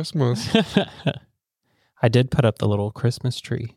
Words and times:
Christmas. 0.00 0.48
I 2.02 2.08
did 2.08 2.30
put 2.30 2.46
up 2.46 2.56
the 2.56 2.66
little 2.66 2.90
Christmas 2.90 3.38
tree. 3.38 3.76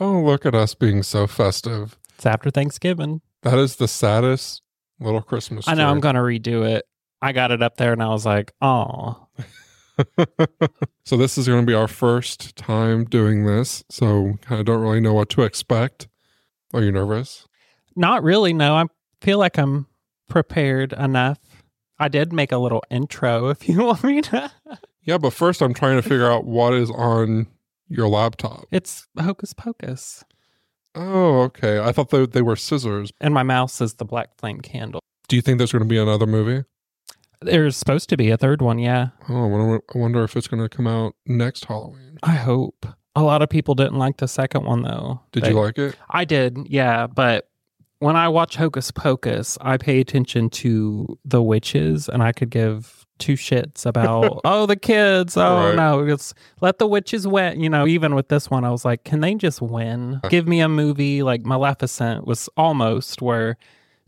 oh, 0.00 0.20
look 0.20 0.44
at 0.44 0.52
us 0.52 0.74
being 0.74 1.04
so 1.04 1.28
festive. 1.28 1.96
It's 2.16 2.26
after 2.26 2.50
Thanksgiving. 2.50 3.20
That 3.42 3.56
is 3.56 3.76
the 3.76 3.86
saddest 3.86 4.62
little 4.98 5.22
Christmas 5.22 5.66
tree. 5.66 5.72
I 5.72 5.76
know 5.76 5.88
I'm 5.88 6.00
going 6.00 6.16
to 6.16 6.22
redo 6.22 6.68
it. 6.68 6.86
I 7.22 7.30
got 7.30 7.52
it 7.52 7.62
up 7.62 7.76
there 7.76 7.92
and 7.92 8.02
I 8.02 8.08
was 8.08 8.26
like, 8.26 8.52
oh, 8.60 9.28
so 11.04 11.16
this 11.16 11.38
is 11.38 11.46
going 11.46 11.60
to 11.64 11.66
be 11.66 11.74
our 11.74 11.86
first 11.86 12.56
time 12.56 13.04
doing 13.04 13.46
this. 13.46 13.84
So 13.90 14.38
I 14.48 14.64
don't 14.64 14.80
really 14.80 15.00
know 15.00 15.14
what 15.14 15.28
to 15.30 15.42
expect. 15.42 16.08
Are 16.74 16.82
you 16.82 16.90
nervous? 16.90 17.46
not 17.94 18.24
really. 18.24 18.52
No, 18.52 18.74
I 18.74 18.86
feel 19.20 19.38
like 19.38 19.56
I'm 19.58 19.86
prepared 20.28 20.92
enough. 20.94 21.38
I 21.98 22.08
did 22.08 22.32
make 22.32 22.50
a 22.50 22.56
little 22.58 22.82
intro 22.90 23.50
if 23.50 23.68
you 23.68 23.78
want 23.84 24.02
me 24.02 24.20
to. 24.22 24.50
Yeah, 25.10 25.18
but 25.18 25.32
first 25.32 25.60
I'm 25.60 25.74
trying 25.74 25.96
to 25.96 26.02
figure 26.02 26.30
out 26.30 26.44
what 26.44 26.72
is 26.72 26.88
on 26.92 27.48
your 27.88 28.06
laptop. 28.06 28.66
It's 28.70 29.08
Hocus 29.18 29.52
Pocus. 29.52 30.22
Oh, 30.94 31.40
okay. 31.42 31.80
I 31.80 31.90
thought 31.90 32.10
they, 32.10 32.26
they 32.26 32.42
were 32.42 32.54
scissors. 32.54 33.10
And 33.20 33.34
my 33.34 33.42
mouse 33.42 33.80
is 33.80 33.94
the 33.94 34.04
Black 34.04 34.36
Flame 34.38 34.60
candle. 34.60 35.00
Do 35.26 35.34
you 35.34 35.42
think 35.42 35.58
there's 35.58 35.72
going 35.72 35.82
to 35.82 35.88
be 35.88 35.98
another 35.98 36.26
movie? 36.26 36.64
There's 37.40 37.76
supposed 37.76 38.08
to 38.10 38.16
be 38.16 38.30
a 38.30 38.36
third 38.36 38.62
one, 38.62 38.78
yeah. 38.78 39.08
Oh, 39.28 39.44
I 39.44 39.46
wonder, 39.48 39.80
I 39.92 39.98
wonder 39.98 40.22
if 40.22 40.36
it's 40.36 40.46
going 40.46 40.62
to 40.62 40.68
come 40.68 40.86
out 40.86 41.16
next 41.26 41.64
Halloween. 41.64 42.18
I 42.22 42.36
hope. 42.36 42.86
A 43.16 43.22
lot 43.22 43.42
of 43.42 43.48
people 43.48 43.74
didn't 43.74 43.98
like 43.98 44.18
the 44.18 44.28
second 44.28 44.64
one 44.64 44.82
though. 44.82 45.20
Did 45.32 45.42
They- 45.42 45.50
you 45.50 45.60
like 45.60 45.76
it? 45.76 45.96
I 46.08 46.24
did, 46.24 46.56
yeah. 46.68 47.08
But 47.08 47.48
when 47.98 48.14
I 48.14 48.28
watch 48.28 48.54
Hocus 48.54 48.92
Pocus, 48.92 49.58
I 49.60 49.76
pay 49.76 49.98
attention 49.98 50.50
to 50.50 51.18
the 51.24 51.42
witches, 51.42 52.08
and 52.08 52.22
I 52.22 52.30
could 52.30 52.50
give 52.50 52.99
two 53.20 53.34
shits 53.34 53.86
about 53.86 54.40
oh 54.44 54.66
the 54.66 54.74
kids. 54.76 55.36
Oh 55.36 55.66
Right. 55.68 55.76
no, 55.76 56.00
it's 56.06 56.34
let 56.60 56.78
the 56.78 56.86
witches 56.88 57.26
win. 57.28 57.60
You 57.60 57.68
know, 57.70 57.86
even 57.86 58.14
with 58.16 58.28
this 58.28 58.50
one, 58.50 58.64
I 58.64 58.70
was 58.70 58.84
like, 58.84 59.04
can 59.04 59.20
they 59.20 59.34
just 59.34 59.62
win? 59.62 60.20
Uh. 60.24 60.28
Give 60.28 60.48
me 60.48 60.60
a 60.60 60.68
movie 60.68 61.22
like 61.22 61.44
Maleficent 61.44 62.26
was 62.26 62.48
almost 62.56 63.22
where 63.22 63.56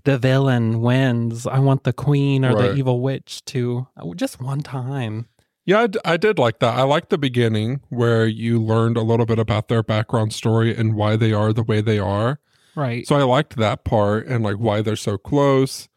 the 0.04 0.18
villain 0.18 0.80
wins. 0.80 1.46
I 1.46 1.60
want 1.60 1.84
the 1.84 1.92
queen 1.92 2.44
or 2.44 2.54
Right. 2.54 2.70
the 2.72 2.74
evil 2.74 3.00
witch 3.00 3.44
to 3.46 3.86
uh, 3.96 4.12
just 4.16 4.40
one 4.40 4.62
time. 4.62 5.28
Yeah, 5.64 5.82
I, 5.82 5.86
d- 5.86 6.00
I 6.04 6.16
did 6.16 6.40
like 6.40 6.58
that. 6.58 6.76
I 6.76 6.82
liked 6.82 7.10
the 7.10 7.18
beginning 7.18 7.82
where 7.88 8.26
you 8.26 8.60
learned 8.60 8.96
a 8.96 9.02
little 9.02 9.26
bit 9.26 9.38
about 9.38 9.68
their 9.68 9.84
background 9.84 10.32
story 10.32 10.74
and 10.76 10.94
why 10.96 11.14
they 11.14 11.32
are 11.32 11.52
the 11.52 11.62
way 11.62 11.80
they 11.80 12.00
are. 12.00 12.40
Right. 12.74 13.06
So 13.06 13.14
I 13.14 13.22
liked 13.22 13.54
that 13.58 13.84
part 13.84 14.26
and 14.26 14.42
like 14.42 14.56
why 14.56 14.82
they're 14.82 14.96
so 14.96 15.16
close. 15.18 15.88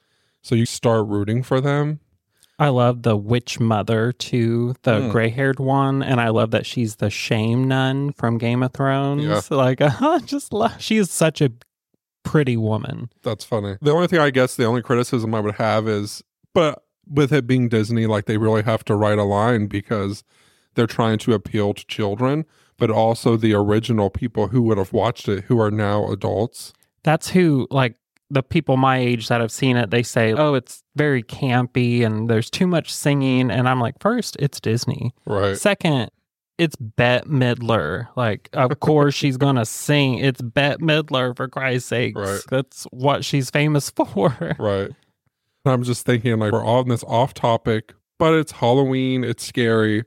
So 0.44 0.54
you 0.54 0.68
start 0.68 1.08
rooting 1.08 1.42
for 1.42 1.60
them. 1.60 2.00
I 2.58 2.70
love 2.70 3.04
the 3.04 3.18
witch 3.18 3.60
mother 3.60 4.12
too, 4.14 4.76
the 4.84 5.02
Hmm. 5.02 5.10
gray 5.12 5.30
haired 5.30 5.60
one, 5.60 6.02
and 6.02 6.22
I 6.22 6.30
love 6.30 6.52
that 6.52 6.66
she's 6.66 6.96
the 6.98 7.10
shame 7.10 7.68
nun 7.68 8.14
from 8.14 8.38
Game 8.38 8.64
of 8.64 8.72
Thrones. 8.74 9.24
Yeah. 9.24 9.42
Like, 9.56 9.82
I 9.82 10.20
just 10.20 10.54
love. 10.54 10.80
She 10.82 10.98
is 10.98 11.12
such 11.12 11.42
a 11.42 11.52
pretty 12.24 12.58
woman. 12.58 13.10
That's 13.24 13.44
funny. 13.44 13.76
The 13.82 13.92
only 13.92 14.08
thing 14.08 14.20
I 14.20 14.30
guess 14.30 14.56
the 14.56 14.66
only 14.66 14.82
criticism 14.82 15.36
I 15.36 15.40
would 15.42 15.56
have 15.56 15.88
is, 15.88 16.24
but 16.54 16.84
with 17.08 17.32
it 17.34 17.46
being 17.46 17.70
Disney, 17.70 18.08
like 18.08 18.26
they 18.26 18.38
really 18.38 18.64
have 18.64 18.84
to 18.86 18.96
write 18.96 19.20
a 19.20 19.24
line 19.24 19.68
because 19.68 20.24
they're 20.76 20.88
trying 20.88 21.18
to 21.20 21.34
appeal 21.34 21.74
to 21.74 21.86
children, 21.88 22.46
but 22.78 22.90
also 22.90 23.38
the 23.38 23.54
original 23.54 24.10
people 24.10 24.48
who 24.48 24.62
would 24.64 24.78
have 24.78 24.92
watched 24.94 25.28
it 25.28 25.44
who 25.46 25.60
are 25.60 25.70
now 25.72 26.10
adults. 26.12 26.74
That's 27.04 27.30
who, 27.30 27.68
like, 27.70 27.96
the 28.30 28.44
people 28.44 28.78
my 28.78 28.98
age 28.98 29.28
that 29.28 29.42
have 29.42 29.52
seen 29.52 29.78
it, 29.78 29.92
they 29.92 30.04
say, 30.04 30.34
"Oh, 30.34 30.54
it's 30.56 30.84
very 30.96 31.24
campy 31.24 32.06
and 32.06 32.30
there's 32.30 32.50
too 32.50 32.68
much 32.68 32.94
singing." 32.94 33.52
And 33.52 33.68
I'm 33.70 33.80
like, 33.80 33.96
first, 34.00 34.36
it's 34.40 34.60
Disney. 34.60 35.14
Right. 35.26 35.58
Second, 35.58 36.10
it's 36.58 36.76
Bette 36.76 37.28
Midler. 37.28 38.08
Like, 38.16 38.50
of 38.54 38.80
course 38.80 39.14
she's 39.14 39.38
gonna 39.38 39.66
sing. 39.66 40.20
It's 40.20 40.42
Bette 40.42 40.84
Midler 40.84 41.36
for 41.36 41.48
Christ's 41.48 41.90
sakes. 41.90 42.20
Right. 42.20 42.42
That's 42.50 42.86
what 42.92 43.24
she's 43.24 43.50
famous 43.50 43.90
for. 44.14 44.56
Right. 44.60 44.90
And 45.66 45.74
I'm 45.74 45.84
just 45.84 46.06
thinking 46.06 46.40
like 46.40 46.52
we're 46.52 46.64
all 46.64 46.80
on 46.80 46.90
this 46.90 47.04
off 47.04 47.34
topic, 47.34 47.94
but 48.20 48.34
it's 48.34 48.54
Halloween, 48.54 49.24
it's 49.24 49.44
scary, 49.44 50.04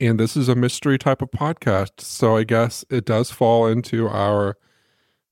and 0.00 0.18
this 0.18 0.36
is 0.36 0.48
a 0.48 0.54
mystery 0.54 0.98
type 0.98 1.22
of 1.22 1.30
podcast. 1.30 2.00
So 2.00 2.36
I 2.36 2.44
guess 2.44 2.84
it 2.88 3.04
does 3.04 3.30
fall 3.30 3.66
into 3.66 4.08
our 4.08 4.56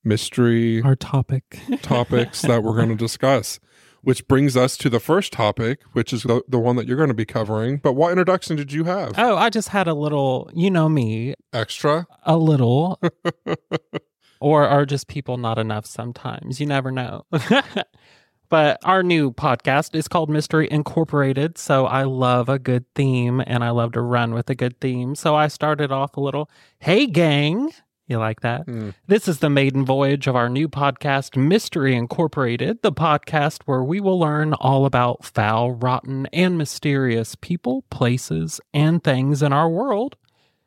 mystery 0.04 0.82
Our 0.82 0.97
topic. 0.97 1.59
topics 1.82 2.42
that 2.42 2.62
we're 2.62 2.76
going 2.76 2.91
to 2.91 2.94
discuss. 2.94 3.60
Which 4.03 4.28
brings 4.28 4.54
us 4.54 4.76
to 4.76 4.91
the 4.91 5.00
first 5.00 5.32
topic, 5.32 5.81
which 5.92 6.12
is 6.12 6.25
the, 6.25 6.42
the 6.47 6.59
one 6.59 6.76
that 6.76 6.87
you're 6.87 6.98
going 6.98 7.09
to 7.09 7.15
be 7.15 7.25
covering. 7.25 7.78
But 7.78 7.94
what 7.94 8.10
introduction 8.10 8.54
did 8.54 8.70
you 8.70 8.84
have? 8.84 9.14
Oh, 9.19 9.34
I 9.34 9.48
just 9.48 9.70
had 9.70 9.88
a 9.88 9.94
little, 9.94 10.50
you 10.54 10.70
know 10.70 10.91
me, 10.91 11.34
Extra? 11.54 12.06
a 12.25 12.37
little. 12.37 13.00
or 14.41 14.69
are 14.69 14.84
just 14.84 15.09
people 15.09 15.38
not 15.38 15.59
enough 15.59 15.87
sometimes? 15.87 16.60
You 16.60 16.66
never 16.66 16.91
know. 16.91 17.25
but 18.50 18.78
our 18.84 19.03
new 19.03 19.32
podcast 19.32 19.94
is 19.94 20.06
called 20.06 20.28
Mystery 20.28 20.69
Incorporated. 20.70 21.56
So 21.56 21.87
I 21.87 22.03
love 22.03 22.50
a 22.50 22.59
good 22.59 22.84
theme 22.94 23.43
and 23.47 23.64
I 23.64 23.70
love 23.70 23.93
to 23.93 24.03
run 24.03 24.34
with 24.34 24.50
a 24.50 24.54
good 24.54 24.78
theme. 24.82 25.14
So 25.14 25.34
I 25.34 25.48
started 25.48 25.91
off 25.91 26.16
a 26.19 26.20
little, 26.20 26.50
hey, 26.78 27.06
gang. 27.06 27.72
You 28.06 28.19
like 28.19 28.41
that? 28.41 28.66
Hmm. 28.66 28.91
This 29.06 29.28
is 29.28 29.38
the 29.38 29.48
maiden 29.48 29.84
voyage 29.84 30.26
of 30.26 30.37
our 30.37 30.50
new 30.50 30.69
podcast, 30.69 31.38
Mystery 31.38 31.94
Incorporated, 31.94 32.82
the 32.82 32.92
podcast 32.92 33.62
where 33.65 33.82
we 33.82 33.98
will 33.98 34.19
learn 34.19 34.53
all 34.54 34.84
about 34.84 35.25
foul, 35.25 35.72
rotten, 35.72 36.26
and 36.26 36.59
mysterious 36.59 37.34
people, 37.34 37.82
places, 37.91 38.60
and 38.75 39.03
things 39.03 39.43
in 39.43 39.54
our 39.54 39.70
world. 39.70 40.16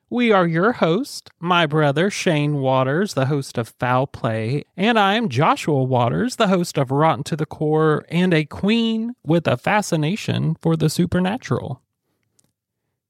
We 0.09 0.31
are 0.31 0.47
your 0.47 0.71
host, 0.71 1.29
my 1.39 1.65
brother 1.65 2.09
Shane 2.09 2.55
Waters, 2.55 3.13
the 3.13 3.25
host 3.25 3.57
of 3.57 3.75
Foul 3.77 4.07
Play, 4.07 4.63
and 4.75 4.97
I 4.97 5.15
am 5.15 5.29
Joshua 5.29 5.83
Waters, 5.83 6.37
the 6.37 6.47
host 6.47 6.77
of 6.77 6.91
Rotten 6.91 7.25
to 7.25 7.35
the 7.35 7.45
Core 7.45 8.05
and 8.09 8.33
a 8.33 8.45
queen 8.45 9.13
with 9.23 9.45
a 9.47 9.57
fascination 9.57 10.55
for 10.61 10.77
the 10.77 10.89
supernatural. 10.89 11.81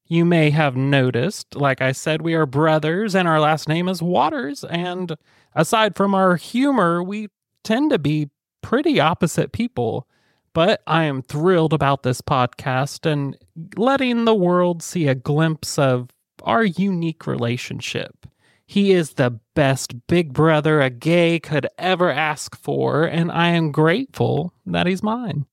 You 0.07 0.23
may 0.23 0.51
have 0.51 0.75
noticed, 0.77 1.55
like 1.55 1.81
I 1.81 1.91
said, 1.91 2.21
we 2.21 2.33
are 2.33 2.45
brothers 2.45 3.13
and 3.13 3.27
our 3.27 3.41
last 3.41 3.67
name 3.67 3.89
is 3.89 4.01
Waters. 4.01 4.63
And 4.63 5.15
aside 5.53 5.95
from 5.95 6.15
our 6.15 6.37
humor, 6.37 7.03
we 7.03 7.27
tend 7.63 7.91
to 7.91 7.99
be 7.99 8.29
pretty 8.61 8.99
opposite 8.99 9.51
people. 9.51 10.07
But 10.53 10.81
I 10.87 11.03
am 11.03 11.21
thrilled 11.21 11.73
about 11.73 12.03
this 12.03 12.21
podcast 12.21 13.05
and 13.05 13.37
letting 13.75 14.25
the 14.25 14.33
world 14.33 14.81
see 14.81 15.07
a 15.07 15.13
glimpse 15.15 15.77
of 15.77 16.09
our 16.43 16.63
unique 16.63 17.27
relationship. 17.27 18.25
He 18.65 18.91
is 18.91 19.13
the 19.13 19.39
best 19.55 20.07
big 20.07 20.33
brother 20.33 20.81
a 20.81 20.89
gay 20.89 21.39
could 21.39 21.67
ever 21.77 22.11
ask 22.11 22.57
for, 22.57 23.03
and 23.03 23.31
I 23.31 23.49
am 23.49 23.71
grateful 23.71 24.53
that 24.65 24.87
he's 24.87 25.03
mine. 25.03 25.45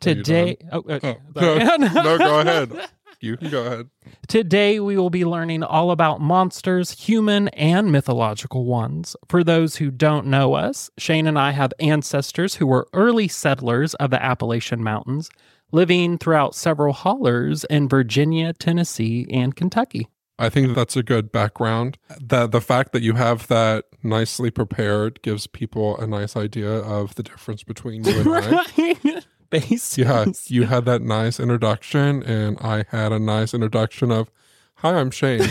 Today, 0.00 0.56
oh, 0.72 0.82
uh, 0.88 0.98
Oh, 1.02 1.16
sorry. 1.38 1.78
no, 1.78 2.18
go 2.18 2.40
ahead. 2.40 2.88
You 3.20 3.36
can 3.36 3.50
go 3.50 3.66
ahead. 3.66 3.90
Today, 4.28 4.80
we 4.80 4.96
will 4.96 5.10
be 5.10 5.26
learning 5.26 5.62
all 5.62 5.90
about 5.90 6.22
monsters, 6.22 6.92
human 6.92 7.48
and 7.48 7.92
mythological 7.92 8.64
ones. 8.64 9.14
For 9.28 9.44
those 9.44 9.76
who 9.76 9.90
don't 9.90 10.26
know 10.26 10.54
us, 10.54 10.90
Shane 10.96 11.26
and 11.26 11.38
I 11.38 11.50
have 11.50 11.74
ancestors 11.80 12.54
who 12.54 12.66
were 12.66 12.88
early 12.94 13.28
settlers 13.28 13.92
of 13.94 14.10
the 14.10 14.22
Appalachian 14.22 14.82
Mountains, 14.82 15.28
living 15.70 16.16
throughout 16.16 16.54
several 16.54 16.94
hollers 16.94 17.64
in 17.64 17.88
Virginia, 17.88 18.54
Tennessee, 18.54 19.26
and 19.30 19.54
Kentucky. 19.54 20.08
I 20.38 20.48
think 20.48 20.74
that's 20.74 20.96
a 20.96 21.02
good 21.02 21.30
background. 21.30 21.98
That 22.18 22.50
the 22.52 22.62
fact 22.62 22.92
that 22.92 23.02
you 23.02 23.12
have 23.14 23.46
that 23.48 23.84
nicely 24.02 24.50
prepared 24.50 25.20
gives 25.20 25.46
people 25.46 25.98
a 25.98 26.06
nice 26.06 26.34
idea 26.34 26.70
of 26.70 27.14
the 27.16 27.22
difference 27.22 27.62
between 27.62 28.04
you 28.04 28.20
and 28.20 28.54
I. 28.56 29.22
Base. 29.50 29.98
Yeah, 29.98 30.26
you 30.46 30.64
had 30.64 30.84
that 30.84 31.02
nice 31.02 31.40
introduction, 31.40 32.22
and 32.22 32.58
I 32.60 32.84
had 32.88 33.12
a 33.12 33.18
nice 33.18 33.52
introduction 33.52 34.10
of, 34.10 34.30
"Hi, 34.76 34.94
I'm 34.94 35.10
Shane." 35.10 35.42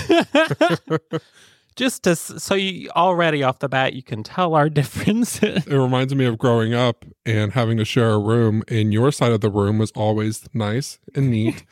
Just 1.76 2.04
to, 2.04 2.16
so 2.16 2.56
you 2.56 2.90
already 2.96 3.42
off 3.42 3.60
the 3.60 3.70
bat, 3.70 3.94
you 3.94 4.04
can 4.04 4.22
tell 4.22 4.54
our 4.54 4.70
differences. 4.70 5.66
it 5.66 5.78
reminds 5.78 6.14
me 6.14 6.26
of 6.26 6.38
growing 6.38 6.74
up 6.74 7.06
and 7.26 7.54
having 7.54 7.78
to 7.78 7.86
share 7.86 8.12
a 8.12 8.20
room, 8.20 8.64
and 8.68 8.92
your 8.92 9.12
side 9.12 9.32
of 9.32 9.40
the 9.42 9.50
room 9.50 9.78
was 9.78 9.92
always 9.92 10.50
nice 10.54 11.00
and 11.16 11.32
neat, 11.32 11.64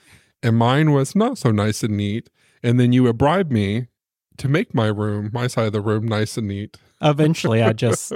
and 0.41 0.55
mine 0.55 0.93
was 0.93 1.15
not 1.15 1.37
so 1.37 1.51
nice 1.51 1.83
and 1.83 1.97
neat. 1.97 2.29
And 2.63 2.79
then 2.79 2.91
you 2.91 3.03
would 3.03 3.17
bribe 3.17 3.51
me 3.51 3.87
to 4.37 4.47
make 4.47 4.73
my 4.73 4.87
room, 4.87 5.29
my 5.33 5.47
side 5.47 5.67
of 5.67 5.73
the 5.73 5.81
room, 5.81 6.07
nice 6.07 6.37
and 6.37 6.47
neat. 6.47 6.77
Eventually, 7.01 7.61
I 7.61 7.73
just, 7.73 8.13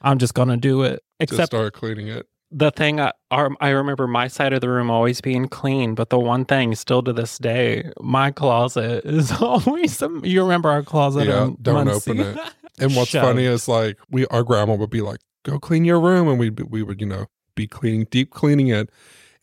I'm 0.00 0.18
just 0.18 0.34
going 0.34 0.48
to 0.48 0.56
do 0.56 0.82
it. 0.82 1.02
Just 1.20 1.32
Except 1.32 1.46
start 1.48 1.72
cleaning 1.72 2.08
it. 2.08 2.26
The 2.52 2.70
thing 2.70 3.00
uh, 3.00 3.12
I, 3.30 3.34
our, 3.36 3.50
I 3.60 3.70
remember 3.70 4.06
my 4.06 4.28
side 4.28 4.52
of 4.52 4.60
the 4.60 4.68
room 4.68 4.90
always 4.90 5.20
being 5.20 5.48
clean, 5.48 5.94
but 5.94 6.10
the 6.10 6.18
one 6.18 6.44
thing 6.44 6.74
still 6.74 7.02
to 7.02 7.12
this 7.12 7.38
day, 7.38 7.90
my 8.00 8.30
closet 8.30 9.04
is 9.06 9.32
always 9.32 9.96
some. 9.96 10.24
You 10.24 10.42
remember 10.42 10.68
our 10.70 10.82
closet? 10.82 11.26
Yeah, 11.26 11.50
don't 11.60 11.86
Muncie? 11.86 12.10
open 12.12 12.20
it. 12.20 12.38
And 12.78 12.94
what's 12.96 13.10
Shoved. 13.10 13.24
funny 13.26 13.44
is 13.44 13.68
like 13.68 13.98
we, 14.10 14.26
our 14.26 14.42
grandma 14.42 14.74
would 14.74 14.90
be 14.90 15.00
like, 15.00 15.20
"Go 15.44 15.58
clean 15.58 15.84
your 15.84 16.00
room," 16.00 16.28
and 16.28 16.38
we 16.38 16.50
we 16.50 16.82
would 16.82 17.00
you 17.00 17.06
know 17.06 17.26
be 17.54 17.66
cleaning, 17.66 18.06
deep 18.10 18.30
cleaning 18.30 18.68
it, 18.68 18.90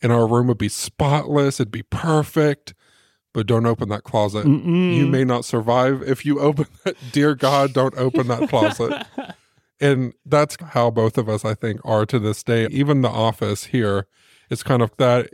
and 0.02 0.12
our 0.12 0.26
room 0.26 0.46
would 0.48 0.58
be 0.58 0.68
spotless. 0.68 1.60
It'd 1.60 1.70
be 1.72 1.82
perfect. 1.84 2.74
but 3.32 3.46
don't 3.46 3.66
open 3.66 3.88
that 3.90 4.02
closet. 4.02 4.44
Mm-mm. 4.44 4.96
You 4.96 5.06
may 5.06 5.24
not 5.24 5.44
survive 5.44 6.02
if 6.02 6.26
you 6.26 6.40
open 6.40 6.66
that. 6.84 6.96
Dear 7.12 7.34
God, 7.36 7.72
don't 7.72 7.96
open 7.96 8.26
that 8.28 8.48
closet. 8.48 9.06
And 9.80 10.12
that's 10.26 10.56
how 10.60 10.90
both 10.90 11.16
of 11.16 11.28
us, 11.28 11.44
I 11.44 11.54
think, 11.54 11.80
are 11.84 12.04
to 12.06 12.18
this 12.18 12.42
day. 12.42 12.66
Even 12.70 13.00
the 13.02 13.08
office 13.08 13.64
here, 13.64 14.06
it's 14.50 14.62
kind 14.62 14.82
of 14.82 14.90
that 14.98 15.30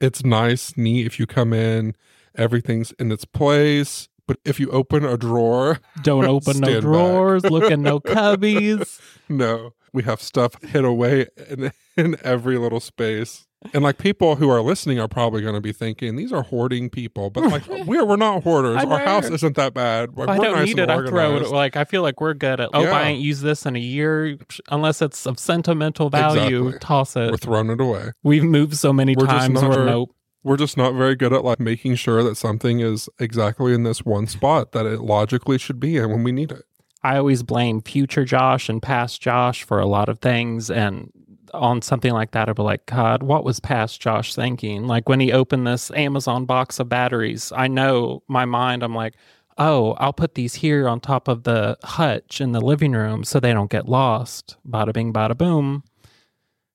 it's 0.00 0.24
nice, 0.24 0.76
neat 0.76 1.06
if 1.06 1.20
you 1.20 1.26
come 1.26 1.52
in, 1.52 1.94
everything's 2.36 2.92
in 2.92 3.12
its 3.12 3.24
place. 3.24 4.08
But 4.26 4.38
if 4.44 4.58
you 4.58 4.70
open 4.70 5.04
a 5.04 5.16
drawer, 5.16 5.80
Don't 6.02 6.24
open 6.24 6.58
no 6.60 6.80
drawers, 6.80 7.44
look 7.44 7.70
in 7.70 7.82
no 7.82 8.00
cubbies. 8.00 9.00
no, 9.28 9.74
we 9.92 10.02
have 10.04 10.22
stuff 10.22 10.60
hid 10.62 10.84
away 10.84 11.26
in, 11.48 11.72
in 11.96 12.16
every 12.22 12.58
little 12.58 12.80
space. 12.80 13.46
And 13.74 13.82
like 13.82 13.98
people 13.98 14.36
who 14.36 14.50
are 14.50 14.60
listening 14.60 14.98
are 15.00 15.08
probably 15.08 15.40
going 15.40 15.54
to 15.54 15.60
be 15.60 15.72
thinking 15.72 16.16
these 16.16 16.32
are 16.32 16.42
hoarding 16.42 16.90
people, 16.90 17.30
but 17.30 17.44
like 17.44 17.66
we're 17.86 18.04
we're 18.04 18.16
not 18.16 18.42
hoarders. 18.42 18.76
I 18.76 18.84
Our 18.84 18.98
house 18.98 19.30
isn't 19.30 19.56
that 19.56 19.72
bad. 19.72 20.16
Like, 20.16 20.28
If 20.28 20.30
I 20.30 20.36
don't 20.38 20.56
nice 20.56 20.66
need 20.66 20.78
and 20.78 20.90
it, 20.90 20.94
I 20.94 21.06
throw 21.06 21.36
it. 21.36 21.48
Like 21.48 21.76
I 21.76 21.84
feel 21.84 22.02
like 22.02 22.20
we're 22.20 22.34
good 22.34 22.60
at. 22.60 22.70
Oh, 22.74 22.82
Yeah. 22.82 22.92
I 22.92 23.02
ain't 23.08 23.20
used 23.20 23.42
this 23.42 23.64
in 23.64 23.76
a 23.76 23.80
year, 23.80 24.36
unless 24.70 25.00
it's 25.00 25.26
of 25.26 25.38
sentimental 25.38 26.10
value. 26.10 26.66
Exactly. 26.66 26.78
Toss 26.80 27.16
it. 27.16 27.30
We're 27.30 27.36
throwing 27.38 27.70
it 27.70 27.80
away. 27.80 28.12
We've 28.22 28.44
moved 28.44 28.76
so 28.76 28.92
many 28.92 29.14
We're 29.16 29.26
just 29.26 29.38
times. 29.38 29.62
not 29.62 29.70
We're 29.70 29.84
nope. 29.86 30.14
We're 30.44 30.56
just 30.56 30.76
not 30.76 30.94
very 30.94 31.14
good 31.14 31.32
at 31.32 31.44
like 31.44 31.60
making 31.60 31.94
sure 31.94 32.22
that 32.24 32.36
something 32.36 32.80
is 32.80 33.08
exactly 33.20 33.74
in 33.74 33.84
this 33.84 34.04
one 34.04 34.26
spot 34.26 34.72
that 34.72 34.86
it 34.86 35.00
logically 35.00 35.56
should 35.56 35.78
be 35.78 35.96
in 35.96 36.10
when 36.10 36.24
we 36.24 36.32
need 36.32 36.50
it. 36.50 36.64
I 37.04 37.16
always 37.16 37.42
blame 37.42 37.80
future 37.80 38.24
Josh 38.24 38.68
and 38.68 38.82
past 38.82 39.20
Josh 39.20 39.62
for 39.62 39.78
a 39.80 39.86
lot 39.86 40.08
of 40.08 40.18
things. 40.20 40.70
And 40.70 41.10
on 41.52 41.82
something 41.82 42.12
like 42.12 42.32
that, 42.32 42.48
I'd 42.48 42.56
be 42.56 42.62
like, 42.62 42.86
God, 42.86 43.22
what 43.22 43.44
was 43.44 43.60
past 43.60 44.00
Josh 44.00 44.34
thinking? 44.34 44.86
Like 44.86 45.08
when 45.08 45.20
he 45.20 45.32
opened 45.32 45.66
this 45.66 45.90
Amazon 45.92 46.44
box 46.44 46.78
of 46.80 46.88
batteries, 46.88 47.52
I 47.54 47.68
know 47.68 48.22
my 48.28 48.44
mind, 48.44 48.82
I'm 48.82 48.94
like, 48.94 49.14
oh, 49.58 49.92
I'll 49.98 50.12
put 50.12 50.34
these 50.34 50.54
here 50.54 50.88
on 50.88 51.00
top 51.00 51.28
of 51.28 51.44
the 51.44 51.76
hutch 51.82 52.40
in 52.40 52.52
the 52.52 52.60
living 52.60 52.92
room 52.92 53.24
so 53.24 53.40
they 53.40 53.52
don't 53.52 53.70
get 53.70 53.88
lost. 53.88 54.56
Bada 54.68 54.92
bing, 54.92 55.12
bada 55.12 55.36
boom. 55.36 55.84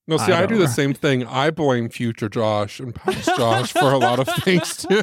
No, 0.10 0.16
see, 0.16 0.32
I 0.32 0.44
I, 0.44 0.46
do 0.46 0.58
the 0.58 0.70
same 0.70 0.94
thing. 0.94 1.26
I 1.26 1.52
blame 1.52 1.90
future 1.90 2.30
Josh 2.30 2.80
and 2.80 2.96
past 2.96 3.26
Josh 3.36 3.74
for 3.74 3.92
a 3.92 3.98
lot 3.98 4.20
of 4.20 4.30
things 4.42 4.78
too. 4.88 5.02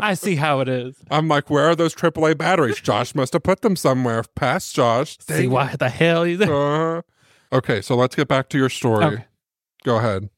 I 0.00 0.14
see 0.14 0.34
how 0.34 0.58
it 0.58 0.68
is. 0.68 0.96
I'm 1.12 1.28
like, 1.28 1.48
where 1.48 1.64
are 1.66 1.76
those 1.76 1.94
AAA 1.94 2.36
batteries? 2.36 2.80
Josh 2.80 3.14
must 3.14 3.32
have 3.34 3.44
put 3.44 3.60
them 3.60 3.76
somewhere. 3.76 4.24
Past 4.34 4.74
Josh. 4.74 5.16
See 5.20 5.46
why 5.46 5.76
the 5.76 5.90
hell 5.90 6.24
he's. 6.24 6.40
Uh, 6.40 7.02
okay, 7.52 7.80
so 7.80 7.96
let's 7.96 8.14
get 8.14 8.28
back 8.28 8.48
to 8.50 8.58
your 8.58 8.68
story. 8.68 9.04
Okay. 9.04 9.24
Go 9.84 9.96
ahead. 9.96 10.30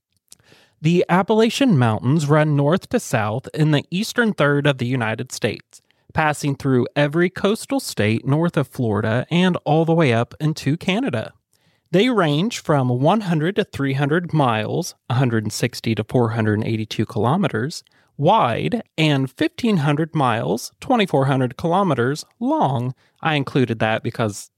The 0.80 1.04
Appalachian 1.08 1.78
Mountains 1.78 2.26
run 2.26 2.54
north 2.54 2.88
to 2.90 3.00
south 3.00 3.48
in 3.54 3.70
the 3.70 3.84
eastern 3.90 4.34
third 4.34 4.66
of 4.66 4.78
the 4.78 4.86
United 4.86 5.32
States, 5.32 5.80
passing 6.12 6.54
through 6.54 6.86
every 6.94 7.30
coastal 7.30 7.80
state 7.80 8.26
north 8.26 8.56
of 8.56 8.68
Florida 8.68 9.26
and 9.30 9.56
all 9.64 9.84
the 9.84 9.94
way 9.94 10.12
up 10.12 10.34
into 10.38 10.76
Canada. 10.76 11.32
They 11.92 12.10
range 12.10 12.58
from 12.58 12.88
100 12.88 13.56
to 13.56 13.64
300 13.64 14.32
miles, 14.34 14.94
160 15.06 15.94
to 15.94 16.04
482 16.04 17.06
kilometers 17.06 17.82
wide, 18.18 18.82
and 18.96 19.28
1,500 19.28 20.14
miles, 20.14 20.72
2,400 20.80 21.56
kilometers 21.56 22.24
long. 22.40 22.94
I 23.20 23.34
included 23.34 23.78
that 23.80 24.02
because 24.02 24.50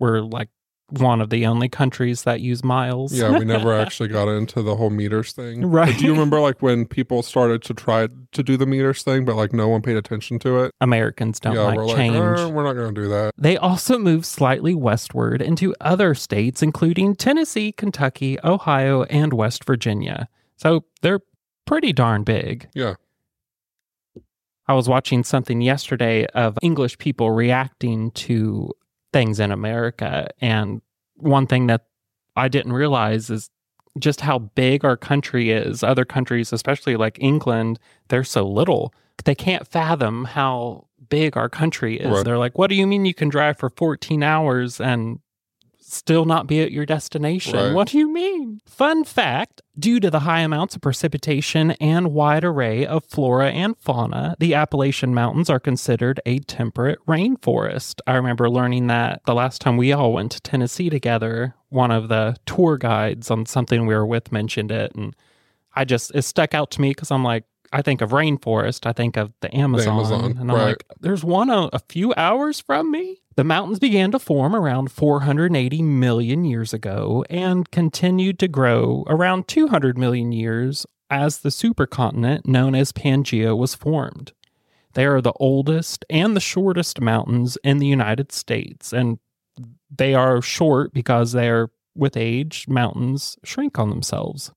we're 0.00 0.20
like 0.20 0.48
one 0.90 1.20
of 1.20 1.30
the 1.30 1.46
only 1.46 1.68
countries 1.68 2.24
that 2.24 2.40
use 2.40 2.62
miles. 2.62 3.12
Yeah, 3.12 3.38
we 3.38 3.44
never 3.44 3.72
actually 3.80 4.08
got 4.08 4.28
into 4.28 4.62
the 4.62 4.76
whole 4.76 4.90
meters 4.90 5.32
thing. 5.32 5.66
Right. 5.66 5.92
But 5.92 5.98
do 5.98 6.06
you 6.06 6.12
remember 6.12 6.40
like 6.40 6.62
when 6.62 6.86
people 6.86 7.22
started 7.22 7.62
to 7.62 7.74
try 7.74 8.08
to 8.32 8.42
do 8.42 8.56
the 8.56 8.66
meters 8.66 9.02
thing, 9.02 9.24
but 9.24 9.36
like 9.36 9.52
no 9.52 9.68
one 9.68 9.82
paid 9.82 9.96
attention 9.96 10.38
to 10.40 10.60
it? 10.60 10.72
Americans 10.80 11.40
don't 11.40 11.54
yeah, 11.54 11.62
like 11.62 11.76
we're 11.76 11.94
change. 11.94 12.16
like, 12.16 12.38
"Uh, 12.38 12.50
we're 12.50 12.64
not 12.64 12.74
going 12.74 12.94
to 12.94 13.00
do 13.00 13.08
that. 13.08 13.32
They 13.36 13.56
also 13.56 13.98
moved 13.98 14.26
slightly 14.26 14.74
westward 14.74 15.40
into 15.40 15.74
other 15.80 16.14
states, 16.14 16.62
including 16.62 17.16
Tennessee, 17.16 17.72
Kentucky, 17.72 18.38
Ohio, 18.44 19.04
and 19.04 19.32
West 19.32 19.64
Virginia. 19.64 20.28
So 20.56 20.84
they're 21.02 21.20
pretty 21.66 21.92
darn 21.92 22.24
big. 22.24 22.68
Yeah. 22.74 22.94
I 24.66 24.72
was 24.72 24.88
watching 24.88 25.24
something 25.24 25.60
yesterday 25.60 26.26
of 26.28 26.58
English 26.62 26.96
people 26.98 27.30
reacting 27.30 28.10
to 28.12 28.72
things 29.14 29.38
in 29.38 29.52
America. 29.52 30.28
And 30.40 30.82
one 31.14 31.46
thing 31.46 31.68
that 31.68 31.86
I 32.34 32.48
didn't 32.48 32.72
realize 32.72 33.30
is 33.30 33.48
just 33.96 34.20
how 34.20 34.40
big 34.40 34.84
our 34.84 34.96
country 34.96 35.52
is. 35.52 35.84
Other 35.84 36.04
countries, 36.04 36.52
especially 36.52 36.96
like 36.96 37.16
England, 37.20 37.78
they're 38.08 38.24
so 38.24 38.44
little. 38.44 38.92
They 39.24 39.36
can't 39.36 39.68
fathom 39.68 40.24
how 40.24 40.88
big 41.08 41.36
our 41.36 41.48
country 41.48 42.00
is. 42.00 42.10
Right. 42.10 42.24
They're 42.24 42.38
like, 42.38 42.58
what 42.58 42.68
do 42.70 42.74
you 42.74 42.88
mean 42.88 43.04
you 43.04 43.14
can 43.14 43.28
drive 43.28 43.56
for 43.56 43.70
14 43.70 44.24
hours 44.24 44.80
and 44.80 45.20
still 45.94 46.24
not 46.24 46.46
be 46.46 46.60
at 46.60 46.72
your 46.72 46.86
destination? 46.86 47.54
Right. 47.54 47.72
What 47.72 47.88
do 47.88 47.98
you 47.98 48.12
mean? 48.12 48.60
Fun 48.66 49.04
fact 49.04 49.62
due 49.78 50.00
to 50.00 50.10
the 50.10 50.20
high 50.20 50.40
amounts 50.40 50.74
of 50.76 50.82
precipitation 50.82 51.72
and 51.72 52.12
wide 52.12 52.44
array 52.44 52.86
of 52.86 53.04
flora 53.04 53.50
and 53.50 53.76
fauna, 53.78 54.36
the 54.38 54.54
Appalachian 54.54 55.14
Mountains 55.14 55.50
are 55.50 55.60
considered 55.60 56.20
a 56.26 56.38
temperate 56.40 56.98
rainforest. 57.06 58.00
I 58.06 58.14
remember 58.14 58.50
learning 58.50 58.88
that 58.88 59.22
the 59.26 59.34
last 59.34 59.60
time 59.60 59.76
we 59.76 59.92
all 59.92 60.12
went 60.12 60.32
to 60.32 60.40
Tennessee 60.40 60.90
together. 60.90 61.54
One 61.68 61.90
of 61.90 62.08
the 62.08 62.36
tour 62.46 62.76
guides 62.76 63.30
on 63.30 63.46
something 63.46 63.86
we 63.86 63.94
were 63.94 64.06
with 64.06 64.30
mentioned 64.30 64.70
it. 64.70 64.94
And 64.94 65.14
I 65.74 65.84
just, 65.84 66.14
it 66.14 66.22
stuck 66.22 66.54
out 66.54 66.70
to 66.72 66.80
me 66.80 66.90
because 66.90 67.10
I'm 67.10 67.24
like, 67.24 67.44
I 67.74 67.82
think 67.82 68.00
of 68.00 68.10
rainforest, 68.10 68.86
I 68.86 68.92
think 68.92 69.16
of 69.16 69.32
the 69.40 69.52
Amazon. 69.54 69.94
Amazon, 69.94 70.36
and 70.38 70.50
I'm 70.52 70.56
right. 70.56 70.66
like, 70.66 70.84
there's 71.00 71.24
one 71.24 71.50
a, 71.50 71.68
a 71.72 71.80
few 71.80 72.14
hours 72.16 72.60
from 72.60 72.92
me. 72.92 73.20
The 73.34 73.42
mountains 73.42 73.80
began 73.80 74.12
to 74.12 74.20
form 74.20 74.54
around 74.54 74.92
480 74.92 75.82
million 75.82 76.44
years 76.44 76.72
ago 76.72 77.24
and 77.28 77.68
continued 77.72 78.38
to 78.38 78.46
grow 78.46 79.04
around 79.08 79.48
200 79.48 79.98
million 79.98 80.30
years 80.30 80.86
as 81.10 81.38
the 81.38 81.48
supercontinent 81.48 82.46
known 82.46 82.76
as 82.76 82.92
Pangaea 82.92 83.58
was 83.58 83.74
formed. 83.74 84.32
They 84.92 85.04
are 85.04 85.20
the 85.20 85.32
oldest 85.40 86.04
and 86.08 86.36
the 86.36 86.40
shortest 86.40 87.00
mountains 87.00 87.58
in 87.64 87.78
the 87.78 87.88
United 87.88 88.30
States, 88.30 88.92
and 88.92 89.18
they 89.90 90.14
are 90.14 90.40
short 90.40 90.94
because 90.94 91.32
they're 91.32 91.70
with 91.96 92.16
age, 92.16 92.66
mountains 92.68 93.36
shrink 93.42 93.80
on 93.80 93.90
themselves. 93.90 94.52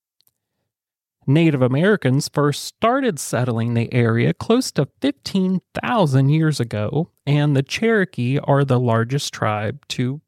Native 1.29 1.62
Americans 1.62 2.29
first 2.31 2.63
started 2.63 3.19
settling 3.19 3.74
the 3.74 3.93
area 3.93 4.34
close 4.34 4.72
to 4.72 4.88
15,000 5.01 6.29
years 6.29 6.62
ago, 6.62 7.12
and 7.25 7.53
the 7.53 7.62
Cherokee 7.62 8.39
are 8.39 8.63
the 8.63 8.79
largest 8.79 9.34
tribe 9.34 9.86
to 9.89 10.22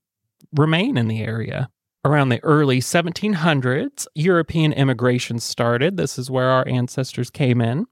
remain 0.53 0.97
in 0.97 1.07
the 1.07 1.21
area. 1.21 1.69
Around 2.03 2.29
the 2.29 2.43
early 2.43 2.81
1700s, 2.81 4.07
European 4.13 4.73
immigration 4.73 5.39
started. 5.39 5.95
This 5.95 6.19
is 6.19 6.29
where 6.29 6.49
our 6.49 6.67
ancestors 6.67 7.29
came 7.29 7.61
in. 7.61 7.85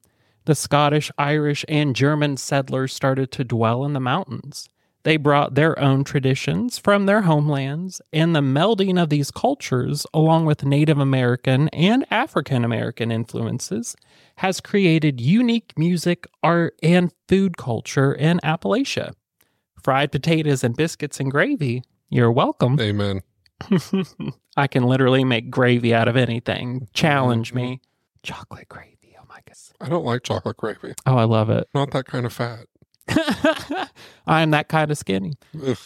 The 0.43 0.55
Scottish, 0.55 1.09
Irish, 1.17 1.63
and 1.69 1.95
German 1.95 2.35
settlers 2.35 2.93
started 2.93 3.31
to 3.33 3.45
dwell 3.45 3.85
in 3.85 3.93
the 3.93 4.01
mountains. 4.01 4.67
They 5.07 5.15
brought 5.15 5.55
their 5.55 5.79
own 5.79 6.03
traditions 6.03 6.77
from 6.77 7.05
their 7.05 7.21
homelands, 7.21 8.01
and 8.11 8.35
the 8.35 8.41
melding 8.41 9.01
of 9.01 9.07
these 9.07 9.31
cultures, 9.31 10.05
along 10.13 10.43
with 10.43 10.65
Native 10.65 10.99
American 10.99 11.69
and 11.69 12.05
African 12.11 12.65
American 12.65 13.09
influences, 13.09 13.95
has 14.35 14.59
created 14.59 15.21
unique 15.21 15.71
music, 15.77 16.27
art, 16.43 16.77
and 16.83 17.13
food 17.29 17.55
culture 17.55 18.11
in 18.13 18.41
Appalachia. 18.43 19.13
Fried 19.81 20.11
potatoes 20.11 20.61
and 20.61 20.75
biscuits 20.75 21.21
and 21.21 21.31
gravy, 21.31 21.83
you're 22.09 22.29
welcome. 22.29 22.77
Amen. 22.81 23.21
I 24.57 24.67
can 24.67 24.83
literally 24.83 25.23
make 25.23 25.49
gravy 25.49 25.93
out 25.93 26.09
of 26.09 26.17
anything. 26.17 26.89
Challenge 26.93 27.53
me. 27.53 27.75
Mm-hmm. 27.75 28.23
Chocolate 28.23 28.67
gravy. 28.67 29.15
Oh 29.17 29.23
my 29.29 29.37
goodness. 29.37 29.71
I 29.79 29.87
don't 29.87 30.03
like 30.03 30.23
chocolate 30.23 30.57
gravy. 30.57 30.95
Oh, 31.05 31.15
I 31.15 31.23
love 31.23 31.49
it. 31.49 31.69
Not 31.73 31.91
that 31.91 32.07
kind 32.07 32.25
of 32.25 32.33
fat. 32.33 32.65
I'm 34.27 34.51
that 34.51 34.67
kind 34.67 34.91
of 34.91 34.98
skinny. 34.98 35.34
Ugh. 35.65 35.77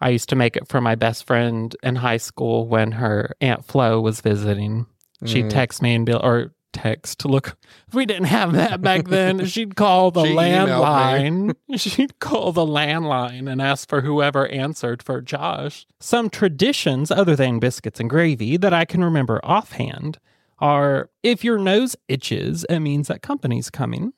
I 0.00 0.08
used 0.10 0.28
to 0.30 0.36
make 0.36 0.56
it 0.56 0.66
for 0.68 0.80
my 0.80 0.94
best 0.94 1.26
friend 1.26 1.74
in 1.82 1.96
high 1.96 2.16
school 2.16 2.66
when 2.66 2.92
her 2.92 3.34
Aunt 3.40 3.64
Flo 3.64 4.00
was 4.00 4.20
visiting. 4.20 4.86
She'd 5.26 5.46
Mm. 5.46 5.50
text 5.50 5.82
me 5.82 5.94
and 5.94 6.06
be 6.06 6.14
or 6.14 6.52
text. 6.72 7.24
Look, 7.26 7.58
we 7.92 8.06
didn't 8.06 8.24
have 8.26 8.52
that 8.52 8.80
back 8.80 9.08
then. 9.08 9.44
She'd 9.46 9.76
call 9.76 10.10
the 10.10 10.24
She 10.24 10.32
landline. 10.34 11.54
She'd 11.76 12.18
call 12.20 12.52
the 12.52 12.64
landline 12.64 13.50
and 13.50 13.60
ask 13.60 13.88
for 13.88 14.00
whoever 14.00 14.46
answered 14.48 15.02
for 15.02 15.20
Josh. 15.20 15.86
Some 15.98 16.30
traditions 16.30 17.10
other 17.10 17.36
than 17.36 17.58
biscuits 17.58 18.00
and 18.00 18.08
gravy 18.08 18.56
that 18.56 18.72
I 18.72 18.84
can 18.86 19.04
remember 19.04 19.40
offhand 19.44 20.18
are 20.60 21.10
if 21.22 21.44
your 21.44 21.58
nose 21.58 21.96
itches, 22.08 22.64
it 22.70 22.78
means 22.80 23.08
that 23.08 23.20
company's 23.20 23.68
coming. 23.68 24.12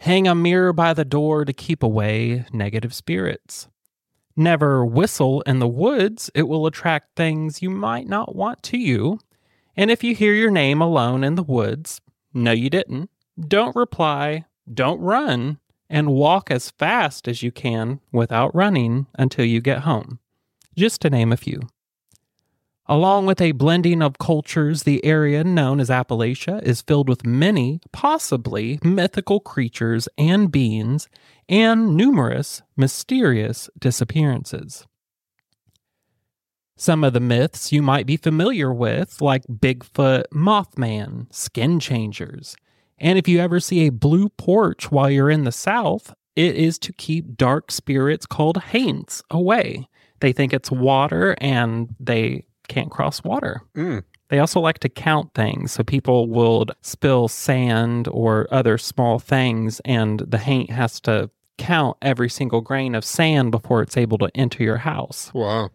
Hang 0.00 0.26
a 0.26 0.34
mirror 0.34 0.72
by 0.72 0.94
the 0.94 1.04
door 1.04 1.44
to 1.44 1.52
keep 1.52 1.82
away 1.82 2.46
negative 2.54 2.94
spirits. 2.94 3.68
Never 4.34 4.82
whistle 4.82 5.42
in 5.42 5.58
the 5.58 5.68
woods, 5.68 6.30
it 6.34 6.44
will 6.44 6.64
attract 6.66 7.16
things 7.16 7.60
you 7.60 7.68
might 7.68 8.08
not 8.08 8.34
want 8.34 8.62
to 8.62 8.78
you. 8.78 9.18
And 9.76 9.90
if 9.90 10.02
you 10.02 10.14
hear 10.14 10.32
your 10.32 10.50
name 10.50 10.80
alone 10.80 11.22
in 11.22 11.34
the 11.34 11.42
woods, 11.42 12.00
no, 12.32 12.50
you 12.50 12.70
didn't. 12.70 13.10
don't 13.38 13.76
reply, 13.76 14.46
don't 14.72 15.00
run, 15.00 15.58
and 15.90 16.14
walk 16.14 16.50
as 16.50 16.70
fast 16.70 17.28
as 17.28 17.42
you 17.42 17.52
can 17.52 18.00
without 18.10 18.54
running 18.54 19.06
until 19.18 19.44
you 19.44 19.60
get 19.60 19.80
home. 19.80 20.18
Just 20.74 21.02
to 21.02 21.10
name 21.10 21.30
a 21.30 21.36
few. 21.36 21.60
Along 22.90 23.24
with 23.24 23.40
a 23.40 23.52
blending 23.52 24.02
of 24.02 24.18
cultures, 24.18 24.82
the 24.82 25.04
area 25.04 25.44
known 25.44 25.78
as 25.78 25.90
Appalachia 25.90 26.60
is 26.64 26.82
filled 26.82 27.08
with 27.08 27.24
many, 27.24 27.80
possibly 27.92 28.80
mythical 28.82 29.38
creatures 29.38 30.08
and 30.18 30.50
beings, 30.50 31.08
and 31.48 31.96
numerous 31.96 32.62
mysterious 32.76 33.70
disappearances. 33.78 34.88
Some 36.76 37.04
of 37.04 37.12
the 37.12 37.20
myths 37.20 37.70
you 37.70 37.80
might 37.80 38.06
be 38.06 38.16
familiar 38.16 38.74
with, 38.74 39.20
like 39.20 39.46
Bigfoot, 39.46 40.24
Mothman, 40.34 41.32
skin 41.32 41.78
changers. 41.78 42.56
And 42.98 43.16
if 43.16 43.28
you 43.28 43.38
ever 43.38 43.60
see 43.60 43.86
a 43.86 43.92
blue 43.92 44.30
porch 44.30 44.90
while 44.90 45.08
you're 45.08 45.30
in 45.30 45.44
the 45.44 45.52
South, 45.52 46.12
it 46.34 46.56
is 46.56 46.76
to 46.80 46.92
keep 46.92 47.36
dark 47.36 47.70
spirits 47.70 48.26
called 48.26 48.56
haints 48.58 49.22
away. 49.30 49.86
They 50.18 50.32
think 50.32 50.52
it's 50.52 50.72
water 50.72 51.36
and 51.40 51.94
they 52.00 52.46
can't 52.70 52.90
cross 52.90 53.22
water. 53.22 53.62
Mm. 53.76 54.04
They 54.30 54.38
also 54.38 54.60
like 54.60 54.78
to 54.78 54.88
count 54.88 55.34
things. 55.34 55.72
So 55.72 55.82
people 55.82 56.28
would 56.28 56.70
spill 56.82 57.28
sand 57.28 58.08
or 58.08 58.46
other 58.50 58.78
small 58.78 59.18
things, 59.18 59.80
and 59.84 60.20
the 60.20 60.38
haint 60.38 60.70
has 60.70 61.00
to 61.00 61.30
count 61.58 61.98
every 62.00 62.30
single 62.30 62.60
grain 62.62 62.94
of 62.94 63.04
sand 63.04 63.50
before 63.50 63.82
it's 63.82 63.96
able 63.96 64.16
to 64.18 64.30
enter 64.34 64.62
your 64.62 64.78
house. 64.78 65.30
Wow. 65.34 65.70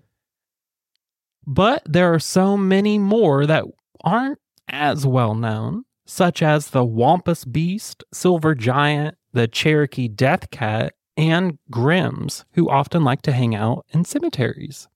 But 1.46 1.84
there 1.86 2.12
are 2.14 2.20
so 2.20 2.58
many 2.58 2.98
more 2.98 3.46
that 3.46 3.66
aren't 4.04 4.40
as 4.68 5.06
well 5.06 5.36
known, 5.36 5.84
such 6.06 6.42
as 6.42 6.70
the 6.70 6.84
Wampus 6.84 7.46
Beast, 7.46 8.04
Silver 8.12 8.56
Giant, 8.56 9.16
the 9.34 9.48
Cherokee 9.48 10.08
Death 10.08 10.50
Cat, 10.50 10.94
and 11.18 11.60
Grims, 11.72 12.46
who 12.54 12.70
often 12.70 13.04
like 13.04 13.22
to 13.24 13.32
hang 13.32 13.54
out 13.54 13.86
in 13.90 14.06
cemeteries. 14.06 14.88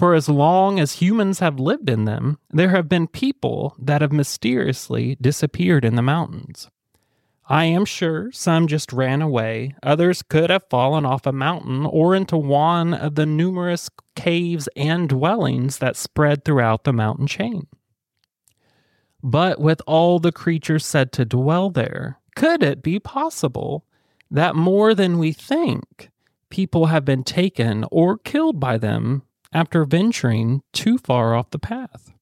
For 0.00 0.14
as 0.14 0.30
long 0.30 0.80
as 0.80 0.92
humans 0.92 1.40
have 1.40 1.60
lived 1.60 1.90
in 1.90 2.06
them, 2.06 2.38
there 2.48 2.70
have 2.70 2.88
been 2.88 3.06
people 3.06 3.76
that 3.78 4.00
have 4.00 4.12
mysteriously 4.12 5.18
disappeared 5.20 5.84
in 5.84 5.94
the 5.94 6.00
mountains. 6.00 6.70
I 7.50 7.66
am 7.66 7.84
sure 7.84 8.32
some 8.32 8.66
just 8.66 8.94
ran 8.94 9.20
away, 9.20 9.74
others 9.82 10.22
could 10.22 10.48
have 10.48 10.70
fallen 10.70 11.04
off 11.04 11.26
a 11.26 11.32
mountain 11.32 11.84
or 11.84 12.14
into 12.14 12.38
one 12.38 12.94
of 12.94 13.14
the 13.14 13.26
numerous 13.26 13.90
caves 14.16 14.70
and 14.74 15.06
dwellings 15.06 15.76
that 15.80 15.96
spread 15.96 16.46
throughout 16.46 16.84
the 16.84 16.94
mountain 16.94 17.26
chain. 17.26 17.66
But 19.22 19.60
with 19.60 19.82
all 19.86 20.18
the 20.18 20.32
creatures 20.32 20.86
said 20.86 21.12
to 21.12 21.26
dwell 21.26 21.68
there, 21.68 22.20
could 22.36 22.62
it 22.62 22.82
be 22.82 23.00
possible 23.00 23.84
that 24.30 24.56
more 24.56 24.94
than 24.94 25.18
we 25.18 25.32
think, 25.32 26.08
people 26.48 26.86
have 26.86 27.04
been 27.04 27.22
taken 27.22 27.84
or 27.90 28.16
killed 28.16 28.58
by 28.58 28.78
them 28.78 29.24
after 29.52 29.84
venturing 29.84 30.62
too 30.72 30.98
far 30.98 31.34
off 31.34 31.50
the 31.50 31.58
path. 31.58 32.12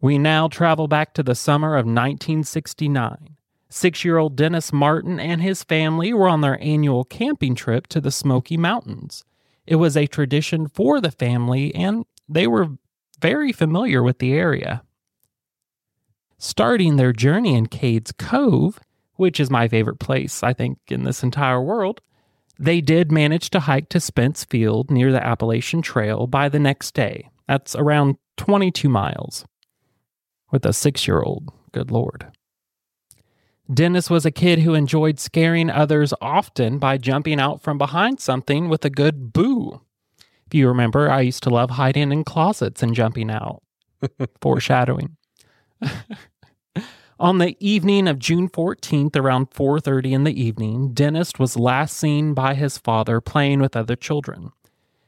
We 0.00 0.18
now 0.18 0.48
travel 0.48 0.88
back 0.88 1.14
to 1.14 1.22
the 1.22 1.34
summer 1.34 1.76
of 1.76 1.86
1969. 1.86 3.36
Six 3.68 4.04
year 4.04 4.18
old 4.18 4.36
Dennis 4.36 4.72
Martin 4.72 5.20
and 5.20 5.40
his 5.40 5.62
family 5.62 6.12
were 6.12 6.28
on 6.28 6.40
their 6.40 6.60
annual 6.62 7.04
camping 7.04 7.54
trip 7.54 7.86
to 7.88 8.00
the 8.00 8.10
Smoky 8.10 8.56
Mountains. 8.56 9.24
It 9.66 9.76
was 9.76 9.96
a 9.96 10.06
tradition 10.06 10.66
for 10.66 11.00
the 11.00 11.10
family, 11.10 11.74
and 11.74 12.04
they 12.28 12.46
were 12.46 12.76
very 13.20 13.52
familiar 13.52 14.02
with 14.02 14.18
the 14.18 14.32
area. 14.32 14.82
Starting 16.36 16.96
their 16.96 17.12
journey 17.12 17.54
in 17.54 17.66
Cades 17.66 18.12
Cove, 18.18 18.80
which 19.14 19.38
is 19.38 19.50
my 19.50 19.68
favorite 19.68 20.00
place, 20.00 20.42
I 20.42 20.52
think, 20.52 20.78
in 20.88 21.04
this 21.04 21.22
entire 21.22 21.62
world, 21.62 22.00
they 22.62 22.80
did 22.80 23.10
manage 23.10 23.50
to 23.50 23.60
hike 23.60 23.88
to 23.88 23.98
Spence 23.98 24.44
Field 24.44 24.88
near 24.88 25.10
the 25.10 25.24
Appalachian 25.24 25.82
Trail 25.82 26.28
by 26.28 26.48
the 26.48 26.60
next 26.60 26.94
day. 26.94 27.28
That's 27.48 27.74
around 27.74 28.18
22 28.36 28.88
miles. 28.88 29.44
With 30.52 30.64
a 30.64 30.72
six 30.72 31.08
year 31.08 31.20
old, 31.20 31.52
good 31.72 31.90
lord. 31.90 32.30
Dennis 33.72 34.08
was 34.08 34.24
a 34.24 34.30
kid 34.30 34.60
who 34.60 34.74
enjoyed 34.74 35.18
scaring 35.18 35.70
others 35.70 36.14
often 36.20 36.78
by 36.78 36.98
jumping 36.98 37.40
out 37.40 37.62
from 37.62 37.78
behind 37.78 38.20
something 38.20 38.68
with 38.68 38.84
a 38.84 38.90
good 38.90 39.32
boo. 39.32 39.80
If 40.46 40.54
you 40.54 40.68
remember, 40.68 41.10
I 41.10 41.22
used 41.22 41.42
to 41.44 41.50
love 41.50 41.70
hiding 41.70 42.12
in 42.12 42.22
closets 42.22 42.82
and 42.82 42.94
jumping 42.94 43.30
out. 43.30 43.62
Foreshadowing. 44.40 45.16
On 47.22 47.38
the 47.38 47.56
evening 47.60 48.08
of 48.08 48.18
June 48.18 48.48
14th, 48.48 49.14
around 49.14 49.52
4:30 49.52 50.12
in 50.12 50.24
the 50.24 50.42
evening, 50.42 50.92
Dennis 50.92 51.34
was 51.38 51.56
last 51.56 51.96
seen 51.96 52.34
by 52.34 52.54
his 52.54 52.78
father 52.78 53.20
playing 53.20 53.60
with 53.60 53.76
other 53.76 53.94
children. 53.94 54.50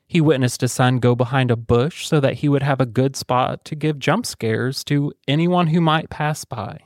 He 0.07 0.21
witnessed 0.21 0.61
his 0.61 0.71
son 0.71 1.01
go 1.01 1.17
behind 1.17 1.51
a 1.51 1.57
bush 1.57 2.07
so 2.07 2.21
that 2.21 2.35
he 2.35 2.49
would 2.49 2.63
have 2.63 2.81
a 2.81 2.87
good 2.87 3.17
spot 3.17 3.65
to 3.65 3.75
give 3.75 3.99
jump 3.99 4.27
scares 4.27 4.85
to 4.85 5.13
anyone 5.27 5.67
who 5.67 5.81
might 5.81 6.09
pass 6.09 6.45
by. 6.45 6.83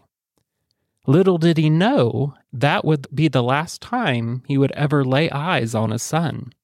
Little 1.06 1.36
did 1.36 1.58
he 1.58 1.68
know 1.68 2.32
that 2.50 2.86
would 2.86 3.06
be 3.14 3.28
the 3.28 3.42
last 3.42 3.82
time 3.82 4.44
he 4.46 4.56
would 4.56 4.72
ever 4.72 5.04
lay 5.04 5.28
eyes 5.28 5.74
on 5.74 5.90
his 5.90 6.02
son. 6.02 6.54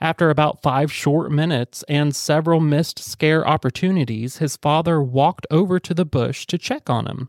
After 0.00 0.30
about 0.30 0.62
five 0.62 0.90
short 0.90 1.30
minutes 1.30 1.84
and 1.88 2.12
several 2.14 2.58
missed 2.58 2.98
scare 2.98 3.46
opportunities, 3.46 4.38
his 4.38 4.56
father 4.56 5.00
walked 5.00 5.46
over 5.48 5.78
to 5.78 5.94
the 5.94 6.04
bush 6.04 6.44
to 6.46 6.58
check 6.58 6.90
on 6.90 7.06
him. 7.06 7.28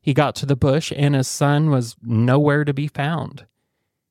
He 0.00 0.14
got 0.14 0.34
to 0.36 0.46
the 0.46 0.56
bush 0.56 0.92
and 0.96 1.14
his 1.14 1.28
son 1.28 1.70
was 1.70 1.96
nowhere 2.02 2.64
to 2.64 2.72
be 2.72 2.88
found. 2.88 3.46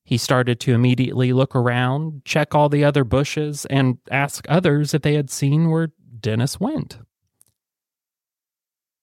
He 0.04 0.18
started 0.18 0.60
to 0.62 0.74
immediately 0.74 1.34
look 1.34 1.56
around, 1.56 2.24
check 2.26 2.56
all 2.56 2.70
the 2.70 2.84
other 2.84 3.04
bushes, 3.04 3.66
and 3.66 4.00
ask 4.10 4.46
others 4.50 4.94
if 4.94 5.04
they 5.04 5.14
had 5.14 5.30
seen 5.30 5.70
where 5.70 5.90
Dennis 6.20 6.60
went. 6.60 6.98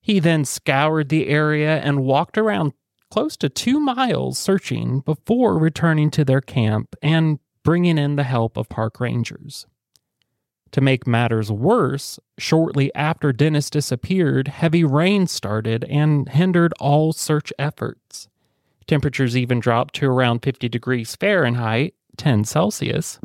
He 0.00 0.20
then 0.20 0.44
scoured 0.44 1.08
the 1.08 1.28
area 1.28 1.78
and 1.78 2.04
walked 2.04 2.38
around 2.38 2.72
close 3.10 3.36
to 3.36 3.48
two 3.48 3.80
miles 3.80 4.38
searching 4.38 5.00
before 5.00 5.58
returning 5.58 6.10
to 6.10 6.24
their 6.24 6.40
camp 6.40 6.94
and 7.02 7.38
bringing 7.62 7.98
in 7.98 8.16
the 8.16 8.24
help 8.24 8.56
of 8.56 8.68
park 8.68 9.00
rangers. 9.00 9.66
To 10.72 10.80
make 10.80 11.06
matters 11.06 11.50
worse, 11.50 12.18
shortly 12.38 12.94
after 12.94 13.32
Dennis 13.32 13.70
disappeared, 13.70 14.48
heavy 14.48 14.84
rain 14.84 15.26
started 15.26 15.84
and 15.84 16.28
hindered 16.28 16.74
all 16.80 17.12
search 17.12 17.52
efforts. 17.58 18.28
Temperatures 18.86 19.36
even 19.36 19.58
dropped 19.58 19.94
to 19.96 20.06
around 20.06 20.40
50 20.40 20.68
degrees 20.68 21.16
Fahrenheit, 21.16 21.94
10 22.16 22.44
Celsius. 22.44 23.18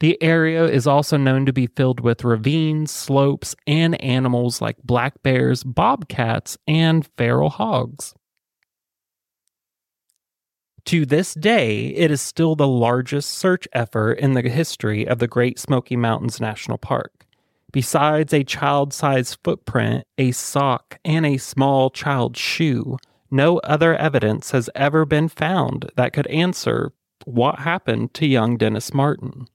The 0.00 0.20
area 0.22 0.64
is 0.64 0.86
also 0.86 1.18
known 1.18 1.44
to 1.44 1.52
be 1.52 1.66
filled 1.66 2.00
with 2.00 2.24
ravines, 2.24 2.90
slopes, 2.90 3.54
and 3.66 4.00
animals 4.00 4.62
like 4.62 4.78
black 4.82 5.22
bears, 5.22 5.62
bobcats, 5.62 6.56
and 6.66 7.06
feral 7.18 7.50
hogs. 7.50 8.14
To 10.86 11.04
this 11.04 11.34
day, 11.34 11.88
it 11.88 12.10
is 12.10 12.20
still 12.20 12.56
the 12.56 12.66
largest 12.66 13.30
search 13.30 13.68
effort 13.72 14.14
in 14.14 14.32
the 14.32 14.48
history 14.48 15.06
of 15.06 15.18
the 15.18 15.28
Great 15.28 15.58
Smoky 15.58 15.96
Mountains 15.96 16.40
National 16.40 16.78
Park. 16.78 17.26
Besides 17.72 18.32
a 18.32 18.44
child 18.44 18.92
sized 18.92 19.38
footprint, 19.44 20.04
a 20.18 20.32
sock, 20.32 20.98
and 21.04 21.24
a 21.24 21.36
small 21.36 21.90
child's 21.90 22.40
shoe, 22.40 22.96
no 23.30 23.58
other 23.58 23.94
evidence 23.94 24.50
has 24.50 24.68
ever 24.74 25.04
been 25.04 25.28
found 25.28 25.90
that 25.94 26.12
could 26.12 26.26
answer 26.26 26.92
what 27.24 27.60
happened 27.60 28.12
to 28.14 28.26
young 28.26 28.56
Dennis 28.56 28.92
Martin. 28.92 29.46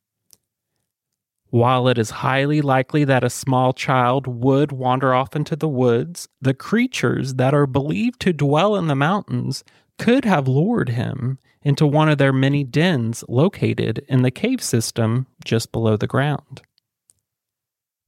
While 1.49 1.87
it 1.87 1.97
is 1.97 2.09
highly 2.09 2.61
likely 2.61 3.03
that 3.05 3.23
a 3.23 3.29
small 3.29 3.73
child 3.73 4.27
would 4.27 4.71
wander 4.71 5.13
off 5.13 5.35
into 5.35 5.55
the 5.55 5.67
woods, 5.67 6.27
the 6.41 6.53
creatures 6.53 7.35
that 7.35 7.53
are 7.53 7.67
believed 7.67 8.19
to 8.21 8.33
dwell 8.33 8.75
in 8.75 8.87
the 8.87 8.95
mountains 8.95 9.63
could 9.97 10.25
have 10.25 10.47
lured 10.47 10.89
him 10.89 11.39
into 11.61 11.87
one 11.87 12.09
of 12.09 12.17
their 12.17 12.33
many 12.33 12.63
dens 12.63 13.23
located 13.27 14.05
in 14.07 14.21
the 14.21 14.31
cave 14.31 14.61
system 14.61 15.27
just 15.43 15.71
below 15.71 15.97
the 15.97 16.07
ground. 16.07 16.61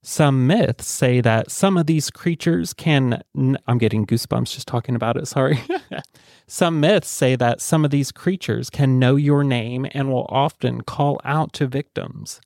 Some 0.03 0.48
myths 0.48 0.88
say 0.88 1.20
that 1.22 1.51
some 1.51 1.75
of 1.75 1.86
these 1.86 2.10
creatures 2.10 2.74
can. 2.74 3.24
I'm 3.67 3.77
getting 3.77 4.06
goosebumps 4.06 4.53
just 4.53 4.67
talking 4.67 4.96
about 4.96 5.17
it, 5.17 5.27
sorry. 5.27 5.60
some 6.48 6.79
myths 6.79 7.10
say 7.10 7.36
that 7.36 7.60
some 7.60 7.84
of 7.84 7.91
these 7.91 8.12
creatures 8.12 8.70
can 8.70 9.00
know 9.00 9.15
your 9.15 9.44
name 9.44 9.86
and 9.91 10.10
will 10.10 10.27
often 10.29 10.82
call 10.82 11.20
out 11.25 11.51
to 11.53 11.67
victims. 11.67 12.39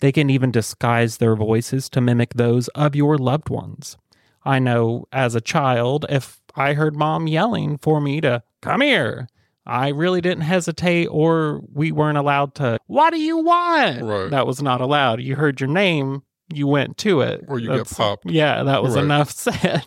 They 0.00 0.12
can 0.12 0.30
even 0.30 0.50
disguise 0.50 1.18
their 1.18 1.36
voices 1.36 1.88
to 1.90 2.00
mimic 2.00 2.34
those 2.34 2.68
of 2.68 2.96
your 2.96 3.18
loved 3.18 3.50
ones. 3.50 3.96
I 4.44 4.58
know 4.58 5.06
as 5.12 5.34
a 5.34 5.40
child, 5.40 6.06
if 6.08 6.40
I 6.56 6.74
heard 6.74 6.96
mom 6.96 7.26
yelling 7.26 7.78
for 7.78 8.00
me 8.00 8.20
to 8.20 8.42
come 8.60 8.80
here. 8.80 9.28
I 9.64 9.88
really 9.88 10.20
didn't 10.20 10.42
hesitate, 10.42 11.06
or 11.06 11.60
we 11.72 11.92
weren't 11.92 12.18
allowed 12.18 12.54
to. 12.56 12.78
What 12.86 13.10
do 13.10 13.20
you 13.20 13.38
want? 13.38 14.02
Right. 14.02 14.30
That 14.30 14.46
was 14.46 14.60
not 14.60 14.80
allowed. 14.80 15.20
You 15.20 15.36
heard 15.36 15.60
your 15.60 15.70
name, 15.70 16.22
you 16.52 16.66
went 16.66 16.98
to 16.98 17.20
it. 17.20 17.44
Or 17.46 17.58
you 17.60 17.68
That's- 17.68 17.90
get 17.90 17.96
popped. 17.96 18.30
Yeah, 18.30 18.64
that 18.64 18.82
was 18.82 18.96
Right. 18.96 19.04
enough 19.04 19.30
said. 19.32 19.84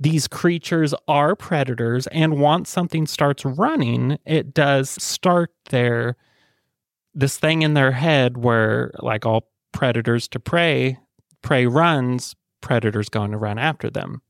these 0.00 0.26
creatures 0.28 0.92
are 1.08 1.34
predators 1.36 2.06
and 2.08 2.38
once 2.40 2.68
something 2.68 3.06
starts 3.06 3.44
running, 3.44 4.18
it 4.26 4.52
does 4.52 4.90
start 4.90 5.50
their 5.70 6.16
this 7.14 7.38
thing 7.38 7.62
in 7.62 7.74
their 7.74 7.92
head 7.92 8.36
where 8.36 8.90
like 8.98 9.24
all 9.24 9.48
predators 9.72 10.26
to 10.28 10.40
prey, 10.40 10.98
prey 11.42 11.64
runs, 11.66 12.34
predators 12.60 13.08
going 13.08 13.30
to 13.30 13.36
run 13.38 13.56
after 13.58 13.88
them. 13.88 14.20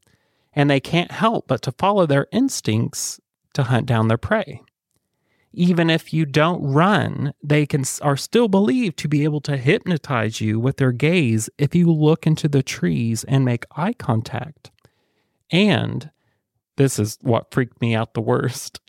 And 0.54 0.70
they 0.70 0.80
can't 0.80 1.10
help 1.10 1.48
but 1.48 1.62
to 1.62 1.72
follow 1.72 2.06
their 2.06 2.26
instincts 2.32 3.20
to 3.54 3.64
hunt 3.64 3.86
down 3.86 4.08
their 4.08 4.18
prey. 4.18 4.62
Even 5.52 5.88
if 5.88 6.12
you 6.12 6.26
don't 6.26 6.62
run, 6.62 7.32
they 7.42 7.64
can 7.64 7.84
are 8.02 8.16
still 8.16 8.48
believed 8.48 8.96
to 8.98 9.08
be 9.08 9.22
able 9.22 9.40
to 9.42 9.56
hypnotize 9.56 10.40
you 10.40 10.58
with 10.58 10.78
their 10.78 10.90
gaze 10.90 11.48
if 11.58 11.74
you 11.74 11.92
look 11.92 12.26
into 12.26 12.48
the 12.48 12.62
trees 12.62 13.22
and 13.24 13.44
make 13.44 13.64
eye 13.76 13.92
contact. 13.92 14.72
And 15.50 16.10
this 16.76 16.98
is 16.98 17.18
what 17.22 17.52
freaked 17.52 17.80
me 17.80 17.94
out 17.94 18.14
the 18.14 18.20
worst. 18.20 18.80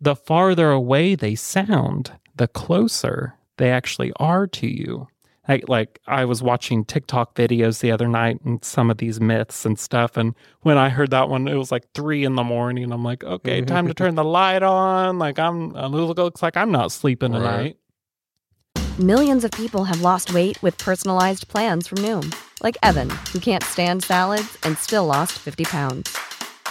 The 0.00 0.16
farther 0.16 0.70
away 0.70 1.14
they 1.14 1.34
sound, 1.34 2.12
the 2.34 2.48
closer 2.48 3.34
they 3.58 3.70
actually 3.70 4.12
are 4.16 4.46
to 4.46 4.66
you. 4.66 5.08
Like, 5.48 5.68
like 5.68 5.98
I 6.06 6.26
was 6.26 6.42
watching 6.42 6.84
TikTok 6.84 7.34
videos 7.34 7.80
the 7.80 7.90
other 7.90 8.06
night 8.06 8.38
and 8.44 8.62
some 8.62 8.90
of 8.90 8.98
these 8.98 9.20
myths 9.20 9.64
and 9.64 9.78
stuff. 9.78 10.16
And 10.16 10.34
when 10.60 10.76
I 10.76 10.90
heard 10.90 11.10
that 11.10 11.28
one, 11.30 11.48
it 11.48 11.54
was 11.54 11.72
like 11.72 11.84
three 11.94 12.24
in 12.24 12.34
the 12.34 12.44
morning. 12.44 12.92
I'm 12.92 13.02
like, 13.02 13.24
okay, 13.24 13.60
mm-hmm. 13.60 13.66
time 13.66 13.88
to 13.88 13.94
turn 13.94 14.14
the 14.14 14.24
light 14.24 14.62
on. 14.62 15.18
Like 15.18 15.38
I'm, 15.38 15.74
uh, 15.74 15.86
it 15.86 16.18
looks 16.18 16.42
like 16.42 16.56
I'm 16.56 16.70
not 16.70 16.92
sleeping 16.92 17.32
Right. 17.32 17.40
tonight. 17.40 17.76
Millions 18.98 19.44
of 19.44 19.50
people 19.52 19.84
have 19.84 20.02
lost 20.02 20.34
weight 20.34 20.60
with 20.62 20.76
personalized 20.76 21.46
plans 21.48 21.86
from 21.86 21.98
Noom, 21.98 22.34
like 22.62 22.76
Evan, 22.82 23.08
who 23.32 23.38
can't 23.38 23.62
stand 23.62 24.02
salads 24.02 24.58
and 24.64 24.76
still 24.76 25.06
lost 25.06 25.32
50 25.38 25.64
pounds. 25.64 26.18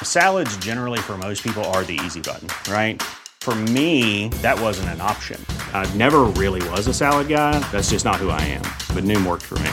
Salads, 0.03 0.55
generally, 0.57 0.99
for 0.99 1.17
most 1.17 1.41
people, 1.41 1.63
are 1.65 1.83
the 1.83 1.99
easy 2.05 2.19
button, 2.21 2.49
right? 2.71 3.01
For 3.47 3.55
me, 3.55 4.27
that 4.41 4.59
wasn't 4.59 4.89
an 4.89 4.99
option. 4.99 5.39
I 5.73 5.89
never 5.95 6.23
really 6.35 6.61
was 6.71 6.85
a 6.87 6.93
salad 6.93 7.29
guy. 7.29 7.57
That's 7.71 7.91
just 7.91 8.03
not 8.03 8.17
who 8.17 8.29
I 8.29 8.41
am. 8.41 8.63
But 8.93 9.05
Noom 9.05 9.25
worked 9.25 9.43
for 9.45 9.57
me. 9.59 9.71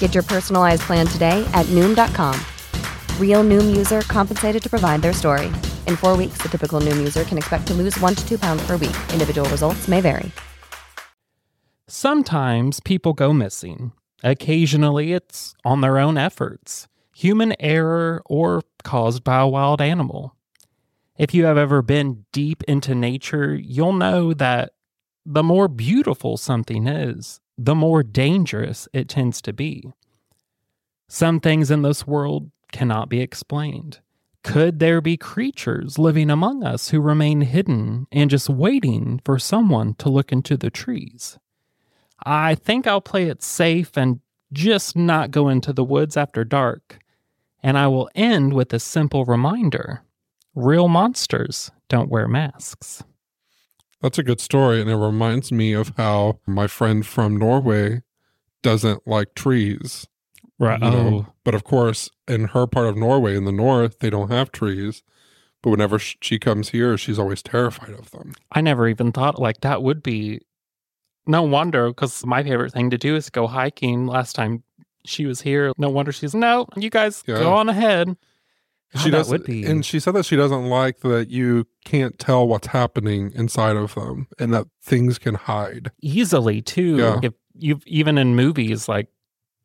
Get 0.00 0.12
your 0.12 0.24
personalized 0.24 0.82
plan 0.82 1.06
today 1.06 1.48
at 1.54 1.66
Noom.com. 1.66 2.34
Real 3.20 3.44
Noom 3.44 3.76
user 3.76 4.00
compensated 4.08 4.60
to 4.60 4.68
provide 4.68 5.02
their 5.02 5.12
story. 5.12 5.46
In 5.86 5.94
four 5.94 6.16
weeks, 6.16 6.38
the 6.38 6.48
typical 6.48 6.80
Noom 6.80 6.96
user 6.96 7.22
can 7.22 7.38
expect 7.38 7.68
to 7.68 7.74
lose 7.74 7.96
one 8.00 8.16
to 8.16 8.28
two 8.28 8.40
pounds 8.40 8.66
per 8.66 8.72
week. 8.72 8.96
Individual 9.12 9.48
results 9.50 9.86
may 9.86 10.00
vary. 10.00 10.32
Sometimes 11.86 12.80
people 12.80 13.12
go 13.12 13.32
missing. 13.32 13.92
Occasionally, 14.24 15.12
it's 15.12 15.54
on 15.64 15.80
their 15.80 15.96
own 15.96 16.18
efforts, 16.18 16.88
human 17.14 17.54
error, 17.60 18.20
or 18.26 18.62
caused 18.82 19.22
by 19.22 19.38
a 19.38 19.46
wild 19.46 19.80
animal. 19.80 20.34
If 21.18 21.34
you 21.34 21.46
have 21.46 21.58
ever 21.58 21.82
been 21.82 22.24
deep 22.32 22.62
into 22.68 22.94
nature, 22.94 23.54
you'll 23.54 23.92
know 23.92 24.32
that 24.34 24.70
the 25.26 25.42
more 25.42 25.66
beautiful 25.66 26.36
something 26.36 26.86
is, 26.86 27.40
the 27.58 27.74
more 27.74 28.04
dangerous 28.04 28.88
it 28.92 29.08
tends 29.08 29.42
to 29.42 29.52
be. 29.52 29.92
Some 31.08 31.40
things 31.40 31.72
in 31.72 31.82
this 31.82 32.06
world 32.06 32.52
cannot 32.70 33.08
be 33.08 33.20
explained. 33.20 33.98
Could 34.44 34.78
there 34.78 35.00
be 35.00 35.16
creatures 35.16 35.98
living 35.98 36.30
among 36.30 36.62
us 36.62 36.90
who 36.90 37.00
remain 37.00 37.40
hidden 37.40 38.06
and 38.12 38.30
just 38.30 38.48
waiting 38.48 39.20
for 39.24 39.40
someone 39.40 39.94
to 39.94 40.08
look 40.08 40.30
into 40.30 40.56
the 40.56 40.70
trees? 40.70 41.36
I 42.24 42.54
think 42.54 42.86
I'll 42.86 43.00
play 43.00 43.24
it 43.24 43.42
safe 43.42 43.96
and 43.96 44.20
just 44.52 44.96
not 44.96 45.32
go 45.32 45.48
into 45.48 45.72
the 45.72 45.84
woods 45.84 46.16
after 46.16 46.44
dark. 46.44 47.00
And 47.60 47.76
I 47.76 47.88
will 47.88 48.08
end 48.14 48.52
with 48.52 48.72
a 48.72 48.78
simple 48.78 49.24
reminder 49.24 50.02
real 50.58 50.88
monsters 50.88 51.70
don't 51.88 52.10
wear 52.10 52.28
masks. 52.28 53.02
That's 54.02 54.18
a 54.18 54.22
good 54.22 54.40
story. 54.40 54.80
And 54.80 54.90
it 54.90 54.96
reminds 54.96 55.50
me 55.50 55.72
of 55.72 55.92
how 55.96 56.40
my 56.46 56.66
friend 56.66 57.04
from 57.06 57.36
Norway 57.36 58.02
doesn't 58.62 59.06
like 59.06 59.34
trees. 59.34 60.06
Right. 60.58 60.80
you 60.82 60.90
know? 60.90 61.24
Oh, 61.28 61.32
But 61.44 61.54
of 61.54 61.64
course, 61.64 62.10
in 62.26 62.46
her 62.48 62.66
part 62.66 62.86
of 62.88 62.96
Norway, 62.96 63.36
in 63.36 63.44
the 63.44 63.52
north, 63.52 64.00
they 64.00 64.10
don't 64.10 64.30
have 64.30 64.50
trees. 64.52 65.02
But 65.62 65.70
whenever 65.70 65.98
she 65.98 66.38
comes 66.38 66.70
here, 66.70 66.96
she's 66.98 67.18
always 67.18 67.42
terrified 67.42 67.90
of 67.94 68.10
them. 68.10 68.34
I 68.52 68.60
never 68.60 68.88
even 68.88 69.10
thought 69.12 69.40
like 69.40 69.60
that 69.62 69.82
would 69.82 70.02
be. 70.02 70.40
No 71.26 71.42
wonder, 71.42 71.88
because 71.88 72.24
my 72.24 72.42
favorite 72.42 72.72
thing 72.72 72.90
to 72.90 72.98
do 72.98 73.14
is 73.14 73.28
go 73.28 73.46
hiking. 73.46 74.06
Last 74.06 74.34
time 74.34 74.62
she 75.04 75.26
was 75.26 75.40
here, 75.42 75.72
no 75.76 75.90
wonder 75.90 76.10
she's 76.10 76.34
no. 76.34 76.66
You 76.76 76.88
guys 76.90 77.22
Yeah. 77.26 77.40
go 77.40 77.52
on 77.54 77.68
ahead. 77.68 78.16
God, 78.94 79.02
she 79.02 79.10
does, 79.10 79.28
would 79.28 79.44
be 79.44 79.64
and 79.64 79.84
she 79.84 80.00
said 80.00 80.14
that 80.14 80.24
she 80.24 80.36
doesn't 80.36 80.66
like 80.66 81.00
that 81.00 81.28
you 81.28 81.66
can't 81.84 82.18
tell 82.18 82.48
what's 82.48 82.68
happening 82.68 83.32
inside 83.34 83.76
of 83.76 83.94
them, 83.94 84.28
and 84.38 84.52
that 84.54 84.66
things 84.82 85.18
can 85.18 85.34
hide. 85.34 85.90
easily 86.00 86.62
too. 86.62 86.96
Yeah. 86.96 87.20
If 87.22 87.34
you've 87.54 87.86
even 87.86 88.16
in 88.18 88.34
movies, 88.34 88.88
like 88.88 89.08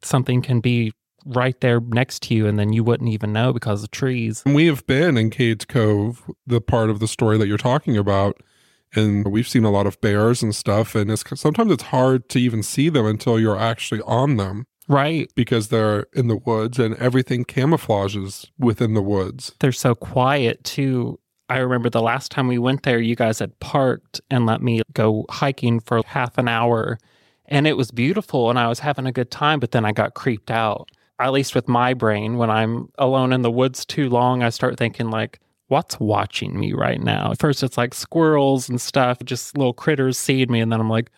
something 0.01 0.41
can 0.41 0.59
be 0.59 0.91
right 1.25 1.59
there 1.61 1.79
next 1.79 2.23
to 2.23 2.35
you, 2.35 2.47
and 2.47 2.59
then 2.59 2.73
you 2.73 2.83
wouldn't 2.83 3.09
even 3.09 3.31
know 3.31 3.53
because 3.53 3.83
of 3.83 3.91
trees. 3.91 4.43
We 4.45 4.67
have 4.67 4.85
been 4.85 5.17
in 5.17 5.29
Cades 5.29 5.67
Cove, 5.67 6.29
the 6.45 6.59
part 6.59 6.89
of 6.89 6.99
the 6.99 7.07
story 7.07 7.37
that 7.37 7.47
you're 7.47 7.57
talking 7.57 7.97
about, 7.97 8.41
and 8.93 9.27
we've 9.27 9.47
seen 9.47 9.63
a 9.63 9.71
lot 9.71 9.87
of 9.87 9.99
bears 10.01 10.43
and 10.43 10.53
stuff. 10.53 10.95
And 10.95 11.09
it's 11.09 11.23
sometimes 11.39 11.71
it's 11.71 11.83
hard 11.83 12.27
to 12.29 12.39
even 12.39 12.61
see 12.61 12.89
them 12.89 13.05
until 13.05 13.39
you're 13.39 13.57
actually 13.57 14.01
on 14.01 14.37
them 14.37 14.65
Right. 14.87 15.31
because 15.35 15.69
they're 15.69 16.07
in 16.13 16.27
the 16.27 16.37
woods, 16.37 16.79
and 16.79 16.95
everything 16.95 17.45
camouflages 17.45 18.49
within 18.57 18.93
the 18.93 19.01
woods. 19.01 19.55
They're 19.59 19.71
so 19.71 19.95
quiet 19.95 20.63
too. 20.63 21.19
I 21.49 21.57
remember 21.57 21.89
the 21.89 22.01
last 22.01 22.31
time 22.31 22.47
we 22.47 22.57
went 22.57 22.83
there, 22.83 22.99
you 22.99 23.15
guys 23.15 23.39
had 23.39 23.59
parked 23.59 24.21
and 24.31 24.45
let 24.45 24.61
me 24.61 24.81
go 24.93 25.25
hiking 25.29 25.79
for 25.79 26.01
half 26.05 26.37
an 26.37 26.47
hour. 26.47 26.97
And 27.45 27.67
it 27.67 27.77
was 27.77 27.91
beautiful 27.91 28.49
and 28.49 28.57
I 28.57 28.67
was 28.67 28.79
having 28.79 29.05
a 29.05 29.11
good 29.11 29.29
time, 29.29 29.59
but 29.59 29.71
then 29.71 29.85
I 29.85 29.91
got 29.91 30.13
creeped 30.13 30.49
out. 30.49 30.89
At 31.19 31.31
least 31.31 31.53
with 31.53 31.67
my 31.67 31.93
brain, 31.93 32.37
when 32.37 32.49
I'm 32.49 32.89
alone 32.97 33.33
in 33.33 33.43
the 33.43 33.51
woods 33.51 33.85
too 33.85 34.09
long, 34.09 34.41
I 34.41 34.49
start 34.49 34.77
thinking, 34.77 35.09
like, 35.11 35.39
what's 35.67 35.99
watching 35.99 36.59
me 36.59 36.73
right 36.73 37.01
now? 37.01 37.31
At 37.31 37.39
first, 37.39 37.61
it's 37.61 37.77
like 37.77 37.93
squirrels 37.93 38.67
and 38.67 38.81
stuff, 38.81 39.19
just 39.23 39.57
little 39.57 39.73
critters 39.73 40.17
seeing 40.17 40.51
me. 40.51 40.59
And 40.59 40.71
then 40.71 40.79
I'm 40.79 40.89
like, 40.89 41.11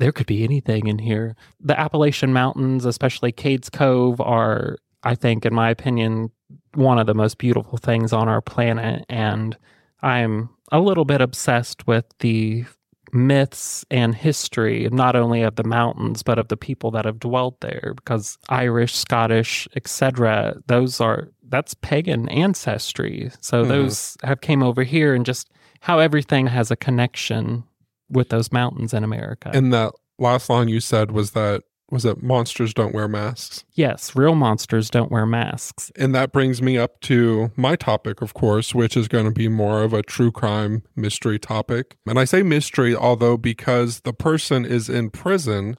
there 0.00 0.12
could 0.12 0.26
be 0.26 0.42
anything 0.42 0.86
in 0.86 0.98
here. 0.98 1.36
The 1.60 1.78
Appalachian 1.78 2.32
Mountains, 2.32 2.84
especially 2.86 3.32
Cades 3.32 3.70
Cove, 3.70 4.20
are, 4.20 4.78
I 5.04 5.14
think, 5.14 5.46
in 5.46 5.54
my 5.54 5.70
opinion, 5.70 6.30
one 6.74 6.98
of 6.98 7.06
the 7.06 7.14
most 7.14 7.38
beautiful 7.38 7.78
things 7.78 8.12
on 8.12 8.26
our 8.26 8.40
planet. 8.40 9.04
And 9.08 9.56
I'm 10.02 10.48
a 10.72 10.80
little 10.80 11.04
bit 11.04 11.20
obsessed 11.20 11.86
with 11.86 12.06
the 12.20 12.64
myths 13.12 13.84
and 13.90 14.14
history, 14.14 14.88
not 14.90 15.16
only 15.16 15.42
of 15.42 15.56
the 15.56 15.64
mountains, 15.64 16.22
but 16.22 16.38
of 16.38 16.48
the 16.48 16.56
people 16.56 16.90
that 16.92 17.04
have 17.04 17.18
dwelt 17.20 17.60
there, 17.60 17.92
because 17.96 18.38
Irish, 18.48 18.94
Scottish, 18.94 19.68
etc., 19.76 20.56
those 20.66 21.00
are 21.00 21.28
that's 21.48 21.74
pagan 21.74 22.28
ancestry. 22.28 23.30
So 23.40 23.64
Mhm. 23.64 23.68
those 23.68 24.16
have 24.22 24.40
came 24.40 24.62
over 24.62 24.84
here 24.84 25.14
and 25.14 25.26
just 25.26 25.50
how 25.80 25.98
everything 25.98 26.46
has 26.46 26.70
a 26.70 26.76
connection 26.76 27.64
with 28.10 28.28
those 28.28 28.52
mountains 28.52 28.92
in 28.92 29.04
America. 29.04 29.50
And 29.52 29.72
that 29.72 29.92
last 30.18 30.50
line 30.50 30.68
you 30.68 30.80
said 30.80 31.10
was 31.10 31.32
that 31.32 31.62
was 31.90 32.04
that 32.04 32.22
monsters 32.22 32.72
don't 32.72 32.94
wear 32.94 33.08
masks. 33.08 33.64
yes, 33.72 34.14
real 34.14 34.36
monsters 34.36 34.90
don't 34.90 35.10
wear 35.10 35.26
masks. 35.26 35.90
And 35.96 36.14
that 36.14 36.30
brings 36.30 36.62
me 36.62 36.78
up 36.78 37.00
to 37.00 37.50
my 37.56 37.74
topic, 37.74 38.22
of 38.22 38.32
course, 38.32 38.72
which 38.74 38.96
is 38.96 39.08
going 39.08 39.24
to 39.24 39.32
be 39.32 39.48
more 39.48 39.82
of 39.82 39.92
a 39.92 40.02
true 40.02 40.30
crime 40.30 40.84
mystery 40.94 41.38
topic. 41.38 41.96
And 42.06 42.16
I 42.16 42.24
say 42.24 42.44
mystery, 42.44 42.94
although 42.94 43.36
because 43.36 44.02
the 44.02 44.12
person 44.12 44.64
is 44.64 44.88
in 44.88 45.10
prison, 45.10 45.76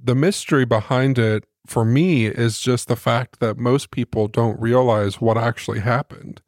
the 0.00 0.14
mystery 0.14 0.64
behind 0.64 1.18
it 1.18 1.44
for 1.66 1.84
me 1.84 2.26
is 2.26 2.60
just 2.60 2.88
the 2.88 2.96
fact 2.96 3.40
that 3.40 3.58
most 3.58 3.90
people 3.90 4.28
don't 4.28 4.60
realize 4.60 5.20
what 5.20 5.36
actually 5.36 5.80
happened. 5.80 6.40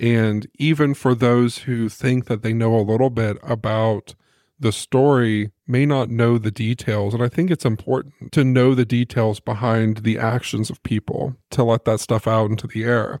And 0.00 0.46
even 0.58 0.94
for 0.94 1.14
those 1.14 1.58
who 1.58 1.88
think 1.88 2.26
that 2.26 2.42
they 2.42 2.52
know 2.52 2.74
a 2.74 2.82
little 2.82 3.10
bit 3.10 3.38
about 3.42 4.14
the 4.58 4.72
story, 4.72 5.50
may 5.66 5.86
not 5.86 6.10
know 6.10 6.38
the 6.38 6.50
details. 6.50 7.14
And 7.14 7.22
I 7.22 7.28
think 7.28 7.50
it's 7.50 7.64
important 7.64 8.32
to 8.32 8.44
know 8.44 8.74
the 8.74 8.84
details 8.84 9.40
behind 9.40 9.98
the 9.98 10.18
actions 10.18 10.70
of 10.70 10.82
people 10.82 11.36
to 11.50 11.64
let 11.64 11.84
that 11.84 12.00
stuff 12.00 12.26
out 12.26 12.50
into 12.50 12.66
the 12.66 12.84
air. 12.84 13.20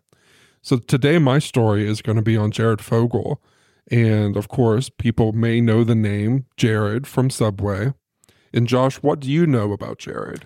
So 0.62 0.78
today, 0.78 1.18
my 1.18 1.38
story 1.38 1.86
is 1.86 2.02
going 2.02 2.16
to 2.16 2.22
be 2.22 2.36
on 2.36 2.50
Jared 2.50 2.80
Fogle. 2.80 3.42
And 3.90 4.36
of 4.36 4.48
course, 4.48 4.88
people 4.88 5.32
may 5.32 5.60
know 5.60 5.84
the 5.84 5.94
name 5.94 6.46
Jared 6.56 7.06
from 7.06 7.28
Subway. 7.28 7.92
And 8.52 8.66
Josh, 8.66 8.96
what 8.96 9.20
do 9.20 9.30
you 9.30 9.46
know 9.46 9.72
about 9.72 9.98
Jared? 9.98 10.44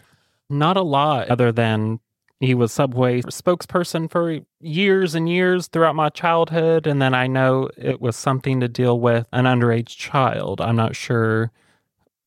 Not 0.50 0.76
a 0.76 0.82
lot 0.82 1.28
other 1.28 1.52
than 1.52 2.00
he 2.40 2.54
was 2.54 2.72
Subway 2.72 3.22
spokesperson 3.22 4.10
for 4.10 4.38
years 4.60 5.14
and 5.14 5.28
years 5.28 5.66
throughout 5.66 5.96
my 5.96 6.08
childhood. 6.08 6.86
And 6.86 7.02
then 7.02 7.12
I 7.14 7.26
know 7.26 7.68
it 7.76 8.00
was 8.00 8.14
something 8.16 8.60
to 8.60 8.68
deal 8.68 8.98
with 9.00 9.26
an 9.32 9.44
underage 9.44 9.96
child. 9.96 10.60
I'm 10.60 10.76
not 10.76 10.94
sure 10.94 11.50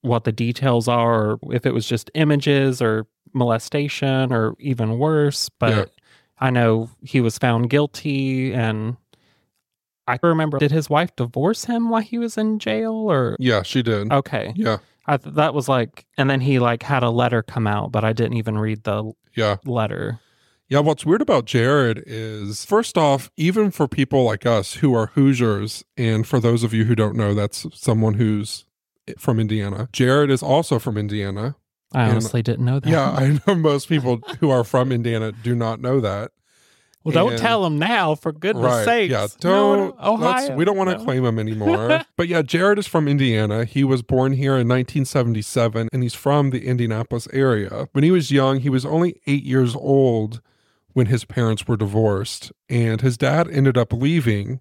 what 0.01 0.23
the 0.25 0.31
details 0.31 0.87
are, 0.87 1.33
or 1.33 1.39
if 1.53 1.65
it 1.65 1.73
was 1.73 1.85
just 1.87 2.11
images 2.13 2.81
or 2.81 3.05
molestation 3.33 4.33
or 4.33 4.55
even 4.59 4.97
worse. 4.99 5.47
But 5.59 5.69
Yeah. 5.71 5.85
I 6.39 6.49
know 6.49 6.89
he 7.03 7.21
was 7.21 7.37
found 7.37 7.69
guilty 7.69 8.51
and 8.53 8.97
I 10.07 10.17
remember 10.23 10.57
did 10.57 10.71
his 10.71 10.89
wife 10.89 11.15
divorce 11.15 11.65
him 11.65 11.89
while 11.89 12.01
he 12.01 12.17
was 12.17 12.37
in 12.37 12.57
jail 12.59 12.93
or 12.93 13.37
Yeah, 13.39 13.61
she 13.61 13.81
did. 13.83 14.11
okay. 14.11 14.51
Yeah, 14.55 14.77
I 15.05 15.17
th- 15.17 15.35
that 15.35 15.53
was 15.53 15.67
like 15.67 16.05
and 16.17 16.29
then 16.29 16.41
he 16.41 16.59
like 16.59 16.83
had 16.83 17.03
a 17.03 17.09
letter 17.09 17.41
come 17.41 17.67
out 17.67 17.91
but 17.91 18.03
I 18.03 18.13
didn't 18.13 18.37
even 18.37 18.57
read 18.57 18.83
the 18.83 19.13
yeah. 19.35 19.57
letter. 19.65 20.19
Yeah, 20.69 20.79
what's 20.79 21.05
weird 21.05 21.21
about 21.21 21.43
Jared 21.45 22.01
is 22.05 22.63
first 22.63 22.97
off, 22.97 23.29
even 23.35 23.71
for 23.71 23.89
people 23.89 24.23
like 24.23 24.45
us 24.45 24.75
who 24.75 24.93
are 24.93 25.07
Hoosiers, 25.07 25.83
and 25.97 26.25
for 26.25 26.39
those 26.39 26.63
of 26.63 26.73
you 26.73 26.85
who 26.85 26.95
don't 26.95 27.17
know, 27.17 27.33
that's 27.33 27.65
someone 27.73 28.13
who's 28.13 28.63
from 29.17 29.37
Indiana. 29.37 29.89
Jared 29.91 30.31
is 30.31 30.41
also 30.41 30.79
from 30.79 30.97
Indiana. 30.97 31.55
I 31.93 32.09
honestly 32.09 32.41
didn't 32.41 32.63
know 32.63 32.79
that. 32.79 32.89
Yeah, 32.89 33.11
I 33.11 33.39
know 33.45 33.55
most 33.55 33.89
people 33.89 34.21
who 34.39 34.49
are 34.49 34.63
from 34.63 34.93
Indiana 34.93 35.33
do 35.33 35.55
not 35.55 35.81
know 35.81 35.99
that. 35.99 36.31
Well, 37.03 37.13
don't 37.13 37.33
and- 37.33 37.41
tell 37.41 37.65
him 37.65 37.79
now 37.79 38.15
for 38.15 38.31
goodness 38.31 38.65
right. 38.65 38.85
sakes. 38.85 39.11
Yeah, 39.11 39.27
don't. 39.39 39.95
no, 39.99 40.13
Ohio. 40.13 40.55
we 40.55 40.65
don't 40.65 40.77
want 40.77 40.89
to 40.91 40.97
No. 40.97 41.03
claim 41.03 41.25
him 41.25 41.39
anymore. 41.39 42.01
but 42.15 42.27
yeah, 42.27 42.41
Jared 42.41 42.77
is 42.79 42.87
from 42.87 43.07
Indiana. 43.07 43.65
He 43.65 43.83
was 43.83 44.01
born 44.01 44.33
here 44.33 44.53
in 44.53 44.67
1977 44.67 45.89
and 45.91 46.03
he's 46.03 46.13
from 46.13 46.49
the 46.51 46.65
Indianapolis 46.67 47.27
area. 47.33 47.87
When 47.93 48.03
he 48.03 48.11
was 48.11 48.31
young, 48.31 48.59
he 48.59 48.69
was 48.69 48.85
only 48.85 49.19
eight 49.27 49.43
years 49.43 49.75
old 49.75 50.41
when 50.93 51.07
his 51.07 51.23
parents 51.23 51.67
were 51.67 51.77
divorced, 51.77 52.51
and 52.69 52.99
his 52.99 53.17
dad 53.17 53.49
ended 53.49 53.77
up 53.77 53.93
leaving. 53.93 54.59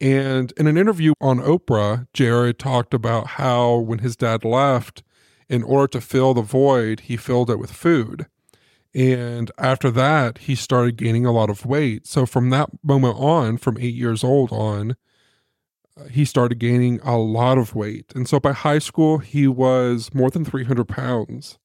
And 0.00 0.52
in 0.56 0.66
an 0.66 0.76
interview 0.76 1.12
on 1.20 1.38
Oprah, 1.38 2.08
Jared 2.12 2.58
talked 2.58 2.92
about 2.92 3.26
how 3.38 3.76
when 3.76 4.00
his 4.00 4.16
dad 4.16 4.44
left, 4.44 5.04
in 5.48 5.62
order 5.62 5.86
to 5.92 6.00
fill 6.00 6.34
the 6.34 6.42
void, 6.42 7.00
he 7.00 7.16
filled 7.16 7.50
it 7.50 7.58
with 7.60 7.70
food. 7.70 8.26
And 8.94 9.50
after 9.58 9.90
that, 9.90 10.38
he 10.38 10.54
started 10.54 10.96
gaining 10.96 11.26
a 11.26 11.32
lot 11.32 11.50
of 11.50 11.66
weight. 11.66 12.06
So 12.06 12.26
from 12.26 12.50
that 12.50 12.70
moment 12.82 13.16
on, 13.18 13.56
from 13.56 13.76
eight 13.78 13.94
years 13.94 14.22
old 14.22 14.52
on, 14.52 14.96
uh, 15.96 16.04
he 16.04 16.24
started 16.24 16.58
gaining 16.58 17.00
a 17.02 17.16
lot 17.18 17.58
of 17.58 17.74
weight. 17.74 18.12
And 18.14 18.28
so 18.28 18.38
by 18.38 18.52
high 18.52 18.78
school, 18.78 19.18
he 19.18 19.48
was 19.48 20.14
more 20.14 20.30
than 20.30 20.44
300 20.44 20.86
pounds. 20.86 21.58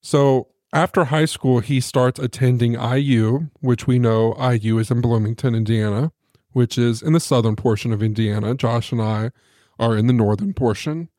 So 0.00 0.48
after 0.72 1.04
high 1.04 1.26
school, 1.26 1.60
he 1.60 1.80
starts 1.80 2.18
attending 2.18 2.80
IU, 2.80 3.48
which 3.60 3.86
we 3.86 3.98
know 3.98 4.34
IU 4.40 4.78
is 4.78 4.90
in 4.90 5.02
Bloomington, 5.02 5.54
Indiana, 5.54 6.12
which 6.52 6.78
is 6.78 7.02
in 7.02 7.12
the 7.12 7.20
southern 7.20 7.56
portion 7.56 7.92
of 7.92 8.02
Indiana. 8.02 8.54
Josh 8.54 8.90
and 8.90 9.02
I 9.02 9.32
are 9.78 9.96
in 9.96 10.06
the 10.06 10.12
northern 10.14 10.54
portion. 10.54 11.10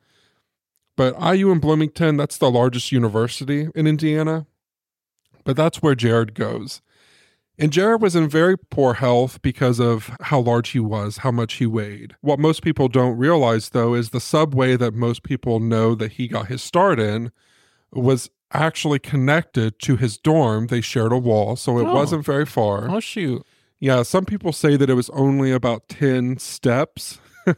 But 0.97 1.15
IU 1.19 1.51
in 1.51 1.59
Bloomington, 1.59 2.17
that's 2.17 2.37
the 2.37 2.51
largest 2.51 2.91
university 2.91 3.69
in 3.75 3.87
Indiana. 3.87 4.47
But 5.43 5.55
that's 5.55 5.81
where 5.81 5.95
Jared 5.95 6.33
goes. 6.33 6.81
And 7.59 7.71
Jared 7.71 8.01
was 8.01 8.15
in 8.15 8.27
very 8.27 8.57
poor 8.57 8.95
health 8.95 9.41
because 9.41 9.79
of 9.79 10.09
how 10.21 10.39
large 10.39 10.69
he 10.69 10.79
was, 10.79 11.17
how 11.17 11.31
much 11.31 11.55
he 11.55 11.65
weighed. 11.67 12.15
What 12.21 12.39
most 12.39 12.63
people 12.63 12.87
don't 12.87 13.17
realize, 13.17 13.69
though, 13.69 13.93
is 13.93 14.09
the 14.09 14.19
subway 14.19 14.75
that 14.77 14.93
most 14.95 15.21
people 15.23 15.59
know 15.59 15.93
that 15.95 16.13
he 16.13 16.27
got 16.27 16.47
his 16.47 16.63
start 16.63 16.99
in 16.99 17.31
was 17.91 18.29
actually 18.53 18.99
connected 18.99 19.77
to 19.79 19.95
his 19.95 20.17
dorm. 20.17 20.67
They 20.67 20.81
shared 20.81 21.11
a 21.11 21.17
wall, 21.17 21.55
so 21.55 21.77
it 21.77 21.83
Oh. 21.85 21.93
wasn't 21.93 22.25
very 22.25 22.45
far. 22.45 22.89
Oh 22.89 22.99
shoot. 22.99 23.45
Yeah, 23.79 24.03
some 24.03 24.25
people 24.25 24.53
say 24.53 24.75
that 24.77 24.89
it 24.89 24.93
was 24.95 25.09
only 25.11 25.51
about 25.51 25.87
10 25.89 26.37
steps, 26.39 27.19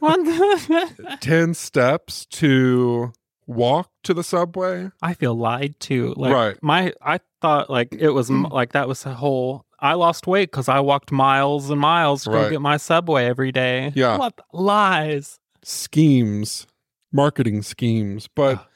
10 1.20 1.54
steps 1.54 2.26
to 2.26 3.12
walk 3.46 3.90
to 4.04 4.14
the 4.14 4.24
subway. 4.24 4.90
I 5.02 5.14
feel 5.14 5.34
lied 5.34 5.78
to. 5.80 6.14
Like 6.16 6.32
Right. 6.32 6.56
my 6.62 6.92
I 7.02 7.20
thought 7.44 7.68
like 7.68 7.94
it 7.98 8.10
was 8.10 8.30
like 8.58 8.72
that 8.72 8.88
was 8.88 9.04
a 9.06 9.14
whole 9.14 9.66
I 9.78 9.94
lost 9.94 10.26
weight 10.26 10.50
cuz 10.50 10.68
I 10.68 10.80
walked 10.80 11.12
miles 11.12 11.70
and 11.70 11.80
miles 11.80 12.24
to 12.24 12.30
go 12.30 12.50
get 12.50 12.60
my 12.60 12.78
subway 12.78 13.26
every 13.26 13.52
day. 13.52 13.92
Yeah. 13.94 14.16
What 14.16 14.40
lies. 14.52 15.38
schemes, 15.62 16.66
marketing 17.12 17.62
schemes. 17.62 18.28
But 18.34 18.66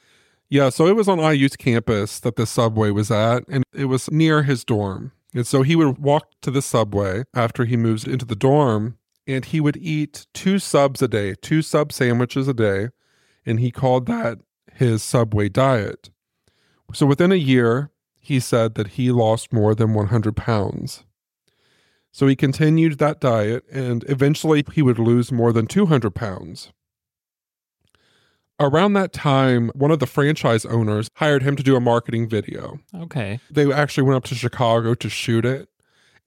yeah, 0.50 0.70
so 0.70 0.86
it 0.86 0.96
was 0.96 1.08
on 1.08 1.18
IU's 1.18 1.56
campus 1.56 2.20
that 2.20 2.36
the 2.36 2.46
subway 2.46 2.90
was 2.90 3.10
at, 3.10 3.44
and 3.48 3.64
it 3.74 3.84
was 3.84 4.10
near 4.10 4.42
his 4.42 4.64
dorm. 4.64 5.12
And 5.34 5.46
so 5.46 5.62
he 5.62 5.76
would 5.76 5.98
walk 5.98 6.28
to 6.40 6.50
the 6.50 6.62
subway 6.62 7.24
after 7.34 7.66
he 7.66 7.76
moves 7.76 8.04
into 8.04 8.24
the 8.24 8.34
dorm, 8.34 8.96
and 9.26 9.44
he 9.44 9.60
would 9.60 9.76
eat 9.76 10.26
two 10.32 10.58
subs 10.58 11.02
a 11.02 11.08
day, 11.08 11.34
two 11.42 11.60
sub 11.60 11.92
sandwiches 11.92 12.48
a 12.48 12.54
day. 12.54 12.88
And 13.44 13.60
he 13.60 13.70
called 13.70 14.06
that 14.06 14.38
his 14.72 15.02
subway 15.02 15.50
diet. 15.50 16.08
So 16.94 17.04
within 17.04 17.32
a 17.32 17.36
year, 17.52 17.90
he 18.28 18.40
said 18.40 18.74
that 18.74 18.88
he 18.88 19.10
lost 19.10 19.54
more 19.54 19.74
than 19.74 19.94
100 19.94 20.36
pounds. 20.36 21.04
So 22.12 22.26
he 22.26 22.36
continued 22.36 22.98
that 22.98 23.20
diet, 23.20 23.64
and 23.72 24.04
eventually 24.06 24.62
he 24.72 24.82
would 24.82 24.98
lose 24.98 25.32
more 25.32 25.50
than 25.50 25.66
200 25.66 26.14
pounds. 26.14 26.70
Around 28.60 28.92
that 28.94 29.14
time, 29.14 29.70
one 29.74 29.90
of 29.90 29.98
the 29.98 30.06
franchise 30.06 30.66
owners 30.66 31.10
hired 31.14 31.42
him 31.42 31.56
to 31.56 31.62
do 31.62 31.74
a 31.74 31.80
marketing 31.80 32.28
video. 32.28 32.80
Okay. 32.94 33.40
They 33.50 33.72
actually 33.72 34.02
went 34.02 34.16
up 34.16 34.24
to 34.24 34.34
Chicago 34.34 34.94
to 34.94 35.08
shoot 35.08 35.46
it. 35.46 35.70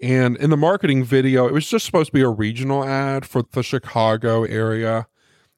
And 0.01 0.37
in 0.37 0.49
the 0.49 0.57
marketing 0.57 1.03
video, 1.03 1.45
it 1.45 1.53
was 1.53 1.69
just 1.69 1.85
supposed 1.85 2.07
to 2.07 2.13
be 2.13 2.21
a 2.21 2.29
regional 2.29 2.83
ad 2.83 3.27
for 3.27 3.43
the 3.43 3.61
Chicago 3.61 4.43
area. 4.45 5.07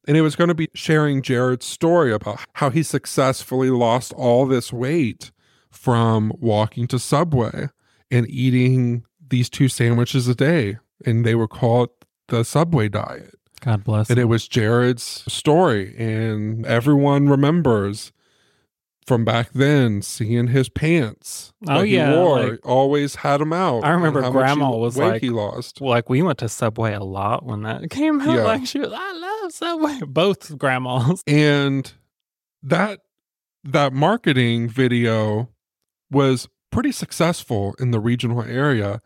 And 0.05 0.17
it 0.17 0.21
was 0.21 0.35
going 0.35 0.49
to 0.49 0.55
be 0.55 0.69
sharing 0.73 1.21
Jared's 1.21 1.65
story 1.65 2.11
about 2.11 2.41
how 2.53 2.69
he 2.69 2.83
successfully 2.83 3.69
lost 3.69 4.11
all 4.13 4.45
this 4.45 4.73
weight 4.73 5.31
from 5.73 6.31
walking 6.39 6.87
to 6.87 6.99
Subway 6.99 7.67
and 8.11 8.29
eating 8.29 9.03
these 9.29 9.49
two 9.49 9.67
sandwiches 9.67 10.27
a 10.27 10.35
day. 10.35 10.77
And 11.05 11.25
they 11.25 11.35
were 11.35 11.47
called 11.47 11.89
the 12.29 12.45
Subway 12.45 12.87
diet. 12.87 13.35
God 13.59 13.83
bless. 13.83 14.09
And 14.09 14.19
it 14.19 14.25
was 14.25 14.47
Jared's 14.47 15.03
story. 15.31 15.95
And 15.97 16.65
everyone 16.65 17.27
remembers 17.27 18.11
from 19.05 19.25
back 19.25 19.51
then 19.53 20.01
seeing 20.01 20.47
his 20.47 20.69
pants. 20.69 21.51
Oh, 21.67 21.81
yeah, 21.81 22.15
wore, 22.15 22.49
like- 22.51 22.59
always 22.65 23.15
had 23.15 23.41
them 23.41 23.51
out. 23.51 23.83
I 23.83 23.89
remember 23.89 24.19
and 24.19 24.27
how 24.27 24.31
much 24.31 24.41
Grandma 24.43 24.71
he- 24.73 24.79
was 24.79 24.97
like- 24.97 25.21
he 25.21 25.29
lost. 25.29 25.81
Like 25.81 26.09
we 26.09 26.21
went 26.21 26.39
to 26.39 26.47
Subway 26.47 26.93
a 26.93 27.03
lot 27.03 27.45
when 27.45 27.63
that 27.63 27.89
came 27.89 28.21
out. 28.21 28.33
Yeah. 28.35 28.43
Like 28.43 28.65
she 28.65 28.79
was, 28.79 28.93
I 28.93 29.11
love 29.13 29.51
Subway. 29.51 29.99
Both 30.07 30.57
grandmas. 30.57 31.21
And 31.27 31.91
that 32.61 32.99
that 33.65 33.91
marketing 33.93 34.69
video 34.69 35.49
was 36.13 36.47
pretty 36.71 36.91
successful 36.91 37.75
in 37.79 37.91
the 37.91 37.99
regional 37.99 38.41
area. 38.41 39.01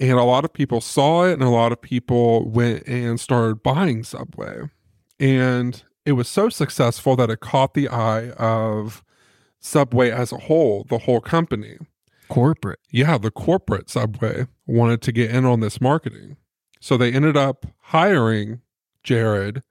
And 0.00 0.12
a 0.12 0.24
lot 0.24 0.44
of 0.44 0.52
people 0.52 0.80
saw 0.80 1.24
it 1.24 1.34
and 1.34 1.42
a 1.42 1.48
lot 1.48 1.72
of 1.72 1.80
people 1.80 2.50
went 2.50 2.86
and 2.86 3.20
started 3.20 3.62
buying 3.62 4.02
Subway. 4.02 4.62
And 5.20 5.82
it 6.04 6.12
was 6.12 6.28
so 6.28 6.48
successful 6.48 7.16
that 7.16 7.30
it 7.30 7.40
caught 7.40 7.74
the 7.74 7.88
eye 7.88 8.30
of 8.30 9.04
Subway 9.60 10.10
as 10.10 10.32
a 10.32 10.38
whole, 10.38 10.84
the 10.88 10.98
whole 10.98 11.20
company. 11.20 11.78
Corporate. 12.28 12.80
Yeah, 12.90 13.18
the 13.18 13.30
corporate 13.30 13.88
Subway 13.88 14.46
wanted 14.66 15.00
to 15.02 15.12
get 15.12 15.30
in 15.30 15.44
on 15.44 15.60
this 15.60 15.80
marketing. 15.80 16.36
So 16.80 16.96
they 16.96 17.12
ended 17.12 17.36
up 17.36 17.66
hiring 17.78 18.60
Jared 19.02 19.62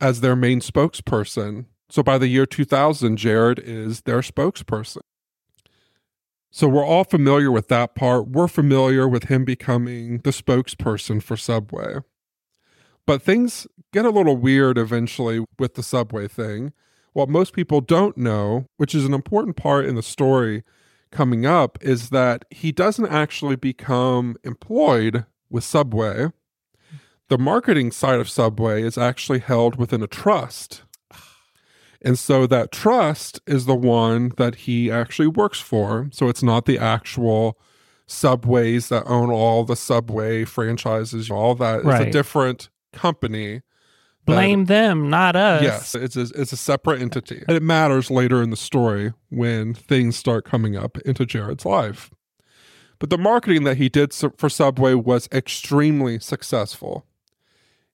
as 0.00 0.20
their 0.20 0.36
main 0.36 0.60
spokesperson. 0.60 1.66
So 1.88 2.02
by 2.02 2.18
the 2.18 2.28
year 2.28 2.46
2000, 2.46 3.16
Jared 3.16 3.58
is 3.58 4.02
their 4.02 4.20
spokesperson. 4.20 5.00
So 6.50 6.66
we're 6.66 6.84
all 6.84 7.04
familiar 7.04 7.50
with 7.50 7.68
that 7.68 7.94
part. 7.94 8.28
We're 8.28 8.48
familiar 8.48 9.08
with 9.08 9.24
him 9.24 9.44
becoming 9.44 10.18
the 10.18 10.30
spokesperson 10.30 11.22
for 11.22 11.36
Subway. 11.36 11.98
But 13.06 13.22
things 13.22 13.68
get 13.92 14.04
a 14.04 14.10
little 14.10 14.36
weird 14.36 14.76
eventually 14.76 15.44
with 15.58 15.74
the 15.74 15.82
Subway 15.82 16.26
thing. 16.26 16.72
What 17.12 17.28
most 17.28 17.52
people 17.52 17.80
don't 17.80 18.16
know, 18.16 18.66
which 18.76 18.94
is 18.94 19.04
an 19.04 19.14
important 19.14 19.56
part 19.56 19.86
in 19.86 19.94
the 19.94 20.02
story 20.02 20.64
coming 21.12 21.46
up, 21.46 21.78
is 21.80 22.10
that 22.10 22.44
he 22.50 22.72
doesn't 22.72 23.08
actually 23.08 23.56
become 23.56 24.36
employed 24.42 25.26
with 25.50 25.64
Subway. 25.64 26.28
The 27.28 27.38
marketing 27.38 27.92
side 27.92 28.18
of 28.18 28.28
Subway 28.28 28.82
is 28.82 28.98
actually 28.98 29.38
held 29.38 29.76
within 29.76 30.02
a 30.02 30.08
trust. 30.08 30.82
And 32.02 32.18
so 32.18 32.46
that 32.46 32.72
trust 32.72 33.40
is 33.46 33.66
the 33.66 33.74
one 33.74 34.32
that 34.36 34.54
he 34.54 34.90
actually 34.90 35.28
works 35.28 35.60
for. 35.60 36.08
So 36.12 36.28
it's 36.28 36.42
not 36.42 36.64
the 36.64 36.78
actual 36.78 37.58
subways 38.06 38.88
that 38.88 39.04
own 39.06 39.30
all 39.30 39.64
the 39.64 39.76
subway 39.76 40.44
franchises, 40.44 41.30
all 41.30 41.54
that. 41.56 41.78
It's 41.80 41.86
a 42.08 42.10
different 42.10 42.68
company. 42.92 43.56
that- 44.26 44.34
Blame 44.34 44.64
them, 44.66 45.08
not 45.10 45.36
us. 45.36 45.62
Yes, 45.62 45.94
it's 45.94 46.16
a, 46.16 46.22
it's 46.34 46.52
a 46.52 46.56
separate 46.56 47.00
entity. 47.00 47.42
And 47.48 47.56
it 47.56 47.62
matters 47.62 48.10
later 48.10 48.42
in 48.42 48.50
the 48.50 48.56
story 48.56 49.12
when 49.28 49.74
things 49.74 50.16
start 50.16 50.44
coming 50.44 50.76
up 50.76 50.98
into 50.98 51.24
Jared's 51.26 51.64
life. 51.64 52.10
But 52.98 53.10
the 53.10 53.18
marketing 53.18 53.64
that 53.64 53.78
he 53.78 53.88
did 53.88 54.12
for 54.12 54.48
Subway 54.50 54.92
was 54.94 55.28
extremely 55.32 56.18
successful. 56.18 57.06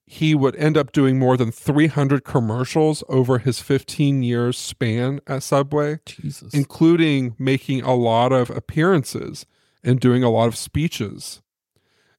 He 0.06 0.36
would 0.36 0.54
end 0.56 0.76
up 0.76 0.92
doing 0.92 1.18
more 1.18 1.36
than 1.36 1.50
300 1.50 2.24
commercials 2.24 3.02
over 3.08 3.38
his 3.38 3.58
15 3.60 4.22
years 4.22 4.56
span 4.56 5.20
at 5.26 5.42
Subway, 5.42 5.98
Jesus. 6.06 6.54
including 6.54 7.34
making 7.38 7.82
a 7.82 7.94
lot 7.94 8.32
of 8.32 8.48
appearances 8.50 9.46
and 9.82 9.98
doing 9.98 10.22
a 10.22 10.30
lot 10.30 10.46
of 10.46 10.56
speeches. 10.56 11.42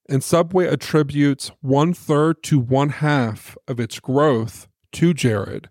And 0.09 0.21
Subway 0.23 0.67
attributes 0.67 1.51
one 1.61 1.93
third 1.93 2.43
to 2.43 2.59
one 2.59 2.89
half 2.89 3.57
of 3.67 3.79
its 3.79 3.99
growth 3.99 4.67
to 4.93 5.13
Jared, 5.13 5.69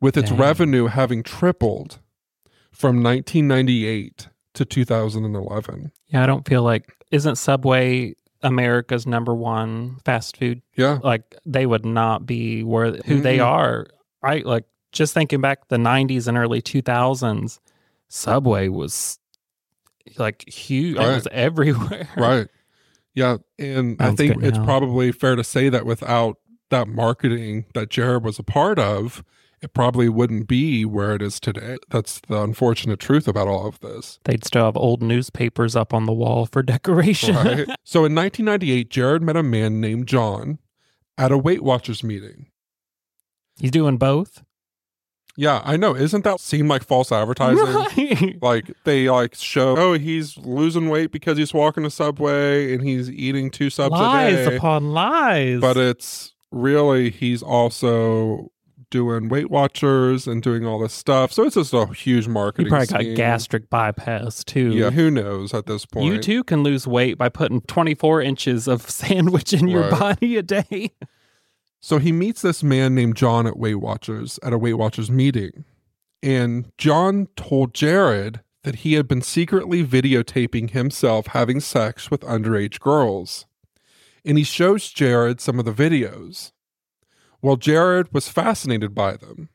with 0.00 0.16
its 0.16 0.30
Dang. 0.30 0.38
revenue 0.38 0.86
having 0.86 1.22
tripled 1.22 1.98
from 2.70 3.02
1998 3.02 4.28
to 4.54 4.64
2011. 4.64 5.92
Yeah, 6.08 6.22
I 6.22 6.26
don't 6.26 6.46
feel 6.46 6.62
like 6.62 6.94
isn't 7.10 7.36
Subway 7.36 8.14
America's 8.44 9.06
number 9.06 9.34
one 9.34 9.96
fast 10.04 10.36
food? 10.36 10.62
Yeah. 10.76 11.00
Like 11.02 11.34
they 11.44 11.66
would 11.66 11.84
not 11.84 12.26
be 12.26 12.62
where 12.62 12.92
who 12.92 13.20
they 13.20 13.38
Mm-mm. 13.38 13.46
are. 13.46 13.86
Right? 14.22 14.46
Like 14.46 14.64
just 14.92 15.14
thinking 15.14 15.40
back 15.40 15.68
the 15.68 15.76
90s 15.76 16.28
and 16.28 16.38
early 16.38 16.62
2000s, 16.62 17.58
Subway 18.08 18.68
was 18.68 19.18
like 20.18 20.48
huge. 20.48 20.96
It 20.96 21.00
was 21.00 21.28
everywhere. 21.32 22.08
Right. 22.16 22.46
Yeah. 23.14 23.38
And 23.58 23.96
I 24.00 24.14
think 24.14 24.42
it's 24.42 24.58
now. 24.58 24.64
probably 24.64 25.10
fair 25.12 25.36
to 25.36 25.44
say 25.44 25.68
that 25.68 25.86
without 25.86 26.38
that 26.70 26.88
marketing 26.88 27.64
that 27.74 27.88
Jared 27.88 28.24
was 28.24 28.38
a 28.38 28.42
part 28.42 28.78
of, 28.78 29.24
it 29.64 29.72
probably 29.72 30.10
wouldn't 30.10 30.46
be 30.46 30.84
where 30.84 31.14
it 31.14 31.22
is 31.22 31.40
today. 31.40 31.78
That's 31.88 32.20
the 32.28 32.42
unfortunate 32.42 33.00
truth 33.00 33.26
about 33.26 33.48
all 33.48 33.66
of 33.66 33.80
this. 33.80 34.20
They'd 34.24 34.44
still 34.44 34.66
have 34.66 34.76
old 34.76 35.02
newspapers 35.02 35.74
up 35.74 35.94
on 35.94 36.04
the 36.04 36.12
wall 36.12 36.44
for 36.44 36.62
decoration. 36.74 37.34
Right. 37.34 37.66
so 37.82 38.04
in 38.04 38.14
1998, 38.14 38.90
Jared 38.90 39.22
met 39.22 39.36
a 39.36 39.42
man 39.42 39.80
named 39.80 40.06
John 40.06 40.58
at 41.16 41.32
a 41.32 41.38
Weight 41.38 41.62
Watchers 41.62 42.04
meeting. 42.04 42.48
He's 43.58 43.70
doing 43.70 43.96
both. 43.96 44.42
Yeah, 45.36 45.62
I 45.64 45.78
know. 45.78 45.96
Isn't 45.96 46.24
that 46.24 46.40
seem 46.40 46.68
like 46.68 46.84
false 46.84 47.10
advertising? 47.10 47.64
Right. 47.64 48.36
like 48.42 48.70
they 48.84 49.08
like 49.08 49.34
show, 49.34 49.76
oh, 49.78 49.94
he's 49.94 50.36
losing 50.36 50.90
weight 50.90 51.10
because 51.10 51.38
he's 51.38 51.54
walking 51.54 51.86
a 51.86 51.90
subway 51.90 52.74
and 52.74 52.86
he's 52.86 53.10
eating 53.10 53.50
two 53.50 53.70
subs 53.70 53.98
a 53.98 53.98
lies 53.98 54.46
upon 54.46 54.92
lies. 54.92 55.60
but 55.60 55.76
it's 55.78 56.34
really 56.52 57.10
he's 57.10 57.42
also 57.42 58.52
doing 58.94 59.28
Weight 59.28 59.50
Watchers 59.50 60.28
and 60.28 60.40
doing 60.40 60.64
all 60.64 60.78
this 60.78 60.92
stuff. 60.92 61.32
So 61.32 61.42
it's 61.42 61.56
just 61.56 61.74
a 61.74 61.86
huge 61.92 62.26
he 62.26 62.30
marketing. 62.30 62.68
probably 62.70 62.86
got 63.08 63.16
gastric 63.16 63.68
bypass 63.68 64.44
too. 64.44 64.70
Yeah, 64.70 64.90
who 64.90 65.10
knows 65.10 65.52
at 65.52 65.66
this 65.66 65.84
point? 65.84 66.06
You 66.06 66.20
too 66.20 66.44
can 66.44 66.62
lose 66.62 66.86
weight 66.86 67.18
by 67.18 67.28
putting 67.28 67.60
24 67.62 68.22
inches 68.22 68.68
of 68.68 68.82
sandwich 68.88 69.52
in 69.52 69.66
your 69.66 69.88
Right. 69.90 69.98
body 70.20 70.36
a 70.36 70.42
day. 70.42 70.92
So 71.80 71.98
he 71.98 72.12
meets 72.12 72.40
this 72.42 72.62
man 72.62 72.94
named 72.94 73.16
John 73.16 73.48
at 73.48 73.58
Weight 73.58 73.74
Watchers 73.74 74.38
at 74.44 74.52
a 74.52 74.58
Weight 74.58 74.74
Watchers 74.74 75.10
meeting. 75.10 75.64
And 76.22 76.70
John 76.78 77.26
told 77.36 77.74
Jared 77.74 78.40
that 78.62 78.76
he 78.76 78.94
had 78.94 79.08
been 79.08 79.22
secretly 79.22 79.84
videotaping 79.84 80.70
himself 80.70 81.26
having 81.28 81.58
sex 81.58 82.12
with 82.12 82.20
underage 82.20 82.78
girls. 82.78 83.44
And 84.24 84.38
he 84.38 84.44
shows 84.44 84.88
Jared 84.90 85.40
some 85.40 85.58
of 85.58 85.64
the 85.64 85.72
videos. 85.72 86.52
Well, 87.44 87.56
Jared 87.56 88.10
was 88.10 88.26
fascinated 88.26 88.94
by 88.94 89.18
them. 89.18 89.50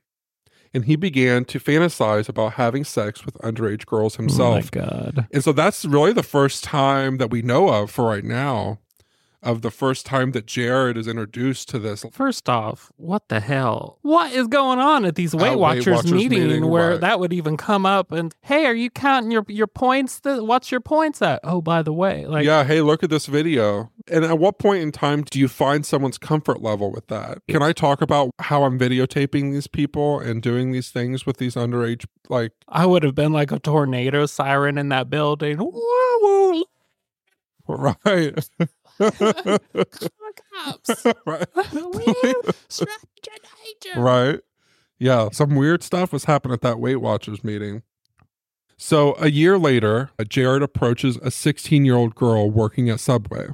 And 0.76 0.86
he 0.86 0.96
began 0.96 1.44
to 1.46 1.60
fantasize 1.60 2.30
about 2.30 2.54
having 2.54 2.84
sex 2.84 3.26
with 3.26 3.34
underage 3.40 3.88
girls 3.88 4.18
himself. 4.18 4.70
Oh 4.76 4.80
my 4.80 4.86
god. 4.86 5.28
And 5.34 5.44
so 5.44 5.52
that's 5.54 5.84
really 5.86 6.14
the 6.14 6.22
first 6.22 6.64
time 6.64 7.18
that 7.18 7.32
we 7.32 7.42
know 7.42 7.70
of 7.70 7.90
for 7.90 8.06
right 8.06 8.24
now, 8.24 8.78
of 9.42 9.62
the 9.62 9.72
first 9.72 10.06
time 10.06 10.32
that 10.32 10.46
Jared 10.46 10.98
is 10.98 11.08
introduced 11.08 11.70
to 11.70 11.80
this. 11.80 12.06
First 12.12 12.50
off, 12.50 12.92
what 12.98 13.28
the 13.30 13.40
hell? 13.40 14.00
What 14.02 14.32
is 14.34 14.48
going 14.48 14.80
on 14.80 15.06
at 15.06 15.16
these 15.16 15.34
Weight 15.34 15.52
Weight 15.52 15.60
Watchers, 15.60 15.96
Watchers 15.96 16.12
meeting, 16.12 16.48
meeting, 16.48 16.70
where 16.70 16.92
right. 16.92 17.02
that 17.02 17.20
would 17.20 17.34
even 17.34 17.58
come 17.58 17.86
up 17.86 18.12
and 18.12 18.34
hey, 18.42 18.66
are 18.66 18.74
you 18.74 18.90
counting 18.90 19.32
your 19.32 19.46
your 19.48 19.68
points? 19.68 20.20
Th- 20.20 20.42
What's 20.42 20.72
your 20.72 20.82
points 20.82 21.22
at? 21.22 21.40
Oh, 21.44 21.62
by 21.62 21.82
the 21.82 21.94
way, 21.94 22.26
like 22.26 22.46
yeah, 22.46 22.64
hey, 22.64 22.82
look 22.82 23.04
at 23.04 23.10
this 23.10 23.26
video. 23.26 23.92
And 24.12 24.26
at 24.26 24.40
what 24.40 24.58
point 24.58 24.82
in 24.82 24.92
time 24.92 25.24
do 25.24 25.40
you 25.40 25.48
find 25.48 25.86
someone's 25.86 26.18
comfort 26.18 26.62
level 26.62 26.92
with 26.92 27.08
that? 27.08 27.40
Can 27.48 27.62
I 27.62 27.74
talk 27.74 28.02
about 28.02 28.32
how 28.40 28.64
I'm 28.64 28.80
videotaping 28.80 29.52
these 29.52 29.68
people 29.68 30.20
and 30.20 30.42
doing 30.42 30.72
these 30.72 30.90
things 30.90 31.26
with 31.26 31.38
these 31.38 31.56
underage 31.56 32.06
like 32.30 32.52
I 32.68 32.86
would 32.86 33.04
have 33.04 33.16
been 33.16 33.34
like 33.34 33.52
a 33.52 33.60
tornado 33.60 34.26
siren 34.26 34.78
in 34.78 34.90
that 34.90 35.10
building. 35.10 35.60
Right? 37.72 38.50
Cops. 39.00 41.06
right. 41.26 41.48
Strategy. 42.68 42.98
Right. 43.96 44.40
Yeah, 45.00 45.30
some 45.32 45.56
weird 45.56 45.84
stuff 45.84 46.12
was 46.12 46.26
happening 46.26 46.54
at 46.54 46.62
that 46.62 46.80
Weight 46.80 46.98
Watchers 46.98 47.44
meeting. 47.44 47.82
So 48.78 49.16
a 49.18 49.30
year 49.30 49.58
later, 49.58 50.12
uh, 50.20 50.26
Jared 50.26 50.62
approaches 50.62 51.18
a 51.18 51.32
16 51.32 51.86
year 51.86 51.96
old 51.96 52.14
girl 52.14 52.52
working 52.52 52.90
at 52.90 53.00
Subway 53.00 53.48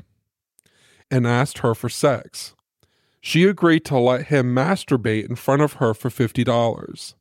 and 1.11 1.27
asked 1.27 1.59
her 1.59 1.75
for 1.75 1.89
sex. 1.89 2.55
She 3.21 3.43
agreed 3.43 3.85
to 3.85 3.97
let 3.97 4.27
him 4.27 4.55
masturbate 4.55 5.29
in 5.29 5.35
front 5.35 5.61
of 5.61 5.73
her 5.73 5.93
for 5.93 6.09
$50. 6.09 7.13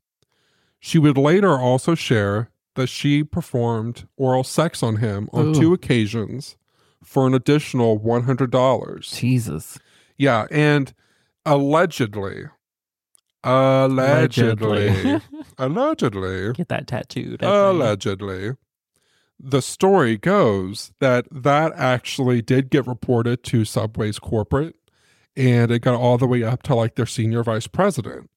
She 0.80 0.98
would 0.98 1.18
later 1.18 1.58
also 1.58 1.94
share 1.94 2.50
that 2.74 2.88
she 2.88 3.22
performed 3.22 4.08
oral 4.16 4.44
sex 4.44 4.82
on 4.82 4.96
him 4.96 5.28
on 5.32 5.48
Ooh. 5.48 5.54
two 5.54 5.74
occasions 5.74 6.56
for 7.04 7.26
an 7.26 7.34
additional 7.34 7.98
$100. 8.00 9.00
Jesus. 9.02 9.78
Yeah, 10.16 10.46
and 10.50 10.92
allegedly, 11.44 12.44
allegedly, 13.42 15.20
allegedly, 15.58 16.52
Get 16.54 16.68
that 16.68 16.86
tattooed. 16.86 17.42
at 17.42 17.52
allegedly, 17.52 18.52
the 19.38 19.60
story 19.60 20.16
goes 20.16 20.92
that 21.00 21.26
that 21.30 21.72
actually 21.74 22.42
did 22.42 22.70
get 22.70 22.86
reported 22.86 23.42
to 23.44 23.64
Subway's 23.64 24.18
corporate, 24.18 24.76
and 25.36 25.70
it 25.70 25.80
got 25.80 25.94
all 25.94 26.16
the 26.18 26.26
way 26.26 26.42
up 26.42 26.62
to 26.64 26.74
like 26.74 26.94
their 26.94 27.06
senior 27.06 27.42
vice 27.42 27.66
president, 27.66 28.30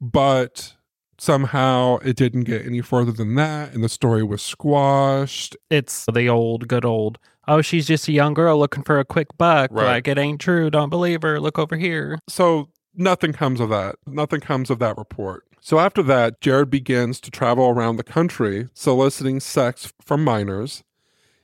but 0.00 0.74
somehow 1.18 1.98
it 1.98 2.16
didn't 2.16 2.44
get 2.44 2.64
any 2.64 2.80
further 2.80 3.12
than 3.12 3.34
that, 3.34 3.74
and 3.74 3.82
the 3.82 3.88
story 3.88 4.22
was 4.22 4.40
squashed. 4.40 5.56
It's 5.68 6.06
the 6.06 6.28
old, 6.28 6.68
good 6.68 6.84
old. 6.84 7.18
Oh, 7.48 7.62
she's 7.62 7.86
just 7.86 8.06
a 8.08 8.12
young 8.12 8.34
girl 8.34 8.58
looking 8.58 8.84
for 8.84 8.98
a 9.00 9.04
quick 9.04 9.28
buck. 9.38 9.70
Right. 9.72 9.86
Like 9.86 10.08
it 10.08 10.18
ain't 10.18 10.40
true. 10.40 10.70
Don't 10.70 10.90
believe 10.90 11.22
her. 11.22 11.40
Look 11.40 11.58
over 11.58 11.76
here. 11.76 12.18
So 12.28 12.68
nothing 12.94 13.32
comes 13.32 13.58
of 13.58 13.70
that. 13.70 13.96
Nothing 14.06 14.40
comes 14.40 14.70
of 14.70 14.78
that 14.80 14.96
report. 14.98 15.44
So 15.60 15.78
after 15.78 16.02
that, 16.04 16.40
Jared 16.40 16.70
begins 16.70 17.20
to 17.20 17.30
travel 17.30 17.68
around 17.68 17.96
the 17.96 18.04
country 18.04 18.68
soliciting 18.74 19.40
sex 19.40 19.92
from 20.00 20.22
minors. 20.22 20.84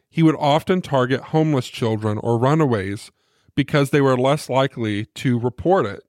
He 0.09 0.23
would 0.23 0.37
often 0.39 0.81
target 0.81 1.21
homeless 1.21 1.67
children 1.67 2.19
or 2.19 2.39
runaways 2.39 3.11
because 3.57 3.91
they 3.91 4.01
were 4.01 4.17
less 4.17 4.49
likely 4.49 5.07
to 5.07 5.39
report 5.39 5.87
it. 5.87 6.03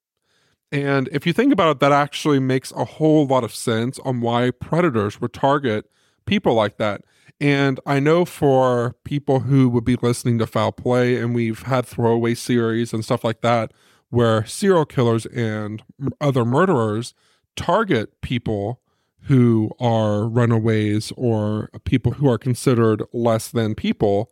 And 0.71 1.07
if 1.11 1.25
you 1.25 1.33
think 1.33 1.53
about 1.53 1.71
it, 1.71 1.79
that 1.79 1.91
actually 1.91 2.39
makes 2.39 2.71
a 2.73 2.85
whole 2.85 3.25
lot 3.25 3.43
of 3.43 3.55
sense 3.55 3.97
on 3.99 4.21
why 4.21 4.51
predators 4.51 5.21
would 5.21 5.33
target 5.33 5.89
people 6.25 6.53
like 6.53 6.77
that. 6.77 7.01
And 7.39 7.79
I 7.85 7.99
know 7.99 8.23
for 8.23 8.95
people 9.03 9.41
who 9.41 9.67
would 9.69 9.83
be 9.83 9.97
listening 9.97 10.37
to 10.39 10.47
Foul 10.47 10.71
Play, 10.71 11.17
and 11.17 11.35
we've 11.35 11.63
had 11.63 11.85
throwaway 11.85 12.33
series 12.33 12.93
and 12.93 13.03
stuff 13.03 13.23
like 13.23 13.41
that, 13.41 13.73
where 14.09 14.45
serial 14.45 14.85
killers 14.85 15.25
and 15.27 15.83
other 16.21 16.45
murderers 16.45 17.13
target 17.55 18.21
people 18.21 18.79
who 19.23 19.71
are 19.79 20.27
runaways 20.27 21.11
or 21.17 21.69
people 21.83 22.13
who 22.13 22.29
are 22.29 22.37
considered 22.37 23.03
less 23.11 23.49
than 23.49 23.75
people. 23.75 24.31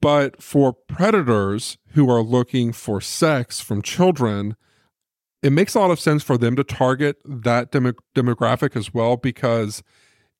But 0.00 0.42
for 0.42 0.72
predators 0.72 1.76
who 1.88 2.08
are 2.08 2.22
looking 2.22 2.72
for 2.72 3.00
sex 3.00 3.60
from 3.60 3.82
children, 3.82 4.56
it 5.42 5.50
makes 5.50 5.74
a 5.74 5.80
lot 5.80 5.90
of 5.90 6.00
sense 6.00 6.22
for 6.22 6.38
them 6.38 6.56
to 6.56 6.64
target 6.64 7.18
that 7.24 7.70
demo- 7.70 7.92
demographic 8.14 8.76
as 8.76 8.94
well 8.94 9.16
because 9.16 9.82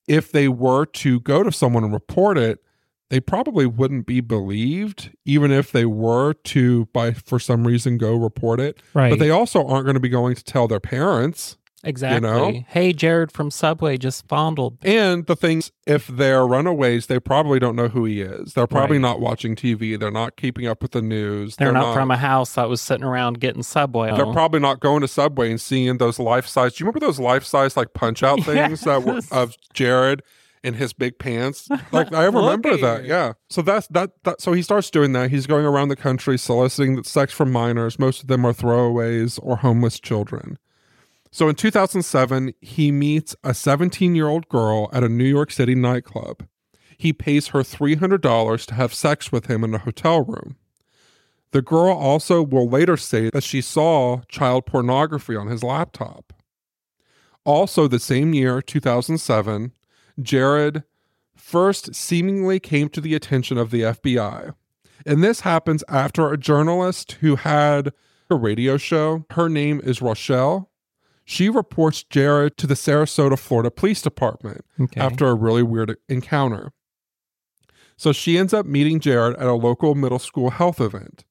if 0.07 0.33
they 0.33 0.49
were 0.49 0.87
to 0.87 1.21
go 1.21 1.43
to 1.43 1.53
someone 1.53 1.85
and 1.85 1.93
report 1.93 2.39
it, 2.39 2.61
they 3.11 3.21
probably 3.21 3.67
wouldn't 3.67 4.07
be 4.07 4.21
believed, 4.21 5.11
even 5.25 5.51
if 5.51 5.71
they 5.71 5.85
were 5.85 6.33
to, 6.33 6.87
by 6.87 7.13
for 7.13 7.39
some 7.39 7.67
reason, 7.67 7.99
go 7.99 8.15
report 8.15 8.61
it. 8.61 8.81
Right. 8.93 9.11
But 9.11 9.19
they 9.19 9.31
also 9.31 9.67
aren't 9.67 9.85
going 9.85 9.95
to 9.95 10.01
be 10.01 10.09
going 10.09 10.35
to 10.35 10.45
tell 10.45 10.67
their 10.67 10.81
parents. 10.81 11.57
Exactly. 11.85 12.67
Hey, 12.69 12.93
Jared 12.93 13.31
from 13.33 13.51
Subway 13.51 13.97
just 13.97 14.27
fondled. 14.29 14.79
And 14.83 15.27
the 15.27 15.37
things, 15.37 15.71
if 15.87 16.07
they're 16.07 16.47
runaways, 16.47 17.07
they 17.07 17.21
probably 17.21 17.59
don't 17.59 17.77
know 17.77 17.89
who 17.89 18.05
he 18.05 18.21
is. 18.23 18.55
They're 18.55 18.67
probably 18.67 18.97
Right. 18.97 19.03
not 19.03 19.21
watching 19.21 19.55
TV. 19.57 19.99
They're 19.99 20.11
not 20.11 20.37
keeping 20.37 20.67
up 20.67 20.83
with 20.83 20.93
the 20.93 21.03
news. 21.03 21.57
They're, 21.57 21.73
not, 21.73 21.95
from 21.95 22.11
a 22.11 22.17
house 22.17 22.55
that 22.55 22.69
was 22.69 22.81
sitting 22.81 23.05
around 23.05 23.41
getting 23.41 23.63
Subway 23.63 24.11
They're 24.15 24.27
on. 24.27 24.33
probably 24.33 24.61
not 24.61 24.81
going 24.81 25.01
to 25.03 25.09
Subway 25.09 25.51
and 25.51 25.61
seeing 25.61 25.99
those 25.99 26.19
life 26.19 26.47
size. 26.47 26.75
Do 26.75 26.83
you 26.83 26.87
remember 26.87 27.07
those 27.07 27.21
life 27.21 27.45
size 27.45 27.77
like 27.77 27.93
punch 27.95 28.23
out 28.23 28.41
things 28.45 28.81
that 28.83 29.03
were 29.03 29.21
of 29.31 29.55
Jared 29.73 30.23
in 30.63 30.75
his 30.75 30.95
big 30.95 31.19
pants? 31.19 31.69
Like 31.93 32.13
I 32.13 32.25
remember 32.25 32.77
that. 32.79 33.05
Yeah. 33.05 33.35
So 33.51 33.61
that's 33.61 33.87
that. 33.89 34.13
That 34.25 34.41
so 34.41 34.53
he 34.55 34.63
starts 34.63 34.91
doing 34.91 35.13
that. 35.13 35.31
He's 35.31 35.47
going 35.47 35.67
around 35.67 35.89
the 35.89 35.97
country 35.97 36.39
soliciting 36.39 37.03
sex 37.05 37.33
from 37.35 37.53
minors. 37.53 37.99
Most 37.99 38.23
of 38.23 38.29
them 38.29 38.47
are 38.47 38.53
throwaways 38.55 39.39
or 39.43 39.57
homeless 39.57 40.01
children. 40.01 40.59
So 41.35 41.49
in 41.49 41.57
2007, 41.57 42.55
he 42.61 42.93
meets 42.93 43.35
a 43.43 43.55
17 43.55 44.15
year 44.15 44.29
old 44.29 44.49
girl 44.49 44.89
at 44.93 45.03
a 45.03 45.09
New 45.09 45.25
York 45.25 45.51
City 45.51 45.75
nightclub. 45.75 46.47
he 46.97 47.13
pays 47.13 47.49
her 47.49 47.65
$300 47.65 48.67
to 48.67 48.75
have 48.75 48.95
sex 48.95 49.33
with 49.33 49.47
him 49.47 49.65
in 49.65 49.75
a 49.75 49.79
hotel 49.79 50.25
room. 50.25 50.55
The 51.51 51.61
girl 51.61 51.93
also 51.93 52.41
will 52.41 52.69
later 52.69 52.97
say 52.97 53.31
that 53.31 53.43
she 53.43 53.61
saw 53.61 54.21
child 54.29 54.65
pornography 54.65 55.35
on 55.35 55.49
his 55.49 55.65
laptop. 55.65 56.33
Also, 57.45 57.89
the 57.89 57.99
same 57.99 58.33
year, 58.33 58.63
2007, 58.63 59.73
Jared 60.23 60.85
first 61.35 61.97
seemingly 61.97 62.61
came 62.61 62.89
to 62.91 63.01
the 63.01 63.17
attention 63.17 63.59
of 63.59 63.73
the 63.73 63.81
FBI. 63.81 64.55
And 65.05 65.25
this 65.25 65.41
happens 65.41 65.83
after 65.89 66.33
a 66.33 66.39
journalist 66.39 67.19
who 67.23 67.35
had 67.35 67.93
a 68.31 68.37
radio 68.37 68.77
show, 68.77 69.27
her 69.31 69.49
name 69.49 69.81
is 69.83 70.01
Rochelle. 70.01 70.71
She 71.25 71.49
reports 71.49 72.05
Jared 72.05 72.57
to 72.59 72.67
the 72.67 72.75
Sarasota, 72.75 73.39
Florida 73.39 73.71
Police 73.71 74.03
Department 74.03 74.65
Okay. 74.81 75.01
after 75.01 75.27
a 75.29 75.35
really 75.35 75.63
weird 75.63 75.97
encounter. 76.09 76.73
So 77.97 78.13
she 78.13 78.37
ends 78.37 78.53
up 78.53 78.67
meeting 78.67 79.01
Jared 79.01 79.37
at 79.37 79.47
a 79.47 79.55
local 79.55 79.95
middle 79.95 80.19
school 80.19 80.51
health 80.51 80.81
event. 80.81 81.25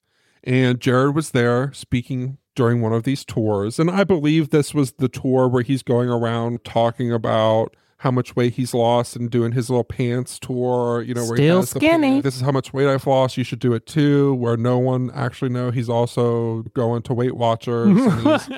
And 0.43 0.79
Jared 0.79 1.15
was 1.15 1.31
there 1.31 1.71
speaking 1.73 2.37
during 2.55 2.81
one 2.81 2.93
of 2.93 3.03
these 3.03 3.23
tours. 3.25 3.79
And 3.79 3.89
I 3.91 4.03
believe 4.03 4.49
this 4.49 4.73
was 4.73 4.93
the 4.93 5.09
tour 5.09 5.47
where 5.47 5.63
he's 5.63 5.83
going 5.83 6.09
around 6.09 6.63
talking 6.63 7.11
about 7.11 7.75
how 7.97 8.11
much 8.11 8.35
weight 8.35 8.53
he's 8.55 8.73
lost 8.73 9.15
and 9.15 9.29
doing 9.31 9.53
his 9.53 9.69
little 9.69 9.83
pants 9.85 10.37
tour, 10.37 11.01
you 11.01 11.13
know, 11.13 11.23
Still 11.23 11.61
the 11.61 11.67
skinny. 11.67 12.07
pants, 12.09 12.23
this 12.23 12.35
is 12.35 12.41
how 12.41 12.51
much 12.51 12.73
weight 12.73 12.87
I've 12.87 13.07
lost. 13.07 13.37
You 13.37 13.45
should 13.45 13.59
do 13.59 13.73
it 13.73 13.85
too, 13.85 14.33
where 14.35 14.57
no 14.57 14.77
one 14.77 15.09
actually 15.15 15.49
know 15.49 15.71
he's 15.71 15.87
also 15.89 16.63
going 16.73 17.01
to 17.03 17.13
Weight 17.13 17.35
Watchers 17.37 17.87
and 18.05 18.27
he's 18.27 18.49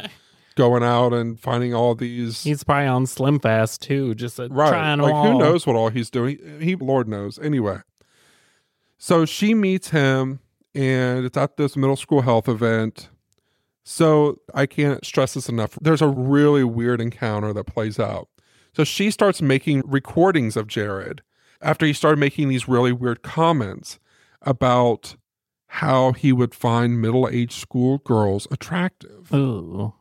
going 0.56 0.84
out 0.84 1.14
and 1.14 1.40
finding 1.40 1.74
all 1.74 1.96
these 1.96 2.44
He's 2.44 2.64
probably 2.64 2.88
on 2.88 3.06
Slim 3.06 3.40
Fast 3.40 3.82
too, 3.82 4.16
just 4.16 4.40
uh, 4.40 4.48
right. 4.50 4.70
trying 4.70 5.00
like 5.00 5.14
them 5.14 5.34
who 5.34 5.40
knows 5.40 5.68
what 5.68 5.76
all 5.76 5.90
he's 5.90 6.10
doing? 6.10 6.40
He 6.60 6.76
lord 6.76 7.08
knows. 7.08 7.38
Anyway. 7.40 7.80
So 8.98 9.26
she 9.26 9.54
meets 9.54 9.90
him 9.90 10.40
and 10.74 11.26
it's 11.26 11.38
at 11.38 11.58
this 11.58 11.76
middle 11.76 11.96
school 11.96 12.22
health 12.22 12.48
event. 12.48 13.10
So 13.88 14.40
i 14.54 14.66
can't 14.66 15.06
stress 15.06 15.36
this 15.36 15.48
enough. 15.48 15.78
There's 15.80 16.02
a 16.02 16.08
really 16.08 16.64
weird 16.64 17.00
encounter 17.00 17.54
that 17.54 17.66
plays 17.66 18.00
out. 18.00 18.30
So 18.74 18.84
she 18.84 19.12
starts 19.12 19.42
making 19.42 19.84
recordings 19.86 20.58
of 20.58 20.68
jared 20.68 21.22
after 21.62 21.86
he 21.86 21.94
started 21.94 22.20
making 22.20 22.50
these 22.50 22.68
really 22.68 22.92
weird 22.92 23.22
comments 23.22 24.00
about 24.42 25.16
how 25.68 26.14
he 26.14 26.32
would 26.32 26.54
find 26.54 27.02
middle-aged 27.02 27.54
school 27.54 28.00
girls 28.00 28.48
attractive. 28.52 29.34
Ooh, 29.34 29.94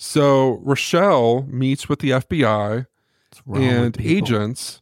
so 0.00 0.60
rochelle 0.62 1.42
meets 1.48 1.88
with 1.88 1.98
the 1.98 2.10
fbi 2.10 2.86
what's 3.30 3.46
wrong 3.46 3.60
with 3.60 3.96
and 3.96 4.00
agents, 4.00 4.80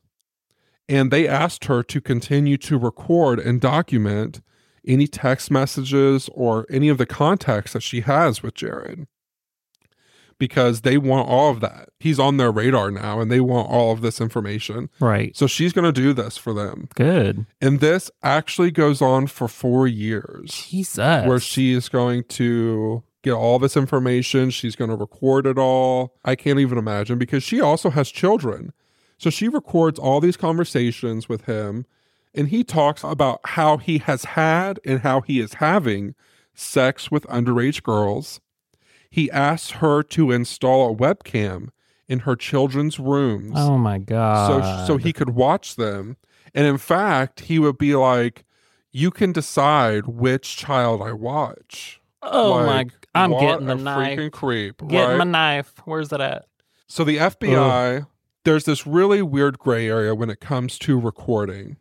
and 0.88 1.10
they 1.10 1.28
asked 1.28 1.66
her 1.66 1.82
to 1.82 2.00
continue 2.00 2.56
to 2.56 2.78
record 2.78 3.38
and 3.38 3.60
document 3.60 4.40
any 4.86 5.06
text 5.06 5.50
messages 5.50 6.30
or 6.32 6.66
any 6.70 6.88
of 6.88 6.98
the 6.98 7.06
contacts 7.06 7.74
that 7.74 7.82
she 7.82 8.00
has 8.00 8.42
with 8.42 8.54
Jared 8.54 9.06
because 10.38 10.82
they 10.82 10.96
want 10.96 11.28
all 11.28 11.50
of 11.50 11.60
that. 11.60 11.90
He's 11.98 12.18
on 12.18 12.36
their 12.36 12.50
radar 12.50 12.90
now 12.90 13.20
and 13.20 13.30
they 13.30 13.40
want 13.40 13.68
all 13.68 13.92
of 13.92 14.00
this 14.00 14.20
information. 14.20 14.88
Right. 15.00 15.36
So 15.36 15.46
she's 15.46 15.72
going 15.72 15.84
to 15.84 16.00
do 16.00 16.12
this 16.12 16.38
for 16.38 16.54
them. 16.54 16.88
Good. 16.94 17.44
And 17.60 17.80
this 17.80 18.10
actually 18.22 18.70
goes 18.70 19.02
on 19.02 19.26
for 19.26 19.48
four 19.48 19.86
years 19.86 20.50
Jesus. 20.68 21.26
where 21.26 21.40
she 21.40 21.72
is 21.72 21.88
going 21.88 22.24
to 22.24 23.02
get 23.22 23.32
all 23.32 23.58
this 23.58 23.76
information. 23.76 24.50
She's 24.50 24.76
going 24.76 24.90
to 24.90 24.96
record 24.96 25.46
it 25.46 25.58
all. 25.58 26.14
I 26.24 26.34
can't 26.36 26.58
even 26.60 26.78
imagine 26.78 27.18
because 27.18 27.42
she 27.42 27.60
also 27.60 27.90
has 27.90 28.10
children. 28.10 28.72
So 29.18 29.30
she 29.30 29.48
records 29.48 29.98
all 29.98 30.20
these 30.20 30.36
conversations 30.36 31.28
with 31.28 31.44
him 31.46 31.86
and 32.34 32.48
he 32.48 32.62
talks 32.62 33.02
about 33.02 33.40
how 33.44 33.78
he 33.78 33.98
has 33.98 34.24
had 34.24 34.78
and 34.84 35.00
how 35.00 35.22
he 35.22 35.40
is 35.40 35.54
having 35.54 36.14
sex 36.54 37.10
with 37.10 37.24
underage 37.26 37.82
girls. 37.82 38.40
He 39.10 39.30
asks 39.30 39.70
her 39.72 40.02
to 40.04 40.30
install 40.30 40.92
a 40.92 40.94
webcam 40.96 41.70
in 42.06 42.20
her 42.20 42.36
children's 42.36 42.98
rooms 42.98 43.52
Oh 43.56 43.76
my 43.78 43.98
so 43.98 44.04
god. 44.04 44.86
so 44.86 44.96
he 44.96 45.12
could 45.12 45.30
watch 45.30 45.76
them 45.76 46.16
and 46.54 46.66
in 46.66 46.78
fact 46.78 47.40
he 47.40 47.58
would 47.58 47.76
be 47.76 47.94
like 47.96 48.44
you 48.92 49.10
can 49.10 49.30
decide 49.32 50.06
which 50.06 50.56
child 50.56 51.02
i 51.02 51.12
watch 51.12 52.00
Oh 52.22 52.52
Like, 52.52 52.66
my! 52.86 52.92
I'm 53.18 53.30
what 53.30 53.40
getting 53.40 53.66
the 53.66 53.72
a 53.72 53.76
knife. 53.76 54.18
freaking 54.18 54.32
creep 54.32 54.78
Getting 54.88 55.18
right? 55.18 55.18
my 55.18 55.24
knife. 55.24 55.72
Where's 55.84 56.12
it 56.12 56.20
at? 56.20 56.46
so 56.86 57.04
the 57.04 57.18
fbi 57.18 58.06
there's 58.44 58.64
this 58.64 58.86
really 58.86 59.20
weird 59.20 59.58
gray 59.58 59.86
area 59.88 60.14
when 60.14 60.30
it 60.30 60.40
comes 60.40 60.78
to 60.78 60.98
recording 60.98 61.76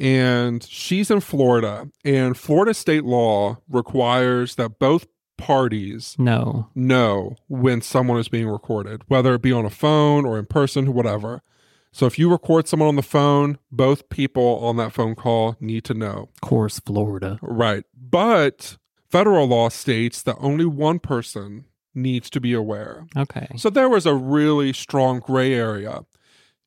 and 0.00 0.62
she's 0.64 1.10
in 1.10 1.20
florida 1.20 1.88
and 2.04 2.36
florida 2.36 2.74
state 2.74 3.04
law 3.04 3.58
requires 3.68 4.56
that 4.56 4.78
both 4.78 5.06
parties 5.36 6.14
No. 6.18 6.68
know 6.74 7.36
when 7.48 7.80
someone 7.82 8.18
is 8.18 8.28
being 8.28 8.46
recorded, 8.48 9.02
whether 9.08 9.34
it 9.34 9.42
be 9.42 9.50
on 9.52 9.64
a 9.64 9.70
phone 9.70 10.24
or 10.24 10.38
in 10.38 10.46
person, 10.46 10.92
whatever. 10.94 11.42
So 11.90 12.06
if 12.06 12.16
you 12.16 12.30
record 12.30 12.68
someone 12.68 12.88
on 12.88 12.94
the 12.96 13.02
phone, 13.02 13.58
both 13.72 14.08
people 14.08 14.60
on 14.62 14.76
that 14.76 14.92
phone 14.92 15.16
call 15.16 15.56
need 15.58 15.82
to 15.84 15.94
know. 15.94 16.28
Of 16.34 16.40
course, 16.42 16.78
Florida. 16.78 17.40
Right. 17.42 17.82
But 18.00 18.76
federal 19.12 19.46
law 19.46 19.68
states 19.68 20.22
that 20.22 20.36
only 20.40 20.64
one 20.64 20.98
person 20.98 21.66
needs 21.94 22.30
to 22.30 22.40
be 22.40 22.54
aware. 22.54 23.06
Okay. 23.16 23.46
So 23.56 23.70
there 23.70 23.88
was 23.88 24.06
a 24.06 24.14
really 24.14 24.72
strong 24.72 25.20
gray 25.20 25.52
area. 25.52 26.04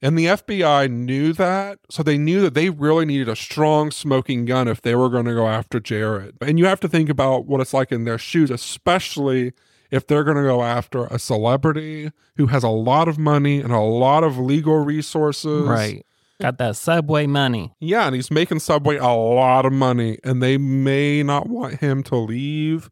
And 0.01 0.17
the 0.17 0.25
FBI 0.25 0.91
knew 0.91 1.33
that. 1.33 1.79
So 1.89 2.03
they 2.03 2.17
knew 2.17 2.41
that 2.41 2.53
they 2.53 2.69
really 2.69 3.05
needed 3.05 3.27
a 3.27 3.35
strong 3.35 3.89
smoking 3.89 4.45
gun 4.45 4.67
if 4.67 4.81
they 4.81 4.93
were 4.93 5.09
going 5.09 5.25
to 5.25 5.33
go 5.33 5.47
after 5.47 5.79
Jared. 5.79 6.35
And 6.41 6.59
you 6.59 6.65
have 6.65 6.79
to 6.81 6.87
think 6.87 7.09
about 7.09 7.47
what 7.47 7.59
it's 7.59 7.73
like 7.73 7.91
in 7.91 8.03
their 8.03 8.19
shoes, 8.19 8.51
especially 8.51 9.53
if 9.89 10.05
they're 10.05 10.23
going 10.23 10.37
to 10.37 10.43
go 10.43 10.61
after 10.61 11.05
a 11.05 11.17
celebrity 11.17 12.11
who 12.37 12.47
has 12.47 12.63
a 12.63 12.69
lot 12.69 13.07
of 13.07 13.17
money 13.17 13.61
and 13.61 13.71
a 13.71 13.79
lot 13.79 14.23
of 14.23 14.37
legal 14.37 14.77
resources. 14.83 15.63
Right. 15.67 16.05
Got 16.41 16.57
that 16.57 16.75
subway 16.75 17.27
money. 17.27 17.73
Yeah, 17.79 18.07
and 18.07 18.15
he's 18.15 18.29
making 18.29 18.59
Subway 18.59 18.97
a 18.97 19.07
lot 19.07 19.65
of 19.65 19.71
money, 19.71 20.19
and 20.23 20.43
they 20.43 20.57
may 20.57 21.23
not 21.23 21.47
want 21.47 21.79
him 21.79 22.03
to 22.03 22.15
leave. 22.17 22.89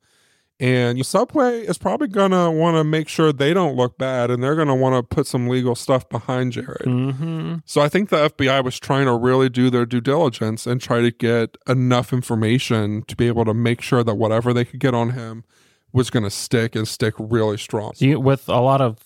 And 0.59 1.05
Subway 1.05 1.61
is 1.61 1.77
probably 1.77 2.07
gonna 2.07 2.49
want 2.49 2.77
to 2.77 2.85
make 2.85 3.09
sure 3.09 3.33
they 3.33 3.53
don't 3.53 3.75
look 3.75 3.97
bad, 3.97 4.31
and 4.31 4.41
they're 4.41 4.55
gonna 4.55 4.75
want 4.75 4.95
to 4.95 5.03
put 5.15 5.27
some 5.27 5.49
legal 5.49 5.75
stuff 5.75 6.07
behind 6.07 6.53
Jared. 6.53 6.85
Mm-hmm. 6.85 7.55
So 7.65 7.81
I 7.81 7.89
think 7.89 8.09
the 8.09 8.29
FBI 8.29 8.63
was 8.63 8.79
trying 8.79 9.07
to 9.07 9.17
really 9.17 9.49
do 9.49 9.69
their 9.69 9.85
due 9.85 9.99
diligence 9.99 10.65
and 10.65 10.79
try 10.79 11.01
to 11.01 11.11
get 11.11 11.57
enough 11.67 12.13
information 12.13 13.03
to 13.07 13.15
be 13.17 13.27
able 13.27 13.43
to 13.43 13.53
make 13.53 13.81
sure 13.81 14.05
that 14.05 14.15
whatever 14.15 14.53
they 14.53 14.63
could 14.63 14.79
get 14.79 14.93
on 14.93 15.09
him 15.09 15.43
was 15.91 16.09
going 16.09 16.23
to 16.23 16.31
stick 16.31 16.75
and 16.75 16.87
stick 16.87 17.13
really 17.17 17.57
strong. 17.57 17.93
So 17.95 18.05
you, 18.05 18.19
with 18.19 18.49
a 18.49 18.59
lot 18.59 18.81
of 18.81 18.97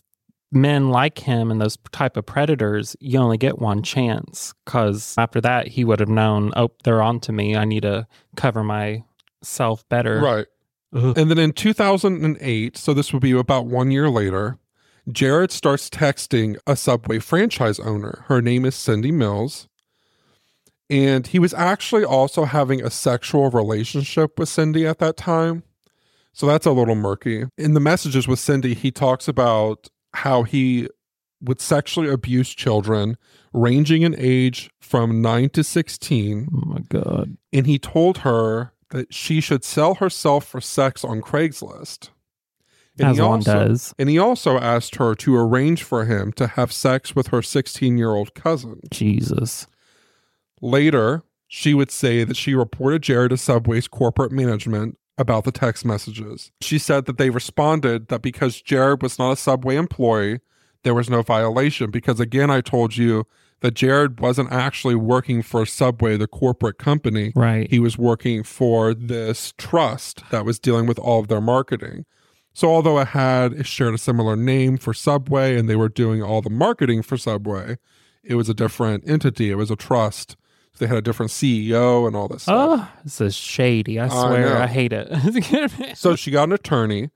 men 0.51 0.89
like 0.89 1.19
him 1.19 1.51
and 1.51 1.59
those 1.59 1.77
type 1.91 2.17
of 2.17 2.25
predators, 2.25 2.95
you 2.99 3.19
only 3.19 3.37
get 3.37 3.59
one 3.59 3.83
chance 3.83 4.53
because 4.65 5.15
after 5.17 5.41
that 5.41 5.67
he 5.67 5.83
would 5.83 5.99
have 5.99 6.09
known, 6.09 6.53
oh, 6.55 6.71
they're 6.83 7.01
on 7.01 7.19
to 7.21 7.31
me. 7.31 7.55
I 7.55 7.65
need 7.65 7.81
to 7.83 8.07
cover 8.35 8.63
myself 8.63 9.87
better. 9.89 10.19
Right. 10.19 10.47
Ugh. 10.93 11.17
And 11.17 11.29
then 11.29 11.37
in 11.37 11.51
2008, 11.51 12.77
so 12.77 12.93
this 12.93 13.11
would 13.11 13.21
be 13.21 13.31
about 13.31 13.65
one 13.65 13.91
year 13.91 14.09
later, 14.09 14.57
Jared 15.11 15.51
starts 15.51 15.89
texting 15.89 16.57
a 16.65 16.75
Subway 16.75 17.19
franchise 17.19 17.79
owner. 17.79 18.23
Her 18.27 18.41
name 18.41 18.65
is 18.65 18.75
Cindy 18.75 19.11
Mills. 19.11 19.67
And 20.89 21.27
he 21.27 21.39
was 21.39 21.53
actually 21.53 22.05
also 22.05 22.45
having 22.45 22.81
a 22.81 22.89
sexual 22.89 23.49
relationship 23.49 24.39
with 24.39 24.47
Cindy 24.47 24.87
at 24.87 24.99
that 24.99 25.17
time. 25.17 25.63
So 26.31 26.45
that's 26.45 26.65
a 26.65 26.71
little 26.71 26.95
murky. 26.95 27.45
In 27.57 27.73
the 27.73 27.79
messages 27.79 28.27
with 28.27 28.39
Cindy, 28.39 28.73
he 28.73 28.91
talks 28.91 29.27
about 29.27 29.89
how 30.18 30.43
he 30.43 30.88
would 31.41 31.61
sexually 31.61 32.09
abuse 32.09 32.49
children 32.53 33.15
ranging 33.53 34.01
in 34.01 34.15
age 34.18 34.70
from 34.80 35.22
9 35.22 35.49
to 35.49 35.63
16 35.63 36.47
Oh 36.53 36.65
my 36.65 36.80
god. 36.89 37.38
and 37.53 37.68
he 37.68 37.78
told 37.78 38.20
her 38.20 38.74
that 38.89 39.13
she 39.13 39.39
should 39.41 39.63
sell 39.63 39.95
herself 39.95 40.45
for 40.45 40.61
sex 40.61 41.03
on 41.03 41.22
Craigslist. 41.22 42.09
And 42.99 43.09
As 43.09 43.18
he 43.18 43.22
one 43.22 43.32
also, 43.34 43.68
does. 43.68 43.93
And 43.99 44.09
he 44.09 44.18
also 44.18 44.57
asked 44.57 44.95
her 44.95 45.13
to 45.15 45.36
arrange 45.36 45.84
for 45.84 46.05
him 46.05 46.32
to 46.34 46.47
have 46.47 46.72
sex 46.72 47.15
with 47.15 47.28
her 47.28 47.41
16 47.43 47.97
year 47.97 48.11
old 48.11 48.34
cousin. 48.34 48.80
Jesus. 48.89 49.68
Later, 50.61 51.22
she 51.47 51.74
would 51.76 51.91
say 51.91 52.24
that 52.24 52.38
she 52.38 52.55
reported 52.55 53.03
Jared 53.03 53.30
to 53.30 53.38
Subway's 53.38 53.88
corporate 53.88 54.32
management 54.32 54.97
about 55.18 55.43
the 55.43 55.51
text 55.51 55.86
messages. 55.86 56.51
She 56.61 56.78
said 56.78 57.05
that 57.05 57.18
they 57.18 57.30
responded 57.30 58.07
that 58.09 58.22
because 58.22 58.61
Jared 58.61 59.01
was 59.01 59.18
not 59.18 59.32
a 59.32 59.36
Subway 59.36 59.76
employee, 59.76 60.39
there 60.84 60.93
was 60.93 61.09
no 61.09 61.22
violation. 61.22 61.91
Because 61.91 62.20
again, 62.20 62.49
I 62.49 62.61
told 62.61 62.97
you 62.97 63.26
that 63.61 63.74
Jared 63.74 64.20
wasn't 64.20 64.51
actually 64.51 64.95
working 64.95 65.41
for 65.41 65.65
Subway, 65.65 66.18
the 66.18 66.28
corporate 66.28 66.78
company. 66.78 67.34
Right. 67.36 67.70
He 67.70 67.80
was 67.80 67.97
working 67.97 68.43
for 68.43 68.93
this 68.93 69.53
trust 69.57 70.24
that 70.30 70.45
was 70.45 70.59
dealing 70.59 70.86
with 70.86 70.99
all 70.99 71.20
of 71.20 71.28
their 71.28 71.41
marketing. 71.41 72.05
So 72.53 72.70
although 72.70 72.99
it 72.99 73.09
had 73.09 73.53
it 73.53 73.68
shared 73.68 73.93
a 73.93 73.99
similar 73.99 74.36
name 74.36 74.78
for 74.78 74.93
Subway 74.93 75.57
and 75.57 75.68
they 75.70 75.76
were 75.76 75.89
doing 75.89 76.24
all 76.24 76.41
the 76.41 76.49
marketing 76.49 77.01
for 77.01 77.18
Subway, 77.18 77.78
it 78.24 78.36
was 78.36 78.49
a 78.49 78.53
different 78.53 79.07
entity. 79.09 79.51
It 79.51 79.55
was 79.55 79.72
a 79.72 79.76
trust 79.76 80.36
They 80.78 80.88
had 80.88 80.97
a 80.97 81.01
different 81.01 81.32
CEO 81.32 82.07
and 82.07 82.15
all 82.15 82.28
this 82.28 82.43
stuff. 82.43 82.80
Oh, 82.80 82.91
this 83.03 83.19
is 83.21 83.36
shady. 83.36 83.99
I 83.99 84.05
I 84.05 84.09
swear. 84.09 84.49
know. 84.49 84.57
I, 84.61 84.67
hate 84.67 84.93
it. 84.93 85.07
So 85.97 86.15
she 86.15 86.32
got 86.32 86.43
an 86.43 86.53
attorney 86.53 87.09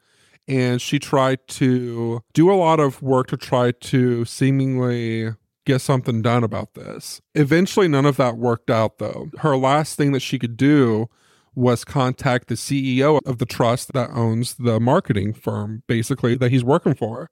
and 0.47 0.81
she 0.81 0.99
tried 0.99 1.47
to 1.49 2.21
do 2.33 2.51
a 2.51 2.55
lot 2.55 2.79
of 2.79 3.01
work 3.01 3.27
to 3.27 3.37
try 3.37 3.71
to 3.71 4.25
seemingly 4.25 5.33
get 5.65 5.79
something 5.79 6.21
done 6.21 6.43
about 6.43 6.73
this. 6.73 7.21
Eventually, 7.35 7.87
none 7.87 8.05
of 8.05 8.17
that 8.17 8.37
worked 8.37 8.69
out 8.71 8.97
though. 8.97 9.29
Her 9.39 9.55
last 9.55 9.95
thing 9.97 10.11
that 10.13 10.21
she 10.21 10.39
could 10.39 10.57
do 10.57 11.07
was 11.53 11.83
contact 11.83 12.47
the 12.47 12.55
CEO 12.55 13.19
of 13.25 13.37
the 13.37 13.45
trust 13.45 13.93
that 13.93 14.09
owns 14.11 14.55
the 14.55 14.79
marketing 14.79 15.33
firm, 15.33 15.83
basically, 15.85 16.35
that 16.35 16.49
he's 16.49 16.63
working 16.63 16.93
for. 16.93 17.29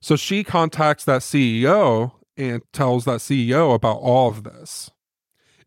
So 0.00 0.14
she 0.16 0.44
contacts 0.44 1.04
that 1.04 1.22
CEO 1.22 2.12
and 2.36 2.62
tells 2.72 3.04
that 3.06 3.18
CEO 3.18 3.74
about 3.74 3.96
all 3.96 4.28
of 4.28 4.44
this. 4.44 4.90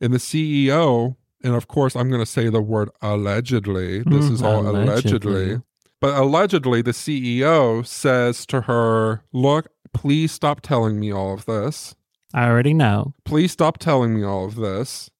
And 0.01 0.13
the 0.13 0.17
CEO, 0.17 1.15
and 1.43 1.53
of 1.55 1.67
course, 1.67 1.95
I'm 1.95 2.09
going 2.09 2.21
to 2.21 2.25
say 2.25 2.49
the 2.49 2.61
word 2.61 2.89
allegedly. 3.01 3.99
This 3.99 4.25
is 4.29 4.41
Mm, 4.41 4.45
all 4.45 4.67
allegedly. 4.67 5.31
allegedly. 5.33 5.61
But 5.99 6.17
allegedly, 6.17 6.81
the 6.81 6.91
CEO 6.91 7.85
says 7.85 8.45
to 8.47 8.61
her, 8.61 9.23
Look, 9.31 9.67
please 9.93 10.31
stop 10.31 10.61
telling 10.61 10.99
me 10.99 11.11
all 11.11 11.33
of 11.35 11.45
this. 11.45 11.93
I 12.33 12.47
already 12.47 12.73
know. 12.73 13.13
Please 13.25 13.51
stop 13.51 13.77
telling 13.77 14.15
me 14.15 14.23
all 14.23 14.45
of 14.45 14.55
this. 14.55 15.11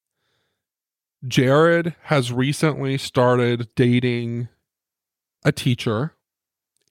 Jared 1.28 1.94
has 2.06 2.32
recently 2.34 2.98
started 2.98 3.68
dating 3.76 4.48
a 5.46 5.52
teacher, 5.52 6.16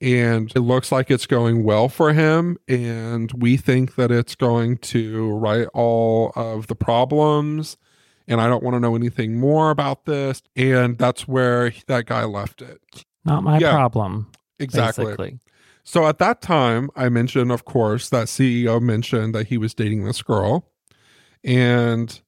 and 0.00 0.50
it 0.54 0.60
looks 0.60 0.90
like 0.90 1.10
it's 1.10 1.26
going 1.26 1.62
well 1.62 1.88
for 1.88 2.12
him. 2.12 2.56
And 2.68 3.30
we 3.32 3.56
think 3.56 3.96
that 3.96 4.10
it's 4.10 4.34
going 4.34 4.78
to 4.78 5.30
right 5.32 5.68
all 5.74 6.32
of 6.34 6.68
the 6.68 6.74
problems. 6.74 7.76
And 8.26 8.40
I 8.40 8.48
don't 8.48 8.62
want 8.62 8.76
to 8.76 8.80
know 8.80 8.94
anything 8.94 9.38
more 9.38 9.70
about 9.70 10.06
this. 10.06 10.42
And 10.56 10.96
that's 10.96 11.28
where 11.28 11.72
that 11.86 12.06
guy 12.06 12.24
left 12.24 12.62
it. 12.62 13.04
Not 13.24 13.42
my 13.42 13.58
Yeah, 13.58 13.72
problem. 13.72 14.30
Exactly. 14.58 15.04
Basically. 15.06 15.38
So 15.82 16.06
at 16.06 16.18
that 16.18 16.40
time, 16.40 16.90
I 16.94 17.08
mentioned, 17.08 17.50
of 17.50 17.64
course, 17.64 18.08
that 18.10 18.28
CEO 18.28 18.80
mentioned 18.80 19.34
that 19.34 19.48
he 19.48 19.58
was 19.58 19.74
dating 19.74 20.04
this 20.04 20.22
girl. 20.22 20.70
And 21.42 22.20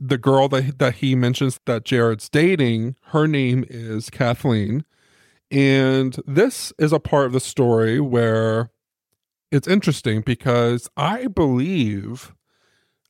the 0.00 0.18
girl 0.18 0.48
that, 0.48 0.78
that 0.78 0.96
he 0.96 1.14
mentions 1.14 1.60
that 1.66 1.84
Jared's 1.84 2.28
dating, 2.28 2.96
her 3.08 3.28
name 3.28 3.64
is 3.68 4.10
Kathleen. 4.10 4.84
And 5.52 6.16
this 6.26 6.72
is 6.78 6.92
a 6.92 6.98
part 6.98 7.26
of 7.26 7.32
the 7.32 7.40
story 7.40 8.00
where 8.00 8.70
it's 9.50 9.68
interesting 9.68 10.22
because 10.22 10.88
I 10.96 11.26
believe 11.26 12.34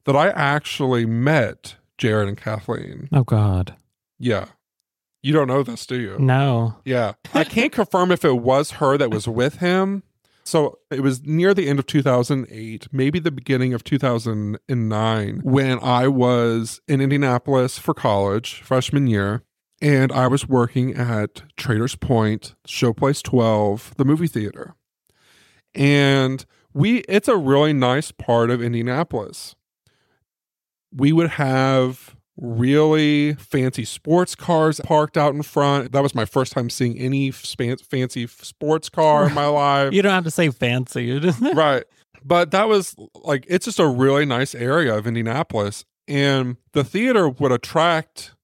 that 0.05 0.17
I 0.17 0.31
actually 0.31 1.07
met 1.07 1.77
Jared 1.99 2.29
and 2.29 2.37
Kathleen. 2.37 3.09
Oh 3.13 3.23
God. 3.23 3.77
Yeah. 4.19 4.47
You 5.23 5.33
don't 5.33 5.47
know 5.47 5.63
this, 5.63 5.87
do 5.87 6.01
you? 6.01 6.19
No. 6.19 6.75
Yeah. 6.85 7.13
I 7.33 7.45
can't 7.45 7.71
confirm 7.81 8.11
if 8.11 8.25
it 8.25 8.39
was 8.39 8.73
her 8.73 8.99
that 8.99 9.11
was 9.11 9.29
with 9.29 9.59
him. 9.59 10.03
So 10.45 10.81
it 10.91 11.01
was 11.01 11.23
near 11.23 11.55
the 11.55 11.69
end 11.69 11.79
of 11.79 11.87
2008, 11.87 12.89
maybe 12.91 13.21
the 13.21 13.31
beginning 13.31 13.73
of 13.75 13.85
2009, 13.85 15.41
when 15.45 15.79
I 15.81 16.09
was 16.09 16.81
in 16.89 17.01
Indianapolis 17.01 17.79
for 17.79 17.95
college, 17.95 18.61
freshman 18.63 19.07
year. 19.07 19.45
And 19.83 20.13
I 20.13 20.29
was 20.29 20.49
working 20.49 20.95
at 20.95 21.43
Traders 21.57 21.97
Point, 21.97 22.55
Showplace 22.69 23.21
12, 23.21 23.95
the 23.97 24.05
movie 24.05 24.29
theater. 24.29 24.77
And 25.75 26.47
we, 26.73 26.99
it's 27.01 27.27
a 27.27 27.37
really 27.37 27.73
nice 27.73 28.13
part 28.13 28.49
of 28.51 28.63
Indianapolis. 28.63 29.57
We 30.95 31.13
would 31.13 31.31
have 31.31 32.15
really 32.37 33.35
fancy 33.35 33.85
sports 33.85 34.37
cars 34.37 34.81
parked 34.85 35.19
out 35.19 35.35
in 35.35 35.43
front. 35.43 35.91
That 35.91 36.03
was 36.05 36.15
my 36.15 36.27
first 36.27 36.53
time 36.53 36.71
seeing 36.71 36.97
any 36.97 37.33
span- 37.33 37.79
fancy 37.79 38.29
sports 38.29 38.89
car 38.89 39.27
in 39.27 39.35
my 39.35 39.47
life. 39.49 39.93
You 39.93 40.03
don't 40.03 40.13
have 40.13 40.25
to 40.25 40.31
say 40.31 40.51
fancy. 40.51 41.21
Right. 41.55 41.85
But 42.25 42.53
that 42.53 42.69
was 42.69 42.95
like, 43.25 43.45
it's 43.49 43.65
just 43.65 43.81
a 43.81 43.89
really 43.89 44.25
nice 44.25 44.55
area 44.55 44.97
of 44.97 45.09
Indianapolis. 45.09 45.85
And 46.07 46.57
the 46.73 46.85
theater 46.85 47.29
would 47.29 47.51
attract 47.51 48.37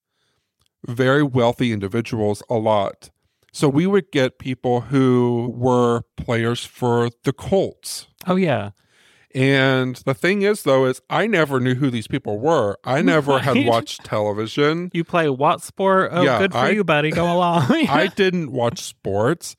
very 0.86 1.22
wealthy 1.22 1.72
individuals 1.72 2.42
a 2.48 2.54
lot. 2.54 3.10
So 3.52 3.68
we 3.68 3.86
would 3.86 4.10
get 4.12 4.38
people 4.38 4.82
who 4.82 5.52
were 5.56 6.02
players 6.16 6.64
for 6.64 7.10
the 7.24 7.32
Colts. 7.32 8.06
Oh 8.26 8.36
yeah. 8.36 8.70
And 9.34 9.96
the 9.96 10.14
thing 10.14 10.42
is, 10.42 10.62
though, 10.62 10.86
is 10.86 11.02
I 11.10 11.26
never 11.26 11.60
knew 11.60 11.74
who 11.74 11.90
these 11.90 12.06
people 12.06 12.38
were. 12.38 12.76
I 12.84 13.02
never 13.14 13.38
had 13.38 13.66
watched 13.66 14.04
television. 14.04 14.90
You 14.94 15.04
play 15.04 15.28
what 15.28 15.60
sport? 15.62 16.10
Oh, 16.12 16.22
Yeah, 16.22 16.38
good 16.38 16.52
for 16.52 16.58
I- 16.58 16.70
you, 16.70 16.84
buddy. 16.84 17.10
Go 17.10 17.24
along. 17.32 17.64
I 17.70 18.06
didn't 18.16 18.52
watch 18.52 18.80
sports. 18.80 19.54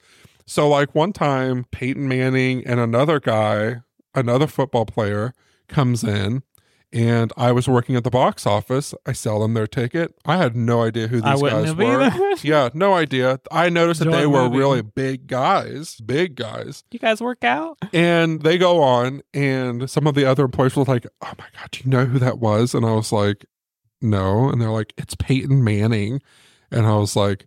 So, 0.46 0.68
like 0.68 0.96
one 0.96 1.14
time, 1.14 1.66
Peyton 1.72 2.08
Manning 2.08 2.66
and 2.66 2.80
another 2.80 3.20
guy, 3.20 3.82
another 4.16 4.48
football 4.48 4.86
player, 4.86 5.34
comes 5.68 6.04
in, 6.04 6.42
and 6.92 7.32
I 7.38 7.52
was 7.52 7.68
working 7.68 7.96
at 7.96 8.04
the 8.04 8.10
box 8.10 8.46
office. 8.48 8.94
I 9.06 9.12
sell 9.12 9.40
them 9.40 9.54
their 9.54 9.68
ticket. 9.68 10.16
I 10.26 10.38
had 10.38 10.56
no 10.56 10.84
idea 10.84 11.08
who 11.08 11.22
these 11.22 11.42
guys 11.42 11.76
were. 11.76 12.02
either. 12.02 12.36
yeah, 12.48 12.70
no 12.74 12.94
idea. 12.96 13.40
I 13.52 13.70
noticed 13.70 14.00
that 14.00 14.08
Enjoy 14.08 14.18
they 14.18 14.24
the 14.24 14.30
were 14.30 14.44
movie. 14.46 14.58
really 14.58 14.82
big 14.82 15.28
guys, 15.28 15.96
big 16.02 16.36
guys. 16.36 16.84
you 16.92 17.00
guys 17.00 17.22
work 17.22 17.44
out? 17.44 17.78
And 17.94 18.42
they 18.42 18.58
go 18.58 18.82
on, 18.82 19.22
and 19.34 19.90
some 19.90 20.08
of 20.08 20.16
the 20.16 20.26
other 20.26 20.46
employees 20.46 20.76
were 20.76 20.84
like, 20.84 21.06
"Oh 21.22 21.34
my 21.38 21.46
god, 21.58 21.72
do 21.72 21.82
you 21.84 21.90
know 21.90 22.06
who 22.06 22.20
that 22.20 22.40
was?" 22.40 22.74
And 22.74 22.86
I 22.86 22.94
was 22.94 23.12
like, 23.12 23.46
"No." 24.02 24.50
And 24.50 24.60
they're 24.62 24.70
like, 24.72 24.94
"It's 24.98 25.16
Peyton 25.16 25.64
Manning," 25.64 26.22
and 26.72 26.86
I 26.88 26.96
was 26.96 27.16
like, 27.16 27.46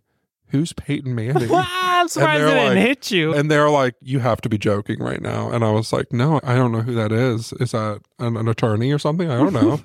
"Who's 0.53 0.71
Peyton 0.71 1.13
Manning?" 1.13 1.49
I'm 1.53 2.07
surprised 2.07 2.41
it 2.43 2.45
didn't 2.47 2.75
like- 2.75 2.77
hit 2.77 3.11
you. 3.11 3.33
and 3.33 3.51
they're 3.51 3.69
like, 3.69 3.95
"You 4.01 4.19
have 4.19 4.39
to 4.41 4.49
be 4.49 4.57
joking 4.57 4.99
right 4.99 5.21
now." 5.21 5.49
And 5.51 5.65
I 5.65 5.71
was 5.71 5.91
like, 5.91 6.13
"No, 6.13 6.39
I 6.43 6.55
don't 6.55 6.71
know 6.71 6.81
who 6.81 6.93
that 6.95 7.11
is. 7.11 7.51
Is 7.59 7.71
that 7.71 7.99
an, 8.19 8.37
an 8.37 8.47
attorney 8.47 8.91
or 8.93 8.99
something? 8.99 9.29
I 9.29 9.35
don't 9.37 9.53
know." 9.53 9.81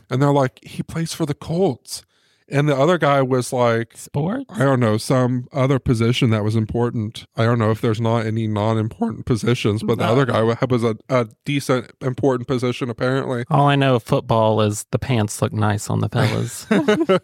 and 0.10 0.22
they're 0.22 0.32
like, 0.32 0.60
"He 0.64 0.82
plays 0.82 1.12
for 1.12 1.26
the 1.26 1.34
Colts." 1.34 2.02
And 2.46 2.68
the 2.68 2.76
other 2.76 2.98
guy 2.98 3.22
was 3.22 3.54
like, 3.54 3.96
Sports? 3.96 4.44
I 4.50 4.58
don't 4.58 4.78
know, 4.78 4.98
some 4.98 5.48
other 5.50 5.78
position 5.78 6.28
that 6.28 6.44
was 6.44 6.56
important. 6.56 7.24
I 7.38 7.44
don't 7.46 7.58
know 7.58 7.70
if 7.70 7.80
there's 7.80 8.02
not 8.02 8.26
any 8.26 8.46
non 8.46 8.76
important 8.76 9.24
positions, 9.24 9.82
but 9.82 9.96
the 9.96 10.04
No. 10.04 10.12
other 10.12 10.26
guy 10.26 10.42
was 10.68 10.84
a, 10.84 10.94
a 11.08 11.26
decent, 11.46 11.90
important 12.02 12.46
position, 12.46 12.90
apparently. 12.90 13.44
All 13.50 13.66
I 13.66 13.76
know 13.76 13.94
of 13.94 14.02
football 14.02 14.60
is 14.60 14.84
the 14.90 14.98
pants 14.98 15.40
look 15.40 15.54
nice 15.54 15.88
on 15.88 16.00
the 16.00 16.08
fellas. 16.12 16.66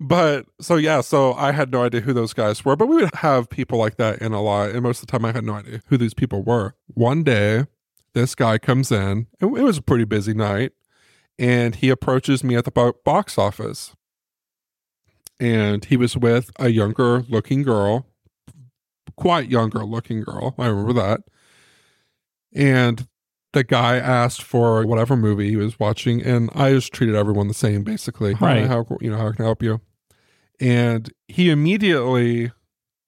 but 0.00 0.46
so, 0.60 0.76
yeah, 0.76 1.00
so 1.00 1.34
I 1.34 1.52
had 1.52 1.70
no 1.70 1.82
idea 1.82 2.00
who 2.00 2.12
those 2.12 2.32
guys 2.32 2.64
were, 2.64 2.76
but 2.76 2.88
we 2.88 2.96
would 2.96 3.14
have 3.16 3.48
people 3.48 3.78
like 3.78 3.96
that 3.96 4.20
in 4.20 4.32
a 4.32 4.42
lot. 4.42 4.70
And 4.70 4.82
most 4.82 5.00
of 5.00 5.06
the 5.06 5.12
time, 5.12 5.24
I 5.24 5.32
had 5.32 5.44
no 5.44 5.54
idea 5.54 5.80
who 5.86 5.96
these 5.96 6.14
people 6.14 6.42
were. 6.42 6.74
One 6.88 7.22
day, 7.22 7.66
this 8.12 8.34
guy 8.34 8.58
comes 8.58 8.90
in, 8.92 9.26
and 9.40 9.56
it 9.56 9.62
was 9.62 9.78
a 9.78 9.82
pretty 9.82 10.04
busy 10.04 10.34
night, 10.34 10.72
and 11.38 11.74
he 11.74 11.90
approaches 11.90 12.44
me 12.44 12.56
at 12.56 12.64
the 12.64 12.94
box 13.04 13.38
office. 13.38 13.94
And 15.40 15.84
he 15.84 15.96
was 15.96 16.16
with 16.16 16.50
a 16.58 16.68
younger 16.68 17.24
looking 17.28 17.62
girl, 17.62 18.06
quite 19.16 19.50
younger 19.50 19.84
looking 19.84 20.22
girl. 20.22 20.54
I 20.58 20.66
remember 20.66 20.92
that. 20.94 21.22
And 22.54 23.08
the 23.54 23.64
guy 23.64 23.96
asked 23.96 24.42
for 24.42 24.84
whatever 24.86 25.16
movie 25.16 25.48
he 25.48 25.56
was 25.56 25.80
watching, 25.80 26.22
and 26.22 26.50
I 26.54 26.72
just 26.72 26.92
treated 26.92 27.14
everyone 27.14 27.48
the 27.48 27.54
same, 27.54 27.82
basically. 27.82 28.34
Right. 28.34 28.66
How 28.66 28.86
you 29.00 29.10
know 29.10 29.16
how 29.16 29.32
can 29.32 29.44
I 29.44 29.48
help 29.48 29.62
you? 29.62 29.80
And 30.60 31.10
he 31.26 31.50
immediately 31.50 32.52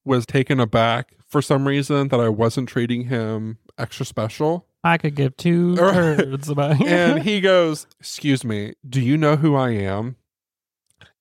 was 0.05 0.25
taken 0.25 0.59
aback 0.59 1.13
for 1.27 1.43
some 1.43 1.67
reason 1.67 2.09
that 2.09 2.21
I 2.21 2.29
wasn't 2.29 2.69
treating 2.69 3.05
him 3.05 3.59
extra 3.77 4.07
special. 4.07 4.67
I 4.83 4.99
could 4.99 5.17
give 5.17 5.37
two 5.37 5.77
turds 5.77 6.49
about 6.49 6.81
And 6.87 7.23
he 7.23 7.41
goes, 7.41 7.87
Excuse 8.01 8.45
me, 8.45 8.75
do 8.89 9.01
you 9.01 9.17
know 9.17 9.37
who 9.37 9.55
I 9.55 9.71
am? 9.71 10.17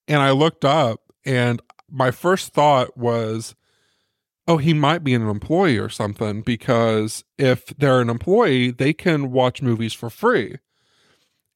And 0.07 0.21
I 0.21 0.31
looked 0.31 0.63
up, 0.63 1.01
and 1.25 1.61
my 1.89 2.11
first 2.11 2.53
thought 2.53 2.95
was, 2.95 3.55
Oh, 4.47 4.57
he 4.57 4.73
might 4.73 5.03
be 5.03 5.13
an 5.15 5.27
employee 5.27 5.77
or 5.77 5.89
something 5.89 6.41
because 6.41 7.23
if 7.37 7.65
they're 7.77 8.01
an 8.01 8.09
employee, 8.09 8.71
they 8.71 8.93
can 8.93 9.31
watch 9.31 9.61
movies 9.61 9.93
for 9.93 10.09
free 10.09 10.57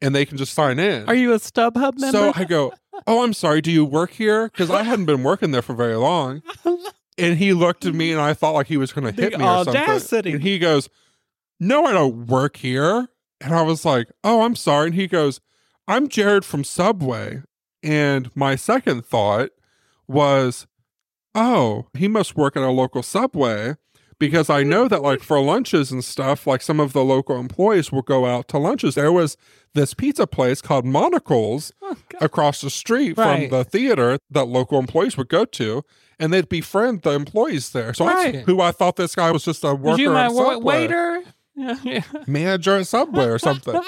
and 0.01 0.15
they 0.15 0.25
can 0.25 0.37
just 0.37 0.53
sign 0.53 0.79
in. 0.79 1.07
Are 1.07 1.13
you 1.15 1.33
a 1.33 1.37
StubHub 1.37 1.99
member? 1.99 2.11
So 2.17 2.33
I 2.35 2.45
go, 2.45 2.73
Oh, 3.07 3.23
I'm 3.23 3.33
sorry. 3.33 3.61
Do 3.61 3.71
you 3.71 3.85
work 3.85 4.11
here? 4.11 4.49
Because 4.49 4.69
I 4.71 4.83
hadn't 4.83 5.05
been 5.05 5.23
working 5.23 5.51
there 5.51 5.61
for 5.61 5.73
very 5.73 5.95
long. 5.95 6.41
And 7.17 7.37
he 7.37 7.51
looked 7.51 7.85
at 7.85 7.93
me 7.93 8.13
and 8.13 8.21
I 8.21 8.33
thought 8.33 8.53
like 8.53 8.67
he 8.67 8.77
was 8.77 8.93
going 8.93 9.13
to 9.13 9.21
hit 9.21 9.37
me 9.37 9.43
or 9.43 9.65
something. 9.65 9.75
audacity. 9.75 10.31
And 10.31 10.41
he 10.41 10.57
goes, 10.57 10.87
No, 11.59 11.83
I 11.83 11.91
don't 11.91 12.27
work 12.27 12.55
here. 12.55 13.09
And 13.41 13.53
I 13.53 13.61
was 13.61 13.83
like, 13.83 14.07
Oh, 14.23 14.43
I'm 14.43 14.55
sorry. 14.55 14.85
And 14.87 14.95
he 14.95 15.05
goes, 15.05 15.41
I'm 15.85 16.07
Jared 16.07 16.45
from 16.45 16.63
Subway. 16.63 17.41
And 17.83 18.33
my 18.37 18.55
second 18.55 19.05
thought 19.05 19.49
was, 20.07 20.65
Oh, 21.35 21.87
he 21.97 22.07
must 22.07 22.35
work 22.35 22.55
at 22.57 22.63
a 22.63 22.71
local 22.71 23.03
Subway 23.03 23.75
because 24.19 24.49
I 24.49 24.63
know 24.63 24.87
that 24.87 25.01
like 25.01 25.21
for 25.21 25.39
lunches 25.41 25.91
and 25.91 26.03
stuff, 26.03 26.45
like 26.47 26.61
some 26.61 26.79
of 26.79 26.91
the 26.93 27.03
local 27.03 27.39
employees 27.39 27.91
will 27.91 28.01
go 28.01 28.25
out 28.25 28.47
to 28.49 28.57
lunches. 28.57 28.95
There 28.95 29.11
was 29.11 29.37
this 29.73 29.93
pizza 29.93 30.27
place 30.27 30.61
called 30.61 30.85
Monocles 30.85 31.71
across 32.21 32.61
the 32.61 32.69
street 32.69 33.13
Oh, 33.17 33.23
Right. 33.23 33.49
from 33.49 33.57
the 33.57 33.63
theater 33.63 34.17
that 34.31 34.45
local 34.47 34.79
employees 34.79 35.15
would 35.17 35.29
go 35.29 35.45
to, 35.45 35.83
and 36.19 36.33
they'd 36.33 36.49
befriend 36.49 37.03
the 37.03 37.11
employees 37.11 37.69
there. 37.69 37.93
So 37.93 38.05
Right. 38.07 38.33
that's 38.33 38.45
who 38.45 38.59
I 38.61 38.71
thought 38.71 38.95
this 38.97 39.15
guy 39.15 39.31
was 39.31 39.45
just 39.45 39.63
a 39.63 39.73
worker 39.75 40.01
you 40.01 40.09
my 40.11 40.25
at 40.25 40.31
Subway, 40.31 40.55
waiter? 40.57 41.23
Yeah. 41.55 42.01
manager 42.27 42.75
at 42.77 42.87
Subway 42.87 43.25
or 43.27 43.37
something. 43.39 43.79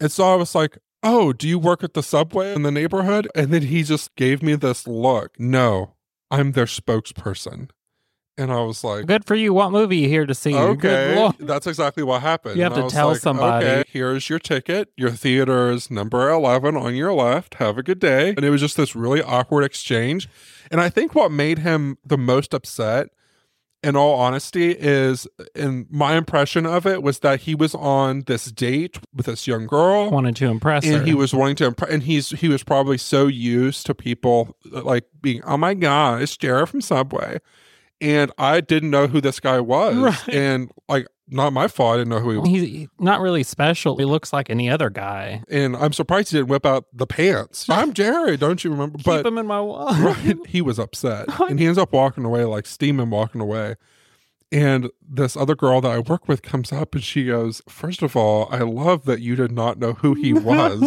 and 0.00 0.12
so 0.12 0.24
I 0.32 0.36
was 0.36 0.54
like, 0.54 0.78
"Oh, 1.02 1.32
do 1.32 1.48
you 1.48 1.58
work 1.58 1.82
at 1.82 1.94
the 1.94 2.02
Subway 2.02 2.54
in 2.54 2.62
the 2.62 2.70
neighborhood?" 2.70 3.26
And 3.34 3.52
then 3.52 3.62
he 3.62 3.82
just 3.82 4.14
gave 4.16 4.42
me 4.42 4.54
this 4.54 4.86
look. 4.86 5.38
No, 5.40 5.94
I'm 6.34 6.52
their 6.52 6.66
spokesperson, 6.66 7.70
and 8.36 8.52
I 8.52 8.60
was 8.62 8.82
like. 8.82 9.06
Good 9.06 9.24
for 9.24 9.34
you. 9.34 9.54
What 9.54 9.70
movie 9.70 9.98
you 9.98 10.08
here 10.08 10.26
to 10.26 10.34
see? 10.34 10.52
Good 10.52 10.84
Okay, 10.84 11.30
that's 11.38 11.66
exactly 11.66 12.02
what 12.02 12.22
happened. 12.22 12.56
You 12.56 12.64
have 12.64 12.76
And 12.76 12.88
to 12.88 12.94
tell 12.94 13.08
like, 13.08 13.20
somebody. 13.20 13.66
Okay, 13.66 13.84
here's 13.90 14.28
your 14.28 14.38
ticket. 14.38 14.88
Your 14.96 15.10
theater 15.10 15.70
is 15.70 15.90
number 15.90 16.28
eleven 16.30 16.76
on 16.76 16.94
your 16.94 17.12
left. 17.12 17.54
Have 17.54 17.78
a 17.78 17.82
good 17.82 18.00
day. 18.00 18.30
And 18.30 18.44
it 18.44 18.50
was 18.50 18.60
just 18.60 18.76
this 18.76 18.96
really 18.96 19.22
awkward 19.22 19.62
exchange. 19.62 20.28
And 20.70 20.80
I 20.80 20.88
think 20.88 21.14
what 21.14 21.30
made 21.30 21.60
him 21.60 21.98
the 22.04 22.18
most 22.18 22.52
upset, 22.52 23.10
in 23.84 23.96
all 23.96 24.14
honesty, 24.18 24.72
is 24.72 25.26
in 25.54 25.86
my 25.90 26.16
impression 26.16 26.66
of 26.66 26.86
it 26.86 27.02
was 27.02 27.20
that 27.20 27.40
he 27.40 27.54
was 27.54 27.74
on 27.74 28.22
this 28.26 28.46
date 28.50 28.98
with 29.14 29.26
this 29.26 29.46
young 29.46 29.66
girl 29.66 30.10
Wanted 30.10 30.36
to 30.36 30.46
impress 30.46 30.84
her. 30.86 30.96
and 30.98 31.06
he 31.06 31.14
was 31.14 31.34
wanting 31.34 31.56
to 31.56 31.66
impress 31.66 31.90
and 31.92 32.02
he's 32.02 32.30
he 32.30 32.48
was 32.48 32.62
probably 32.62 32.98
so 32.98 33.26
used 33.26 33.86
to 33.86 33.94
people 33.94 34.56
uh, 34.74 34.82
like 34.82 35.04
being 35.20 35.42
oh 35.44 35.56
my 35.56 35.74
god 35.74 36.22
it's 36.22 36.36
jared 36.36 36.68
from 36.68 36.80
subway 36.80 37.38
and 38.00 38.32
i 38.38 38.60
didn't 38.60 38.90
know 38.90 39.06
who 39.06 39.20
this 39.20 39.38
guy 39.40 39.60
was 39.60 39.94
Right. 40.26 40.28
and 40.34 40.70
like 40.88 41.06
not 41.28 41.52
my 41.52 41.66
fault 41.68 41.94
i 41.94 41.98
didn't 41.98 42.10
know 42.10 42.20
who 42.20 42.30
he 42.30 42.36
was 42.38 42.48
He's 42.48 42.88
not 42.98 43.20
really 43.20 43.42
special. 43.42 43.96
He 43.96 44.04
looks 44.04 44.32
like 44.32 44.50
any 44.50 44.68
other 44.68 44.90
guy. 44.90 45.42
and 45.48 45.76
i'm 45.76 45.92
surprised 45.92 46.30
he 46.30 46.38
didn't 46.38 46.48
whip 46.48 46.66
out 46.66 46.84
the 46.92 47.06
pants 47.06 47.66
i'm 47.70 47.92
jared 47.92 48.40
don't 48.40 48.62
you 48.64 48.70
remember 48.70 48.98
but 49.04 49.18
Keep 49.18 49.26
him 49.26 49.38
in 49.38 49.46
my 49.46 49.60
wall. 49.60 49.94
right 50.00 50.36
he 50.46 50.60
was 50.60 50.78
upset 50.78 51.26
and 51.48 51.58
he 51.58 51.66
ends 51.66 51.78
up 51.78 51.92
walking 51.92 52.24
away 52.24 52.44
like 52.44 52.66
steaming 52.66 53.10
walking 53.10 53.40
away 53.40 53.76
and 54.52 54.90
this 55.08 55.36
other 55.36 55.56
girl 55.56 55.80
that 55.80 55.90
I 55.90 55.98
work 55.98 56.28
with 56.28 56.42
comes 56.42 56.70
up 56.72 56.94
and 56.94 57.02
she 57.02 57.24
goes, 57.24 57.60
First 57.68 58.02
of 58.02 58.14
all, 58.14 58.46
I 58.52 58.58
love 58.58 59.04
that 59.06 59.20
you 59.20 59.34
did 59.34 59.50
not 59.50 59.78
know 59.80 59.94
who 59.94 60.14
he 60.14 60.32
was. 60.32 60.80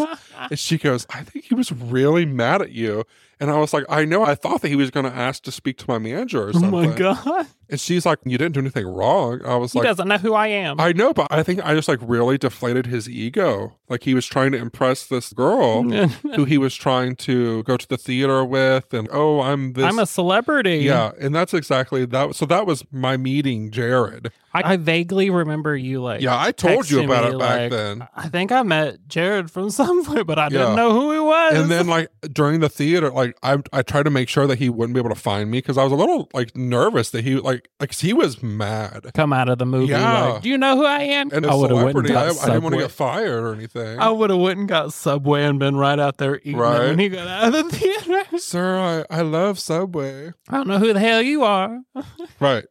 and 0.50 0.58
she 0.58 0.78
goes, 0.78 1.06
I 1.10 1.24
think 1.24 1.46
he 1.46 1.54
was 1.56 1.74
really 1.74 2.26
mad 2.26 2.62
at 2.62 2.72
you. 2.72 3.04
And 3.40 3.52
I 3.52 3.58
was 3.58 3.72
like, 3.74 3.86
I 3.88 4.04
know. 4.04 4.24
I 4.24 4.34
thought 4.34 4.62
that 4.62 4.70
he 4.70 4.76
was 4.76 4.90
going 4.90 5.06
to 5.06 5.16
ask 5.16 5.44
to 5.44 5.52
speak 5.52 5.78
to 5.80 5.86
my 5.88 6.00
manager 6.00 6.46
or 6.46 6.50
Oh 6.50 6.52
something. 6.54 6.72
my 6.90 6.96
god. 6.96 7.46
And 7.70 7.80
she's 7.80 8.06
like, 8.06 8.20
You 8.26 8.38
didn't 8.38 8.54
do 8.54 8.60
anything 8.62 8.88
wrong. 8.88 9.42
I 9.46 9.56
was 9.58 9.74
He 9.74 9.80
like, 9.80 9.86
He 9.86 9.90
doesn't 9.90 10.08
know 10.08 10.18
who 10.18 10.34
I 10.34 10.48
am. 10.48 10.80
I 10.80 10.92
know, 10.94 11.14
but 11.14 11.28
I 11.30 11.44
think 11.44 11.64
I 11.64 11.76
just 11.76 11.88
like 11.88 12.00
really 12.02 12.38
deflated 12.38 12.88
his 12.88 13.08
ego. 13.10 13.76
Like 13.90 14.04
he 14.04 14.14
was 14.14 14.26
trying 14.26 14.54
to 14.54 14.58
impress 14.58 15.06
this 15.06 15.34
girl 15.34 15.84
who 16.36 16.46
he 16.46 16.58
was 16.58 16.74
trying 16.76 17.16
to 17.18 17.64
go 17.64 17.78
to 17.78 17.88
the 17.88 17.98
theater 17.98 18.44
with. 18.44 18.94
And 18.94 19.08
oh, 19.12 19.42
I'm 19.42 19.74
this. 19.74 19.86
I'm 19.86 20.00
a 20.00 20.06
celebrity. 20.06 20.78
Yeah, 20.78 21.12
and 21.20 21.36
that's 21.36 21.54
exactly 21.54 22.06
that. 22.06 22.36
So 22.36 22.46
that 22.48 22.66
was 22.66 22.86
my 22.92 23.18
meeting, 23.18 23.70
Jared. 23.70 24.32
I, 24.66 24.74
I 24.74 24.78
vaguely 24.78 25.30
remember 25.30 25.76
you 25.76 26.02
like. 26.02 26.22
Yeah, 26.22 26.40
I 26.40 26.52
told 26.52 26.90
you 26.90 27.04
about 27.04 27.26
me, 27.30 27.36
it 27.36 27.40
back 27.40 27.60
like, 27.60 27.72
then. 27.72 28.08
I 28.16 28.28
think 28.30 28.52
I 28.52 28.64
met 28.64 29.08
Jared 29.08 29.50
from 29.52 29.70
somewhere, 29.72 30.24
but 30.24 30.38
I 30.40 30.44
Yeah. 30.46 30.50
didn't 30.50 30.76
know 30.76 30.92
who 30.92 31.12
he 31.14 31.20
was. 31.20 31.56
And 31.56 31.70
then 31.72 31.88
like 31.88 32.10
during 32.34 32.60
the 32.60 32.70
theater, 32.70 33.10
like 33.12 33.38
I 33.44 33.58
I 33.74 33.82
tried 33.82 34.04
to 34.04 34.10
make 34.12 34.30
sure 34.30 34.48
that 34.48 34.60
he 34.60 34.70
wouldn't 34.70 34.94
be 34.94 35.00
able 35.00 35.10
to 35.10 35.16
find 35.20 35.50
me 35.52 35.60
because 35.60 35.78
I 35.78 35.84
was 35.84 35.92
a 35.92 35.96
little 35.96 36.30
like 36.34 36.56
nervous 36.56 37.10
that 37.12 37.24
he 37.24 37.36
like 37.36 37.70
like 37.80 37.90
'cause 37.92 38.02
he 38.02 38.14
was 38.14 38.42
mad. 38.44 39.08
come 39.14 39.34
out 39.34 39.50
of 39.50 39.58
the 39.58 39.66
movie. 39.66 39.92
Yeah. 39.92 40.24
Like, 40.34 40.42
Do 40.44 40.50
you 40.50 40.58
know 40.58 40.76
who 40.78 40.86
I 40.86 41.00
am? 41.02 41.30
And 41.32 41.46
I 41.46 41.54
would 41.56 41.70
have 41.72 41.78
went 41.84 41.92
celebrity, 41.94 42.16
I, 42.16 42.28
got 42.34 42.42
I 42.44 42.46
didn't 42.48 42.64
want 42.64 42.76
to 42.76 42.82
get 42.82 42.92
fired 42.92 43.44
or 43.44 43.54
anything. 43.54 44.00
I 44.00 44.10
would 44.10 44.30
have 44.30 44.40
went 44.40 44.60
and 44.60 44.68
got 44.68 44.94
Subway 44.94 45.44
and 45.44 45.60
been 45.60 45.76
right 45.76 46.00
out 46.00 46.18
there 46.18 46.38
eating 46.40 46.58
Right. 46.58 46.80
when 46.90 47.00
he 47.00 47.10
got 47.10 47.28
out 47.28 47.54
of 47.56 47.70
the 47.72 47.78
theater. 47.78 48.38
Sir, 48.38 49.06
I, 49.10 49.18
I 49.20 49.22
love 49.22 49.60
Subway. 49.60 50.34
I 50.50 50.58
don't 50.58 50.68
know 50.68 50.80
who 50.80 50.94
the 50.94 51.00
hell 51.00 51.22
you 51.22 51.44
are. 51.44 51.80
Right. 52.40 52.66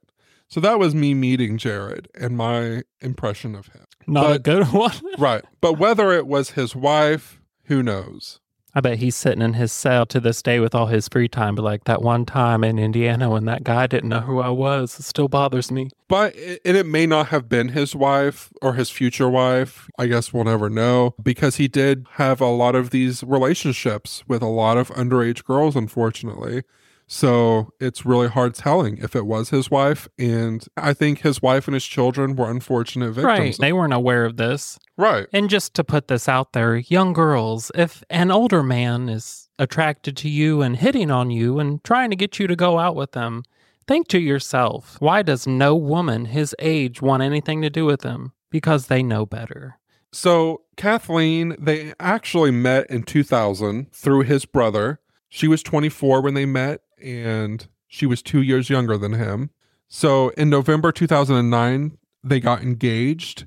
So 0.56 0.60
that 0.60 0.78
was 0.78 0.94
me 0.94 1.12
meeting 1.12 1.58
Jared 1.58 2.08
and 2.18 2.34
my 2.34 2.84
impression 3.02 3.54
of 3.54 3.66
him. 3.66 3.84
Not 4.06 4.36
a 4.36 4.38
good 4.38 4.66
one. 4.72 4.94
Right. 5.18 5.44
But 5.60 5.74
whether 5.74 6.12
it 6.12 6.26
was 6.26 6.52
his 6.52 6.74
wife, 6.74 7.38
who 7.64 7.82
knows? 7.82 8.40
I 8.74 8.80
bet 8.80 8.96
he's 8.96 9.16
sitting 9.16 9.42
in 9.42 9.52
his 9.52 9.70
cell 9.70 10.06
to 10.06 10.18
this 10.18 10.40
day 10.40 10.58
with 10.58 10.74
all 10.74 10.86
his 10.86 11.08
free 11.08 11.28
time. 11.28 11.56
But 11.56 11.64
like 11.64 11.84
that 11.84 12.00
one 12.00 12.24
time 12.24 12.64
in 12.64 12.78
Indiana 12.78 13.28
when 13.28 13.44
that 13.44 13.64
guy 13.64 13.86
didn't 13.86 14.08
know 14.08 14.20
who 14.20 14.38
I 14.38 14.48
was, 14.48 14.98
it 14.98 15.02
still 15.02 15.28
bothers 15.28 15.70
me. 15.70 15.90
But 16.08 16.34
it, 16.36 16.62
and 16.64 16.74
it 16.74 16.86
may 16.86 17.04
not 17.04 17.26
have 17.26 17.50
been 17.50 17.68
his 17.68 17.94
wife 17.94 18.50
or 18.62 18.72
his 18.72 18.88
future 18.88 19.28
wife. 19.28 19.90
I 19.98 20.06
guess 20.06 20.32
we'll 20.32 20.44
never 20.44 20.70
know 20.70 21.16
because 21.22 21.56
he 21.56 21.68
did 21.68 22.06
have 22.12 22.40
a 22.40 22.46
lot 22.46 22.74
of 22.74 22.88
these 22.88 23.22
relationships 23.22 24.24
with 24.26 24.40
a 24.40 24.46
lot 24.46 24.78
of 24.78 24.88
underage 24.92 25.44
girls, 25.44 25.76
unfortunately. 25.76 26.62
So 27.08 27.72
it's 27.80 28.04
really 28.04 28.28
hard 28.28 28.54
telling 28.54 28.98
if 28.98 29.14
it 29.14 29.26
was 29.26 29.50
his 29.50 29.70
wife. 29.70 30.08
And 30.18 30.66
I 30.76 30.92
think 30.92 31.20
his 31.20 31.40
wife 31.40 31.68
and 31.68 31.74
his 31.74 31.84
children 31.84 32.34
were 32.34 32.50
unfortunate 32.50 33.12
victims. 33.12 33.38
Right. 33.38 33.56
They 33.58 33.72
weren't 33.72 33.92
aware 33.92 34.24
of 34.24 34.36
this. 34.36 34.78
Right. 34.96 35.26
And 35.32 35.48
just 35.48 35.74
to 35.74 35.84
put 35.84 36.08
this 36.08 36.28
out 36.28 36.52
there, 36.52 36.76
young 36.76 37.12
girls, 37.12 37.70
if 37.74 38.02
an 38.10 38.30
older 38.30 38.62
man 38.62 39.08
is 39.08 39.48
attracted 39.58 40.16
to 40.18 40.28
you 40.28 40.62
and 40.62 40.76
hitting 40.76 41.10
on 41.10 41.30
you 41.30 41.58
and 41.58 41.82
trying 41.84 42.10
to 42.10 42.16
get 42.16 42.38
you 42.38 42.46
to 42.46 42.56
go 42.56 42.78
out 42.78 42.96
with 42.96 43.12
them, 43.12 43.44
think 43.86 44.08
to 44.08 44.18
yourself, 44.18 44.96
why 44.98 45.22
does 45.22 45.46
no 45.46 45.76
woman 45.76 46.26
his 46.26 46.54
age 46.58 47.00
want 47.00 47.22
anything 47.22 47.62
to 47.62 47.70
do 47.70 47.84
with 47.84 48.02
him? 48.02 48.32
Because 48.50 48.88
they 48.88 49.02
know 49.02 49.24
better. 49.24 49.78
So 50.12 50.62
Kathleen, 50.76 51.54
they 51.58 51.92
actually 52.00 52.50
met 52.50 52.90
in 52.90 53.02
2000 53.04 53.92
through 53.92 54.22
his 54.22 54.44
brother. 54.44 55.00
She 55.28 55.46
was 55.46 55.62
24 55.62 56.22
when 56.22 56.34
they 56.34 56.46
met, 56.46 56.80
and 57.02 57.66
she 57.86 58.06
was 58.06 58.22
two 58.22 58.42
years 58.42 58.70
younger 58.70 58.96
than 58.96 59.14
him. 59.14 59.50
So 59.88 60.30
in 60.30 60.50
November 60.50 60.92
2009, 60.92 61.98
they 62.22 62.40
got 62.40 62.62
engaged 62.62 63.46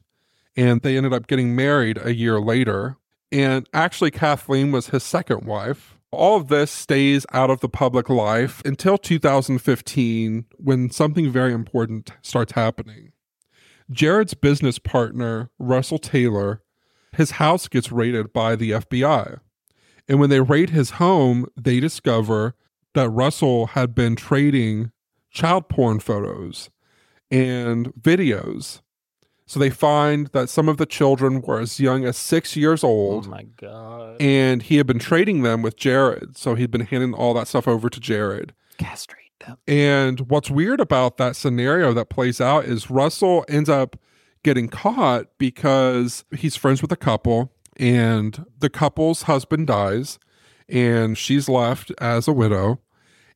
and 0.55 0.81
they 0.81 0.97
ended 0.97 1.13
up 1.13 1.27
getting 1.27 1.55
married 1.55 1.99
a 2.01 2.13
year 2.13 2.39
later. 2.39 2.97
And 3.31 3.67
actually, 3.73 4.11
Kathleen 4.11 4.71
was 4.71 4.87
his 4.87 5.03
second 5.03 5.45
wife. 5.45 5.97
All 6.11 6.37
of 6.37 6.47
this 6.47 6.71
stays 6.71 7.25
out 7.31 7.51
of 7.51 7.59
the 7.59 7.69
public 7.69 8.09
life 8.09 8.63
until 8.65 8.97
2015 8.97 10.45
when 10.57 10.89
something 10.89 11.31
very 11.31 11.53
important 11.53 12.11
starts 12.23 12.53
happening. 12.53 13.11
Jared's 13.91 14.33
business 14.33 14.79
partner, 14.79 15.51
Russell 15.59 15.99
Taylor, 15.99 16.63
his 17.13 17.31
house 17.31 17.67
gets 17.67 17.91
raided 17.91 18.33
by 18.33 18.55
the 18.55 18.71
FBI. 18.71 19.39
And 20.07 20.19
when 20.19 20.29
they 20.29 20.41
raid 20.41 20.71
his 20.71 20.91
home, 20.91 21.45
they 21.55 21.79
discover 21.79 22.55
that 22.93 23.09
Russell 23.09 23.67
had 23.67 23.93
been 23.95 24.15
trading 24.15 24.91
child 25.31 25.69
porn 25.69 25.99
photos 25.99 26.69
and 27.31 27.93
videos. 27.93 28.81
So 29.45 29.59
they 29.59 29.69
find 29.71 30.27
that 30.27 30.47
some 30.49 30.69
of 30.69 30.77
the 30.77 30.85
children 30.85 31.41
were 31.41 31.59
as 31.59 31.79
young 31.79 32.05
as 32.05 32.17
six 32.17 32.55
years 32.55 32.83
old, 32.83 33.25
Oh 33.25 33.29
my 33.29 33.43
God. 33.57 34.21
and 34.21 34.61
he 34.61 34.77
had 34.77 34.85
been 34.85 34.99
trading 34.99 35.41
them 35.41 35.63
with 35.63 35.75
Jared. 35.75 36.37
So 36.37 36.53
he'd 36.53 36.69
been 36.69 36.81
handing 36.85 37.13
all 37.15 37.33
that 37.33 37.47
stuff 37.47 37.67
over 37.67 37.89
to 37.89 37.99
Jared. 37.99 38.53
Castrate 38.77 39.31
them. 39.39 39.57
And 39.67 40.19
what's 40.29 40.51
weird 40.51 40.79
about 40.79 41.17
that 41.17 41.35
scenario 41.35 41.93
that 41.93 42.09
plays 42.09 42.39
out 42.39 42.65
is 42.65 42.91
Russell 42.91 43.43
ends 43.49 43.69
up 43.69 43.95
getting 44.43 44.67
caught 44.69 45.25
because 45.39 46.25
he's 46.35 46.55
friends 46.55 46.81
with 46.83 46.91
a 46.91 46.95
couple, 46.97 47.51
and 47.77 48.45
the 48.59 48.69
couple's 48.69 49.23
husband 49.23 49.65
dies, 49.67 50.19
and 50.69 51.17
she's 51.17 51.49
left 51.49 51.91
as 51.99 52.27
a 52.27 52.33
widow. 52.33 52.79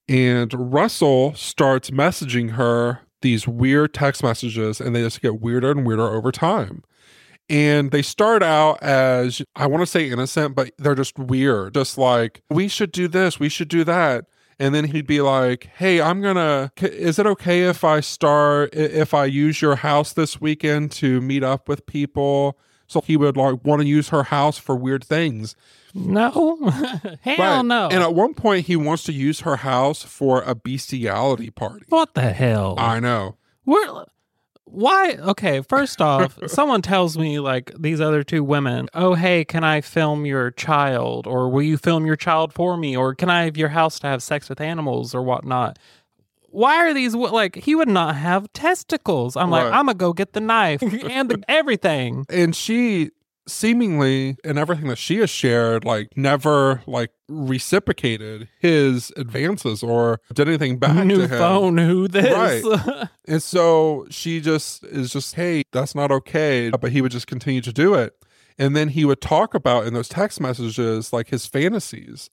And 0.08 0.74
Russell 0.74 1.34
starts 1.36 1.90
messaging 1.90 2.52
her 2.52 3.00
these 3.22 3.48
weird 3.48 3.94
text 3.94 4.22
messages, 4.22 4.82
and 4.82 4.96
they 4.96 5.02
just 5.02 5.22
get 5.22 5.40
weirder 5.40 5.72
and 5.72 5.86
weirder 5.86 6.08
over 6.08 6.32
time. 6.32 6.84
And 7.50 7.92
they 7.92 8.02
start 8.02 8.44
out 8.44 8.82
as, 8.82 9.42
I 9.56 9.68
want 9.68 9.82
to 9.82 9.88
say 9.88 10.10
innocent, 10.10 10.56
but 10.56 10.72
they're 10.78 10.96
just 10.96 11.18
weird. 11.18 11.74
Just 11.74 11.98
like, 11.98 12.42
we 12.50 12.68
should 12.68 12.92
do 12.92 13.08
this, 13.08 13.40
we 13.40 13.50
should 13.50 13.70
do 13.70 13.84
that. 13.86 14.26
And 14.60 14.74
then 14.74 14.86
he'd 14.86 15.08
be 15.08 15.20
like, 15.20 15.70
hey, 15.76 16.00
I'm 16.00 16.22
going 16.22 16.36
to, 16.36 16.72
is 16.82 17.18
it 17.18 17.26
okay 17.26 17.64
if 17.64 17.84
I 17.84 18.02
start, 18.02 18.74
if 18.74 19.14
I 19.14 19.26
use 19.26 19.62
your 19.62 19.78
house 19.78 20.14
this 20.14 20.40
weekend 20.40 20.92
to 20.94 21.22
meet 21.22 21.44
up 21.44 21.68
with 21.68 21.86
people? 21.86 22.60
So 22.88 23.02
he 23.02 23.18
would 23.18 23.36
like 23.36 23.64
want 23.64 23.82
to 23.82 23.88
use 23.88 24.10
her 24.10 24.24
house 24.24 24.58
for 24.58 24.76
weird 24.76 25.04
things. 25.04 25.56
No. 25.94 26.58
Hell 27.22 27.38
Right. 27.38 27.66
no. 27.66 27.88
And 27.92 28.02
at 28.04 28.14
one 28.16 28.34
point, 28.34 28.66
he 28.68 28.76
wants 28.76 29.04
to 29.04 29.14
use 29.14 29.42
her 29.42 29.58
house 29.58 30.04
for 30.04 30.42
a 30.42 30.56
bestiality 30.56 31.50
party. 31.50 31.86
what 31.90 32.14
the 32.16 32.32
hell? 32.34 32.76
I 32.78 33.00
know. 33.00 33.38
Where, 33.66 34.06
why? 34.66 35.18
Okay, 35.20 35.62
first 35.62 36.02
off, 36.12 36.40
someone 36.48 36.82
tells 36.82 37.18
me 37.18 37.40
like 37.40 37.72
these 37.80 38.02
other 38.02 38.24
two 38.24 38.44
women, 38.44 38.88
oh, 38.96 39.14
hey, 39.14 39.46
can 39.46 39.64
I 39.64 39.82
film 39.82 40.26
your 40.26 40.50
child? 40.52 41.28
Or 41.28 41.48
will 41.50 41.62
you 41.62 41.78
film 41.78 42.06
your 42.06 42.16
child 42.16 42.54
for 42.54 42.76
me? 42.76 42.98
Or 42.98 43.14
can 43.14 43.30
I 43.30 43.44
have 43.46 43.56
your 43.58 43.70
house 43.70 44.00
to 44.00 44.08
have 44.08 44.24
sex 44.24 44.50
with 44.50 44.60
animals 44.62 45.14
or 45.14 45.22
whatnot? 45.22 45.78
why 46.56 46.76
are 46.88 46.94
these 46.94 47.16
like 47.16 47.56
he 47.56 47.74
would 47.74 47.88
not 47.88 48.16
have 48.16 48.52
testicles? 48.54 49.36
I'm 49.36 49.50
like, 49.50 49.66
I'm 49.66 49.88
gonna 49.88 49.96
go 49.96 50.14
get 50.14 50.34
the 50.34 50.40
knife 50.40 50.84
and 50.84 51.28
the, 51.28 51.44
everything. 51.50 52.28
and 52.30 52.56
she 52.56 53.10
seemingly 53.48 54.38
in 54.44 54.58
everything 54.58 54.88
that 54.88 54.98
she 54.98 55.18
has 55.18 55.30
shared 55.30 55.84
like 55.84 56.16
never 56.16 56.82
like 56.88 57.12
reciprocated 57.28 58.48
his 58.60 59.12
advances 59.18 59.84
or 59.84 60.22
did 60.34 60.48
anything 60.48 60.78
back 60.78 61.06
New 61.06 61.18
to 61.18 61.28
him 61.28 61.40
phone, 61.40 61.78
who 61.78 62.08
this? 62.08 62.64
Right. 62.64 63.10
and 63.28 63.44
so 63.44 64.06
she 64.10 64.40
just 64.40 64.84
is 64.86 65.12
just 65.12 65.36
hey 65.36 65.64
that's 65.72 65.94
not 65.94 66.12
okay 66.12 66.70
but 66.70 66.92
he 66.92 67.02
would 67.02 67.12
just 67.12 67.28
continue 67.28 67.62
to 67.62 67.74
do 67.74 67.94
it 67.94 68.14
and 68.58 68.76
then 68.76 68.90
he 68.90 69.04
would 69.04 69.20
talk 69.20 69.54
about 69.54 69.86
in 69.86 69.94
those 69.94 70.08
text 70.08 70.40
messages 70.40 71.12
like 71.12 71.30
his 71.30 71.46
fantasies 71.46 72.30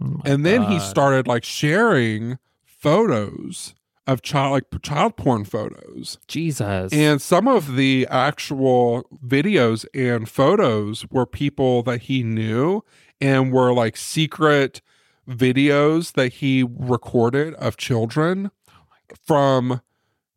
Oh 0.00 0.20
and 0.24 0.44
then 0.44 0.62
he 0.62 0.80
started 0.80 1.28
like 1.28 1.44
sharing 1.44 2.38
photos 2.66 3.74
of 4.06 4.22
child 4.22 4.52
like 4.52 4.82
child 4.82 5.16
porn 5.16 5.44
photos 5.44 6.18
Jesus. 6.28 6.92
and 6.92 7.22
some 7.22 7.48
of 7.48 7.76
the 7.76 8.06
actual 8.10 9.04
videos 9.24 9.86
and 9.94 10.28
photos 10.28 11.06
were 11.10 11.24
people 11.26 11.82
that 11.82 12.02
he 12.02 12.22
knew 12.22 12.82
and 13.20 13.52
were 13.52 13.72
like 13.72 13.96
secret 13.96 14.82
videos 15.28 16.12
that 16.12 16.34
he 16.34 16.62
recorded 16.62 17.54
of 17.54 17.76
children 17.76 18.50
oh 18.68 19.14
from 19.24 19.80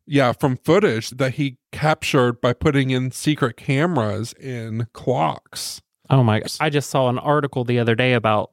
yeah, 0.08 0.32
from 0.32 0.56
footage 0.56 1.10
that 1.10 1.34
he 1.34 1.58
captured 1.70 2.40
by 2.40 2.54
putting 2.54 2.90
in 2.90 3.10
secret 3.10 3.56
cameras 3.56 4.32
in 4.32 4.86
clocks. 4.94 5.82
oh 6.08 6.22
my! 6.22 6.42
I 6.60 6.70
just 6.70 6.88
saw 6.88 7.08
an 7.08 7.18
article 7.18 7.64
the 7.64 7.78
other 7.78 7.94
day 7.94 8.14
about 8.14 8.52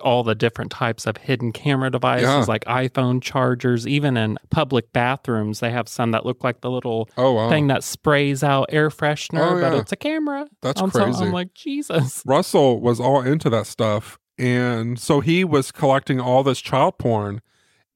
all 0.00 0.22
the 0.22 0.34
different 0.34 0.70
types 0.70 1.06
of 1.06 1.16
hidden 1.18 1.52
camera 1.52 1.90
devices, 1.90 2.24
Yeah. 2.28 2.44
like 2.48 2.64
iPhone 2.64 3.20
chargers. 3.20 3.86
Even 3.86 4.16
in 4.16 4.38
public 4.50 4.92
bathrooms, 4.92 5.60
they 5.60 5.70
have 5.70 5.88
some 5.88 6.12
that 6.12 6.24
look 6.24 6.42
like 6.44 6.60
the 6.60 6.70
little 6.70 7.08
Oh 7.16 7.32
wow. 7.32 7.48
thing 7.50 7.66
that 7.66 7.82
sprays 7.84 8.42
out 8.42 8.66
air 8.70 8.88
freshener, 8.88 9.52
Oh, 9.52 9.60
but 9.60 9.74
it's 9.74 9.92
a 9.92 9.96
camera. 9.96 10.46
That's 10.62 10.80
so- 10.80 10.88
crazy. 10.88 11.24
I'm 11.24 11.32
like 11.32 11.54
Jesus. 11.54 12.22
Russell 12.24 12.80
was 12.80 13.00
all 13.00 13.20
into 13.20 13.50
that 13.50 13.66
stuff. 13.66 14.18
And 14.38 14.98
so 14.98 15.20
he 15.20 15.44
was 15.44 15.70
collecting 15.70 16.20
all 16.20 16.42
this 16.42 16.60
child 16.60 16.98
porn 16.98 17.40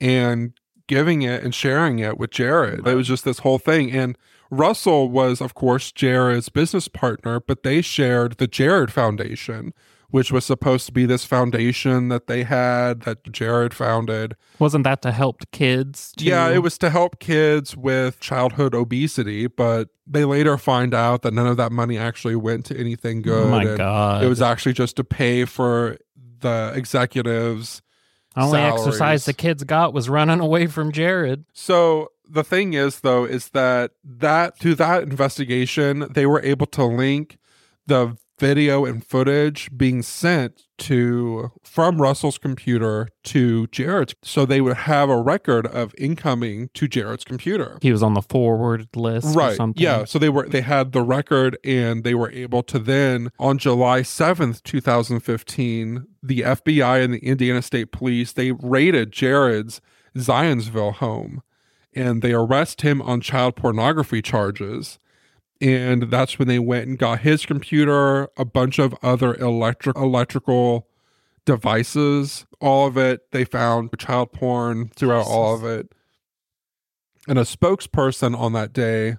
and 0.01 0.53
giving 0.87 1.23
it 1.23 1.43
and 1.43 1.55
sharing 1.55 1.99
it 1.99 2.19
with 2.19 2.31
Jared. 2.31 2.87
It 2.87 2.95
was 2.95 3.09
just 3.09 3.25
this 3.25 3.41
whole 3.41 3.59
thing. 3.59 3.91
And 3.93 4.17
Russell 4.51 5.11
was, 5.11 5.41
of 5.41 5.55
course, 5.55 5.93
Jared's 5.93 6.49
business 6.49 6.89
partner, 6.89 7.41
but 7.41 7.63
they 7.63 7.83
shared 7.83 8.39
the 8.39 8.47
Jared 8.47 8.93
Foundation, 8.93 9.75
which 10.11 10.33
was 10.33 10.45
supposed 10.45 10.87
to 10.87 10.93
be 10.93 11.05
this 11.05 11.25
foundation 11.25 12.09
that 12.09 12.27
they 12.27 12.43
had 12.43 13.03
that 13.03 13.31
Jared 13.31 13.75
founded. 13.75 14.37
Wasn't 14.59 14.85
that 14.85 15.03
to 15.03 15.13
help 15.13 15.43
kids? 15.53 16.13
Too? 16.17 16.27
Yeah, 16.27 16.49
it 16.49 16.59
was 16.59 16.79
to 16.79 16.91
help 16.91 17.19
kids 17.19 17.77
with 17.77 18.19
childhood 18.21 18.75
obesity, 18.75 19.47
but 19.47 19.89
they 20.07 20.25
later 20.25 20.57
find 20.57 20.95
out 20.95 21.23
that 21.23 21.35
none 21.35 21.47
of 21.47 21.59
that 21.59 21.73
money 21.73 21.99
actually 21.99 22.37
went 22.37 22.65
to 22.67 22.79
anything 22.79 23.23
good. 23.23 23.47
Oh 23.47 23.51
my 23.51 23.77
god! 23.77 24.25
It 24.25 24.29
was 24.29 24.41
actually 24.41 24.73
just 24.73 24.97
to 24.97 25.05
pay 25.05 25.45
for 25.45 25.99
the 26.41 26.73
executives. 26.75 27.83
The 28.35 28.43
only 28.43 28.59
salaries. 28.59 28.81
exercise 28.81 29.25
the 29.25 29.33
kids 29.33 29.65
got 29.65 29.93
was 29.93 30.09
running 30.09 30.41
away 30.41 30.69
from 30.69 30.93
Jared. 30.93 31.45
So 31.53 32.13
the 32.29 32.45
thing 32.45 32.75
is 32.75 33.01
though 33.01 33.25
is 33.25 33.51
that 33.51 33.93
that 34.05 34.59
through 34.59 34.77
that 34.77 35.03
investigation 35.03 36.07
they 36.13 36.27
were 36.27 36.43
able 36.43 36.67
to 36.67 36.85
link 36.85 37.39
the 37.87 38.17
video 38.39 38.85
and 38.85 39.05
footage 39.05 39.69
being 39.77 40.03
sent 40.03 40.65
to 40.79 41.51
from 41.63 42.01
Russell's 42.01 42.39
computer 42.39 43.09
to 43.25 43.67
Jared's 43.69 44.15
so 44.23 44.47
they 44.47 44.61
would 44.61 44.77
have 44.77 45.11
a 45.11 45.21
record 45.21 45.67
of 45.67 45.95
incoming 45.99 46.71
to 46.75 46.87
Jared's 46.87 47.25
computer. 47.25 47.79
He 47.83 47.91
was 47.93 48.03
on 48.03 48.15
the 48.15 48.23
forward 48.23 48.89
list, 48.95 49.27
or 49.35 49.39
right 49.39 49.57
something. 49.57 49.83
yeah 49.83 50.05
so 50.05 50.19
they 50.19 50.29
were 50.29 50.49
they 50.49 50.61
had 50.61 50.93
the 50.93 51.03
record 51.03 51.59
and 51.65 52.05
they 52.05 52.15
were 52.15 52.31
able 52.31 52.63
to 52.65 52.79
then 52.79 53.31
on 53.39 53.59
july 53.59 54.01
7th 54.03 54.63
2015 54.63 56.07
the 56.23 56.41
fbi 56.41 57.05
and 57.05 57.15
the 57.15 57.19
indiana 57.19 57.63
state 57.63 57.91
police 57.93 58.33
they 58.33 58.53
raided 58.53 59.13
jared's 59.13 59.81
zionsville 60.17 60.95
home 60.95 61.43
and 61.95 62.23
they 62.23 62.33
arrest 62.33 62.83
him 62.83 63.03
on 63.03 63.21
child 63.21 63.57
pornography 63.57 64.23
charges 64.23 64.99
and 65.61 66.05
that's 66.05 66.39
when 66.39 66.49
they 66.49 66.59
went 66.59 66.87
and 66.87 66.99
got 66.99 67.21
his 67.21 67.45
computer 67.45 68.29
a 68.37 68.45
bunch 68.45 68.79
of 68.79 68.95
other 69.03 69.35
electric 69.35 69.97
electrical 69.97 70.87
devices 71.45 72.47
all 72.61 72.87
of 72.87 72.97
it. 72.97 73.31
They 73.33 73.45
found 73.45 73.91
child 73.99 74.33
porn 74.33 74.89
throughout 74.95 75.27
all 75.27 75.55
of 75.55 75.65
it. 75.65 75.93
And 77.27 77.39
a 77.39 77.43
spokesperson 77.43 78.39
on 78.39 78.53
that 78.55 78.73
day 78.73 79.17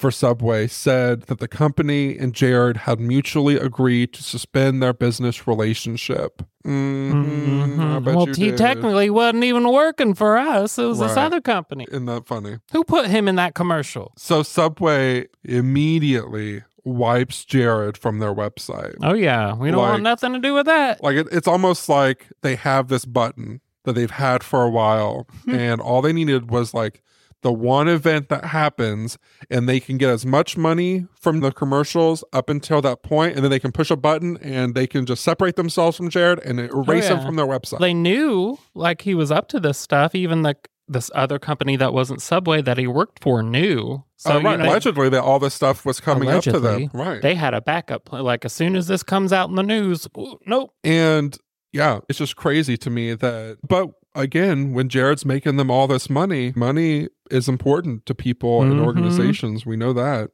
for 0.00 0.10
Subway 0.10 0.66
said 0.66 1.22
that 1.22 1.38
the 1.38 1.46
company 1.48 2.16
and 2.18 2.32
Jared 2.34 2.78
had 2.78 2.98
mutually 2.98 3.56
agreed 3.56 4.12
to 4.14 4.22
suspend 4.22 4.82
their 4.82 4.92
business 4.94 5.46
relationship. 5.46 6.42
Mhm, 6.66 7.78
I 7.78 8.00
Mhm. 8.00 8.04
Well, 8.14 8.26
he 8.26 8.32
did. 8.50 8.56
technically 8.58 9.10
wasn't 9.10 9.44
even 9.44 9.70
working 9.70 10.14
for 10.14 10.36
us. 10.36 10.78
It 10.78 10.84
was 10.86 10.98
this 10.98 11.16
other 11.16 11.40
company. 11.40 11.86
Isn't 11.90 12.06
that 12.06 12.26
funny? 12.26 12.58
Who 12.72 12.82
put 12.84 13.06
him 13.06 13.28
in 13.28 13.36
that 13.36 13.54
commercial? 13.54 14.12
So 14.16 14.42
Subway 14.42 15.26
immediately 15.44 16.62
wipes 16.84 17.44
Jared 17.44 17.96
from 17.96 18.18
their 18.18 18.34
website. 18.34 18.96
Oh 19.02 19.14
yeah, 19.14 19.54
we 19.54 19.70
don't 19.70 19.80
Like- 19.80 19.90
want 19.90 20.02
nothing 20.02 20.32
to 20.32 20.38
do 20.38 20.54
with 20.54 20.66
that. 20.66 21.02
Like 21.02 21.16
it, 21.16 21.28
it's 21.30 21.46
almost 21.48 21.88
like 21.88 22.26
they 22.42 22.56
have 22.56 22.88
this 22.88 23.04
button 23.04 23.60
that 23.84 23.94
they've 23.94 24.10
had 24.10 24.42
for 24.42 24.62
a 24.62 24.70
while, 24.70 25.26
Hmm. 25.44 25.54
and 25.54 25.80
all 25.80 26.02
they 26.02 26.12
needed 26.12 26.50
was 26.50 26.72
like 26.74 27.02
the 27.42 27.52
one 27.52 27.88
event 27.88 28.28
that 28.28 28.44
happens, 28.46 29.16
and 29.50 29.68
they 29.68 29.80
can 29.80 29.96
get 29.98 30.10
as 30.10 30.26
much 30.26 30.56
money 30.56 31.06
from 31.18 31.40
the 31.40 31.50
commercials 31.50 32.22
up 32.32 32.50
until 32.50 32.82
that 32.82 33.02
point, 33.02 33.34
and 33.34 33.42
then 33.44 33.50
they 33.50 33.58
can 33.60 33.72
push 33.72 33.90
a 33.90 33.96
button 33.96 34.36
and 34.42 34.74
they 34.74 34.86
can 34.86 35.06
just 35.06 35.22
separate 35.24 35.56
themselves 35.56 35.96
from 35.96 36.10
Jared 36.10 36.38
and 36.40 36.60
erase 36.60 37.06
him 37.08 37.16
Oh, 37.18 37.20
yeah. 37.20 37.26
from 37.26 37.36
their 37.36 37.46
website. 37.46 37.78
They 37.80 37.94
knew 37.94 38.58
like 38.74 39.02
he 39.02 39.14
was 39.14 39.30
up 39.30 39.48
to 39.48 39.60
this 39.60 39.78
stuff. 39.78 40.14
Even 40.14 40.42
like 40.42 40.68
this 40.86 41.10
other 41.14 41.38
company 41.38 41.76
that 41.76 41.92
wasn't 41.94 42.20
Subway 42.20 42.60
that 42.62 42.76
he 42.76 42.86
worked 42.88 43.22
for 43.22 43.42
knew. 43.42 44.02
So 44.16 44.32
Uh, 44.32 44.36
you 44.38 44.42
know, 44.42 44.56
allegedly, 44.56 45.08
that 45.08 45.22
all 45.22 45.38
this 45.38 45.54
stuff 45.54 45.86
was 45.86 46.00
coming 46.00 46.28
up 46.28 46.42
to 46.44 46.58
them. 46.60 46.90
Right. 46.92 47.22
they 47.22 47.34
had 47.36 47.54
a 47.54 47.60
backup 47.60 48.04
plan. 48.04 48.24
Like 48.24 48.44
as 48.44 48.52
soon 48.52 48.74
as 48.76 48.86
this 48.88 49.02
comes 49.02 49.32
out 49.32 49.48
in 49.48 49.54
the 49.54 49.62
news, 49.62 50.06
nope. 50.46 50.74
And 50.84 51.38
yeah, 51.72 52.00
it's 52.08 52.18
just 52.18 52.34
crazy 52.36 52.76
to 52.78 52.90
me 52.90 53.14
that, 53.14 53.58
but 53.66 53.90
again, 54.14 54.72
when 54.72 54.88
Jared's 54.88 55.24
making 55.24 55.56
them 55.56 55.70
all 55.70 55.86
this 55.86 56.10
money, 56.10 56.52
money 56.56 57.08
is 57.30 57.48
important 57.48 58.06
to 58.06 58.14
people 58.14 58.62
and 58.62 58.74
Mhm. 58.80 58.84
organizations. 58.84 59.64
We 59.64 59.76
know 59.76 59.92
that. 59.92 60.30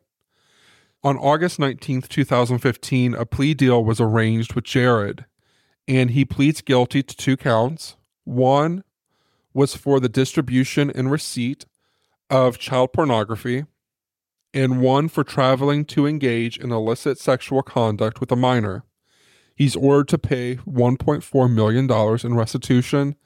On 1.05 1.17
August 1.17 1.59
19th, 1.59 2.09
2015, 2.09 3.15
a 3.15 3.27
plea 3.27 3.55
deal 3.55 3.85
was 3.85 4.01
arranged 4.01 4.55
with 4.55 4.65
Jared, 4.65 5.25
and 5.87 6.11
he 6.11 6.25
pleads 6.25 6.63
guilty 6.63 7.03
to 7.03 7.17
two 7.17 7.37
counts. 7.37 7.97
One 8.25 8.83
was 9.55 9.77
for 9.77 10.01
the 10.01 10.09
distribution 10.09 10.91
and 10.91 11.11
receipt 11.11 11.65
of 12.29 12.59
child 12.59 12.93
pornography, 12.93 13.67
and 14.53 14.81
one 14.81 15.09
for 15.09 15.23
traveling 15.23 15.85
to 15.85 16.07
engage 16.07 16.59
in 16.59 16.73
illicit 16.73 17.19
sexual 17.19 17.63
conduct 17.63 18.21
with 18.21 18.33
a 18.33 18.37
minor. 18.37 18.85
He's 19.55 19.77
ordered 19.77 20.09
to 20.09 20.19
pay 20.19 20.57
$1.4 20.67 21.49
million 21.49 21.89
in 22.25 22.35
restitution 22.35 23.17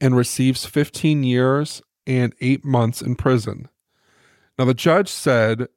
and 0.00 0.16
receives 0.16 0.64
15 0.64 1.24
years 1.24 1.82
and 2.06 2.34
eight 2.40 2.64
months 2.64 3.02
in 3.02 3.16
prison. 3.16 3.68
Now, 4.58 4.64
the 4.64 4.74
judge 4.74 5.08
said, 5.08 5.68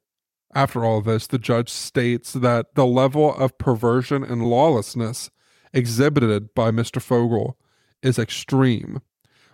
after 0.54 0.84
all 0.84 1.00
this, 1.00 1.26
the 1.26 1.38
judge 1.38 1.68
states 1.68 2.32
that 2.32 2.74
the 2.74 2.86
level 2.86 3.34
of 3.34 3.58
perversion 3.58 4.22
and 4.22 4.46
lawlessness 4.46 5.30
exhibited 5.72 6.54
by 6.54 6.70
Mr. 6.70 7.00
Fogle 7.00 7.58
is 8.02 8.18
extreme. 8.18 9.00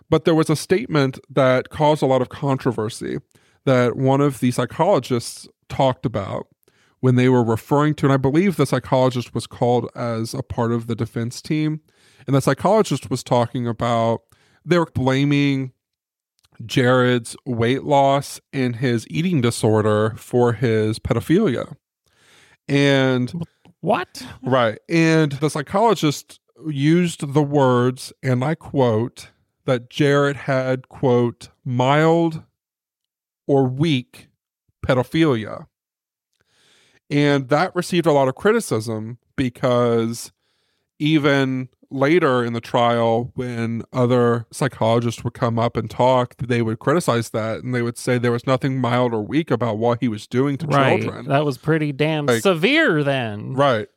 But 0.09 0.25
there 0.25 0.35
was 0.35 0.49
a 0.49 0.55
statement 0.55 1.19
that 1.29 1.69
caused 1.69 2.01
a 2.01 2.07
lot 2.07 2.21
of 2.21 2.29
controversy 2.29 3.19
that 3.65 3.95
one 3.95 4.21
of 4.21 4.39
the 4.39 4.51
psychologists 4.51 5.47
talked 5.69 6.05
about 6.05 6.47
when 7.01 7.15
they 7.15 7.29
were 7.29 7.43
referring 7.43 7.93
to, 7.95 8.05
and 8.07 8.13
I 8.13 8.17
believe 8.17 8.55
the 8.55 8.65
psychologist 8.65 9.33
was 9.33 9.47
called 9.47 9.89
as 9.95 10.33
a 10.33 10.43
part 10.43 10.71
of 10.71 10.87
the 10.87 10.95
defense 10.95 11.41
team. 11.41 11.81
And 12.27 12.35
the 12.35 12.41
psychologist 12.41 13.09
was 13.09 13.23
talking 13.23 13.67
about 13.67 14.21
they 14.65 14.77
were 14.77 14.85
blaming 14.93 15.73
Jared's 16.65 17.35
weight 17.45 17.83
loss 17.83 18.39
and 18.51 18.75
his 18.77 19.07
eating 19.09 19.41
disorder 19.41 20.13
for 20.17 20.53
his 20.53 20.99
pedophilia. 20.99 21.75
And 22.67 23.45
What? 23.81 24.25
Right. 24.43 24.79
And 24.89 25.33
the 25.33 25.49
psychologist 25.49 26.39
used 26.67 27.33
the 27.33 27.43
words, 27.43 28.11
and 28.21 28.43
I 28.43 28.55
quote, 28.55 29.31
that 29.65 29.89
Jared 29.89 30.35
had, 30.35 30.89
quote, 30.89 31.49
mild 31.63 32.43
or 33.47 33.67
weak 33.67 34.27
pedophilia. 34.85 35.67
And 37.09 37.49
that 37.49 37.75
received 37.75 38.05
a 38.05 38.11
lot 38.11 38.27
of 38.27 38.35
criticism 38.35 39.19
because 39.35 40.31
even 40.99 41.69
later 41.91 42.43
in 42.43 42.53
the 42.53 42.61
trial, 42.61 43.31
when 43.35 43.83
other 43.91 44.45
psychologists 44.51 45.23
would 45.23 45.33
come 45.33 45.57
up 45.57 45.75
and 45.75 45.89
talk, 45.89 46.35
they 46.37 46.61
would 46.61 46.79
criticize 46.79 47.29
that 47.31 47.63
and 47.63 47.73
they 47.73 47.81
would 47.81 47.97
say 47.97 48.17
there 48.17 48.31
was 48.31 48.45
nothing 48.45 48.79
mild 48.79 49.13
or 49.13 49.21
weak 49.21 49.51
about 49.51 49.77
what 49.77 49.99
he 50.01 50.07
was 50.07 50.27
doing 50.27 50.57
to 50.57 50.67
right. 50.67 51.01
children. 51.01 51.27
That 51.27 51.45
was 51.45 51.57
pretty 51.57 51.91
damn 51.91 52.25
Like- 52.25 52.41
severe 52.41 53.03
then. 53.03 53.53
Right. 53.53 53.87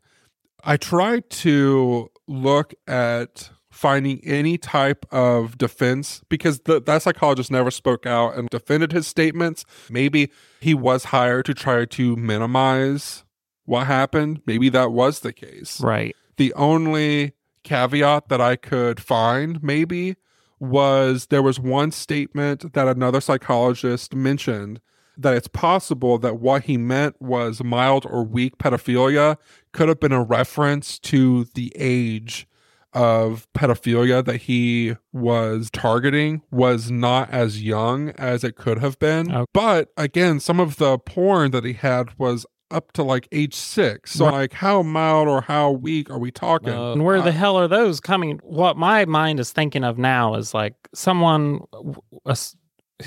I 0.64 0.76
tried 0.76 1.28
to 1.30 2.10
look 2.28 2.72
at 2.86 3.50
finding 3.70 4.20
any 4.22 4.58
type 4.58 5.04
of 5.10 5.58
defense 5.58 6.22
because 6.28 6.60
the, 6.60 6.80
that 6.82 7.02
psychologist 7.02 7.50
never 7.50 7.70
spoke 7.70 8.06
out 8.06 8.36
and 8.36 8.48
defended 8.50 8.92
his 8.92 9.06
statements. 9.06 9.64
Maybe 9.90 10.30
he 10.60 10.74
was 10.74 11.04
hired 11.04 11.46
to 11.46 11.54
try 11.54 11.86
to 11.86 12.16
minimize 12.16 13.24
what 13.64 13.86
happened. 13.86 14.42
Maybe 14.46 14.68
that 14.68 14.92
was 14.92 15.20
the 15.20 15.32
case. 15.32 15.80
Right. 15.80 16.14
The 16.36 16.52
only 16.54 17.32
caveat 17.62 18.28
that 18.28 18.40
I 18.40 18.56
could 18.56 19.00
find, 19.00 19.62
maybe, 19.62 20.16
was 20.58 21.26
there 21.26 21.42
was 21.42 21.58
one 21.58 21.90
statement 21.90 22.72
that 22.74 22.88
another 22.88 23.20
psychologist 23.20 24.14
mentioned 24.14 24.80
that 25.16 25.34
it's 25.34 25.48
possible 25.48 26.18
that 26.18 26.38
what 26.38 26.64
he 26.64 26.76
meant 26.76 27.20
was 27.20 27.62
mild 27.62 28.06
or 28.06 28.24
weak 28.24 28.58
pedophilia 28.58 29.36
could 29.72 29.88
have 29.88 30.00
been 30.00 30.12
a 30.12 30.22
reference 30.22 30.98
to 30.98 31.44
the 31.54 31.72
age 31.76 32.46
of 32.94 33.46
pedophilia 33.54 34.24
that 34.24 34.42
he 34.42 34.96
was 35.12 35.70
targeting 35.70 36.42
was 36.50 36.90
not 36.90 37.30
as 37.30 37.62
young 37.62 38.10
as 38.10 38.44
it 38.44 38.56
could 38.56 38.78
have 38.78 38.98
been. 38.98 39.32
Okay. 39.32 39.46
But 39.52 39.90
again, 39.96 40.40
some 40.40 40.60
of 40.60 40.76
the 40.76 40.98
porn 40.98 41.52
that 41.52 41.64
he 41.64 41.72
had 41.72 42.18
was 42.18 42.46
up 42.72 42.92
to 42.92 43.02
like 43.02 43.28
age 43.32 43.54
six. 43.54 44.12
So 44.12 44.24
Right. 44.26 44.32
like 44.32 44.52
how 44.54 44.82
mild 44.82 45.28
or 45.28 45.42
how 45.42 45.70
weak 45.70 46.10
are 46.10 46.18
we 46.18 46.30
talking? 46.30 46.70
Uh, 46.72 46.92
and 46.92 47.04
where 47.04 47.20
the 47.22 47.32
hell 47.32 47.56
are 47.56 47.68
those 47.68 48.00
coming? 48.00 48.40
What 48.42 48.76
my 48.76 49.04
mind 49.04 49.38
is 49.40 49.52
thinking 49.52 49.84
of 49.84 49.98
now 49.98 50.34
is 50.34 50.54
like 50.54 50.74
someone 50.94 51.60
w- 51.72 51.94
a 52.26 52.30
s- 52.30 52.56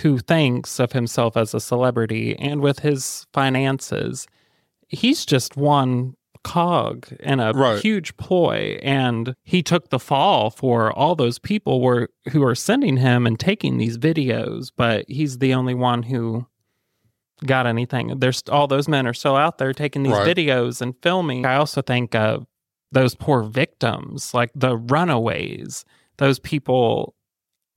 who 0.01 0.17
thinks 0.19 0.79
of 0.79 0.91
himself 0.91 1.35
as 1.37 1.53
a 1.53 1.59
celebrity 1.59 2.35
and 2.37 2.61
with 2.61 2.79
his 2.79 3.25
finances, 3.33 4.27
he's 4.87 5.25
just 5.25 5.57
one 5.57 6.13
cog 6.43 7.07
in 7.21 7.39
a 7.39 7.51
Right. 7.53 7.81
huge 7.81 8.15
ploy 8.17 8.77
and 8.83 9.35
he 9.43 9.63
took 9.63 9.89
the 9.89 9.97
fall 9.97 10.51
for 10.51 10.91
all 10.93 11.15
those 11.15 11.39
people 11.39 11.81
were 11.81 12.09
who 12.31 12.43
are 12.43 12.53
sending 12.53 12.97
him 12.97 13.25
and 13.25 13.39
taking 13.39 13.77
these 13.79 13.97
videos 13.97 14.69
but 14.77 15.05
he's 15.07 15.39
the 15.39 15.55
only 15.55 15.73
one 15.73 16.03
who 16.03 16.45
got 17.45 17.67
anything. 17.67 18.19
There's 18.19 18.43
all 18.49 18.67
those 18.67 18.87
men 18.87 19.07
are 19.07 19.13
still 19.13 19.35
out 19.35 19.57
there 19.57 19.73
taking 19.73 20.03
these 20.03 20.13
Right. 20.13 20.35
videos 20.35 20.81
and 20.81 20.93
filming. 21.01 21.45
I 21.45 21.55
also 21.55 21.81
think 21.81 22.15
of 22.15 22.45
those 22.91 23.15
poor 23.15 23.41
victims 23.43 24.33
like 24.33 24.51
the 24.55 24.77
runaways 24.77 25.83
those 26.17 26.39
people 26.39 27.13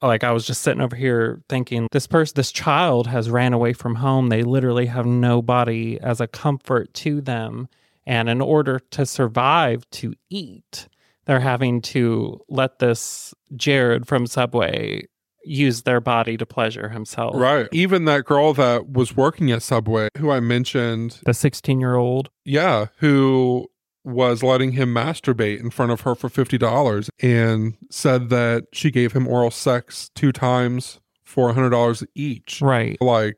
like 0.00 0.22
i 0.22 0.30
was 0.30 0.46
just 0.46 0.62
sitting 0.62 0.80
over 0.82 0.94
here 0.94 1.42
thinking 1.48 1.88
this 1.90 2.06
person 2.06 2.34
this 2.36 2.52
child 2.52 3.08
has 3.08 3.28
ran 3.28 3.52
away 3.52 3.72
from 3.72 3.96
home. 3.96 4.28
They 4.28 4.42
literally 4.44 4.86
have 4.86 5.06
nobody 5.06 5.98
as 6.00 6.20
a 6.20 6.28
comfort 6.28 6.94
to 6.94 7.20
them. 7.20 7.68
And 8.06 8.28
in 8.28 8.40
order 8.40 8.78
to 8.92 9.04
survive 9.06 9.88
to 9.92 10.14
eat 10.30 10.88
they're 11.26 11.40
having 11.40 11.82
to 11.82 12.40
let 12.48 12.78
this 12.78 13.34
jared 13.56 14.06
from 14.06 14.26
subway 14.26 15.02
use 15.44 15.82
their 15.82 16.00
body 16.00 16.36
to 16.36 16.44
pleasure 16.44 16.88
himself 16.88 17.34
Right. 17.36 17.68
Even 17.72 18.04
that 18.04 18.24
girl 18.24 18.52
that 18.54 18.90
was 18.90 19.16
working 19.16 19.50
at 19.50 19.62
Subway, 19.62 20.08
who 20.18 20.30
I 20.30 20.40
mentioned, 20.40 21.20
the 21.24 21.34
16 21.34 21.80
year 21.80 21.96
old 21.96 22.30
yeah, 22.44 22.86
who 22.98 23.68
was 24.04 24.42
letting 24.42 24.72
him 24.72 24.94
masturbate 24.94 25.60
in 25.60 25.70
front 25.70 25.92
of 25.92 26.00
her 26.02 26.14
for 26.14 26.28
$50 26.28 27.10
and 27.20 27.76
said 27.90 28.30
that 28.30 28.66
she 28.72 28.90
gave 28.90 29.12
him 29.12 29.26
oral 29.28 29.50
sex 29.50 30.10
two 30.14 30.32
times 30.32 31.00
for 31.24 31.52
$100 31.52 32.06
each. 32.14 32.60
right 32.62 32.96
Like 33.00 33.36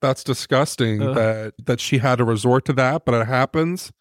that's 0.00 0.24
disgusting 0.24 1.02
Ugh. 1.02 1.14
that 1.14 1.54
that 1.64 1.80
she 1.80 1.98
had 1.98 2.16
to 2.16 2.24
resort 2.24 2.64
to 2.66 2.72
that, 2.74 3.04
but 3.04 3.14
it 3.14 3.26
happens. 3.26 3.92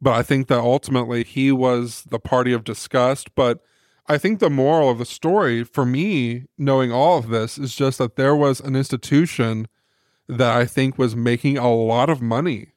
But 0.00 0.14
I 0.14 0.22
think 0.22 0.48
that 0.48 0.58
ultimately 0.58 1.22
he 1.22 1.52
was 1.52 2.04
the 2.10 2.18
party 2.18 2.52
of 2.52 2.64
disgust, 2.64 3.34
but 3.34 3.60
I 4.06 4.18
think 4.18 4.40
the 4.40 4.50
moral 4.50 4.90
of 4.90 4.98
the 4.98 5.04
story 5.04 5.64
for 5.64 5.86
me, 5.86 6.46
knowing 6.58 6.90
all 6.92 7.18
of 7.18 7.28
this, 7.28 7.58
is 7.58 7.74
just 7.74 7.98
that 7.98 8.16
there 8.16 8.34
was 8.34 8.60
an 8.60 8.74
institution 8.74 9.68
that 10.28 10.56
I 10.56 10.64
think 10.64 10.98
was 10.98 11.14
making 11.14 11.58
a 11.58 11.72
lot 11.72 12.10
of 12.10 12.20
money. 12.20 12.72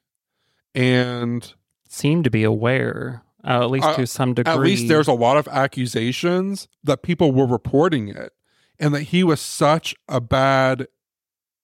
And 0.74 1.52
seemed 1.88 2.24
to 2.24 2.30
be 2.30 2.44
aware 2.44 3.22
uh, 3.44 3.62
at 3.62 3.70
least 3.70 3.86
Uh, 3.86 3.94
to 3.96 4.06
some 4.06 4.34
degree 4.34 4.52
at 4.52 4.58
least 4.58 4.88
there's 4.88 5.08
a 5.08 5.12
lot 5.12 5.36
of 5.36 5.48
accusations 5.48 6.68
that 6.82 7.02
people 7.02 7.32
were 7.32 7.46
reporting 7.46 8.08
it 8.08 8.32
and 8.78 8.94
that 8.94 9.02
he 9.02 9.22
was 9.22 9.40
such 9.40 9.94
a 10.08 10.20
bad 10.20 10.88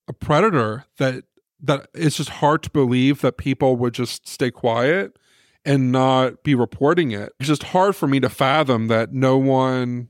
a 0.09 0.13
predator 0.13 0.85
that 0.99 1.25
that 1.61 1.89
it's 1.95 2.17
just 2.17 2.31
hard 2.31 2.63
to 2.63 2.71
believe 2.71 3.21
that 3.21 3.37
people 3.37 3.77
would 3.77 3.95
just 3.95 4.29
stay 4.29 4.51
quiet 4.51 5.19
and 5.65 5.93
not 5.93 6.43
be 6.43 6.55
reporting 6.55 7.13
it. 7.13 7.33
It's 7.39 7.49
just 7.49 7.63
hard 7.65 7.95
for 7.95 8.07
me 8.07 8.21
to 8.21 8.29
fathom 8.29 8.89
that 8.89 9.13
no 9.13 9.39
one 9.39 10.09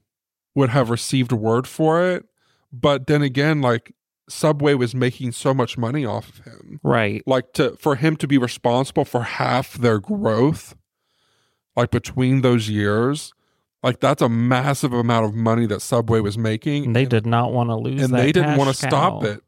would 0.55 0.71
have 0.71 0.91
received 0.91 1.33
word 1.33 1.67
for 1.67 2.03
it. 2.09 2.25
But 2.73 3.07
then 3.07 3.23
again, 3.23 3.61
like 3.61 3.95
Subway 4.29 4.75
was 4.75 4.95
making 4.95 5.33
so 5.33 5.53
much 5.53 5.77
money 5.77 6.07
off 6.07 6.29
of 6.31 6.45
him. 6.45 6.81
Right. 6.83 7.23
Like 7.27 7.53
to 7.55 7.77
for 7.77 7.97
him 7.97 8.17
to 8.17 8.27
be 8.27 8.39
responsible 8.39 9.05
for 9.05 9.23
half 9.23 9.75
their 9.75 9.99
growth 9.99 10.75
like 11.77 11.91
between 11.91 12.43
those 12.43 12.69
years 12.69 13.33
like 13.83 14.01
that's 14.01 14.23
a 14.23 14.29
massive 14.29 14.93
amount 14.93 15.27
of 15.27 15.35
money 15.35 15.67
that 15.67 15.83
subway 15.83 16.21
was 16.21 16.39
making. 16.39 16.87
And 16.87 16.97
they 16.97 17.05
did 17.05 17.27
not 17.27 17.53
want 17.53 17.71
to 17.71 17.77
lose 17.77 18.03
and 18.03 18.15
they 18.15 18.31
didn't 18.33 18.57
want 18.57 18.71
to 18.71 18.77
stop 18.77 19.25
it 19.25 19.43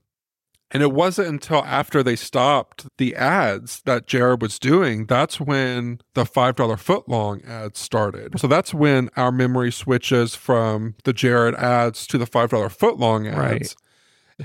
and 0.74 0.82
it 0.82 0.92
wasn't 0.92 1.26
until 1.28 1.64
after 1.64 2.02
they 2.02 2.16
stopped 2.16 2.86
the 2.98 3.14
ads 3.14 3.80
that 3.86 4.06
jared 4.06 4.42
was 4.42 4.58
doing 4.58 5.06
that's 5.06 5.40
when 5.40 6.00
the 6.14 6.26
five 6.26 6.56
dollar 6.56 6.76
footlong 6.76 7.46
ads 7.48 7.78
started 7.78 8.38
so 8.38 8.46
that's 8.46 8.74
when 8.74 9.08
our 9.16 9.32
memory 9.32 9.70
switches 9.72 10.34
from 10.34 10.94
the 11.04 11.12
jared 11.12 11.54
ads 11.54 12.06
to 12.06 12.18
the 12.18 12.26
five 12.26 12.50
dollar 12.50 12.68
footlong 12.68 13.26
ads 13.26 13.38
Right. 13.38 13.74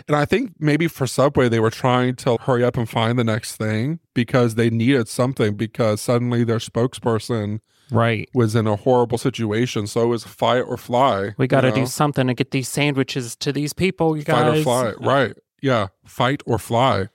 and 0.07 0.15
I 0.15 0.25
think 0.25 0.53
maybe 0.59 0.87
for 0.87 1.07
Subway, 1.07 1.49
they 1.49 1.59
were 1.59 1.71
trying 1.71 2.15
to 2.17 2.37
hurry 2.41 2.63
up 2.63 2.77
and 2.77 2.87
find 2.87 3.17
the 3.17 3.23
next 3.23 3.55
thing 3.55 3.97
because 4.13 4.53
they 4.53 4.69
needed 4.69 5.07
something 5.07 5.55
because 5.55 5.99
suddenly 5.99 6.43
their 6.43 6.59
spokesperson 6.59 7.59
right 7.91 8.29
was 8.35 8.55
in 8.55 8.67
a 8.67 8.75
horrible 8.75 9.17
situation. 9.17 9.87
So 9.87 10.03
it 10.03 10.05
was 10.05 10.23
fight 10.23 10.59
or 10.61 10.77
fly. 10.77 11.33
We 11.39 11.47
got 11.47 11.61
to 11.61 11.71
do 11.71 11.87
something 11.87 12.27
to 12.27 12.35
get 12.35 12.51
these 12.51 12.69
sandwiches 12.69 13.35
to 13.37 13.51
these 13.51 13.73
people, 13.73 14.15
you 14.15 14.21
fight 14.21 14.43
guys. 14.43 14.59
or 14.59 14.63
fly. 14.63 14.93
Right. 14.99 15.33
Yeah. 15.61 15.87
Fight 16.05 16.41
or 16.45 16.57
fly. 16.59 17.09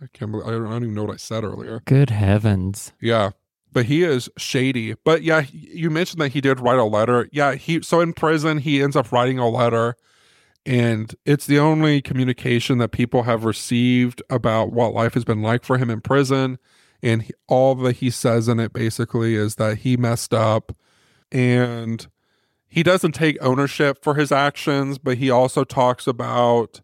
I 0.00 0.06
can't 0.12 0.30
believe, 0.30 0.46
I 0.46 0.50
don't, 0.52 0.82
even 0.82 0.94
know 0.94 1.04
what 1.04 1.14
I 1.14 1.16
said 1.16 1.44
earlier. 1.44 1.82
Good 1.84 2.10
heavens. 2.10 2.92
Yeah. 3.00 3.30
But 3.72 3.86
he 3.86 4.02
is 4.02 4.30
shady. 4.36 4.94
But 5.04 5.22
yeah, 5.22 5.44
you 5.52 5.90
mentioned 5.90 6.20
that 6.20 6.32
he 6.32 6.40
did 6.40 6.60
write 6.60 6.78
a 6.78 6.84
letter. 6.84 7.28
Yeah, 7.32 7.54
he 7.54 7.82
so 7.82 8.00
in 8.00 8.12
prison 8.12 8.58
he 8.58 8.82
ends 8.82 8.96
up 8.96 9.12
writing 9.12 9.38
a 9.38 9.48
letter 9.48 9.96
and 10.64 11.14
it's 11.24 11.46
the 11.46 11.58
only 11.58 12.00
communication 12.00 12.78
that 12.78 12.90
people 12.90 13.24
have 13.24 13.44
received 13.44 14.22
about 14.30 14.72
what 14.72 14.94
life 14.94 15.14
has 15.14 15.24
been 15.24 15.42
like 15.42 15.64
for 15.64 15.78
him 15.78 15.90
in 15.90 16.00
prison 16.00 16.58
and 17.02 17.22
he, 17.22 17.32
all 17.46 17.74
that 17.76 17.96
he 17.96 18.10
says 18.10 18.48
in 18.48 18.58
it 18.58 18.72
basically 18.72 19.34
is 19.34 19.56
that 19.56 19.78
he 19.78 19.96
messed 19.96 20.34
up 20.34 20.76
and 21.30 22.08
he 22.68 22.82
doesn't 22.82 23.12
take 23.12 23.38
ownership 23.40 24.02
for 24.02 24.14
his 24.14 24.30
actions, 24.30 24.98
but 24.98 25.18
he 25.18 25.30
also 25.30 25.64
talks 25.64 26.06
about 26.06 26.80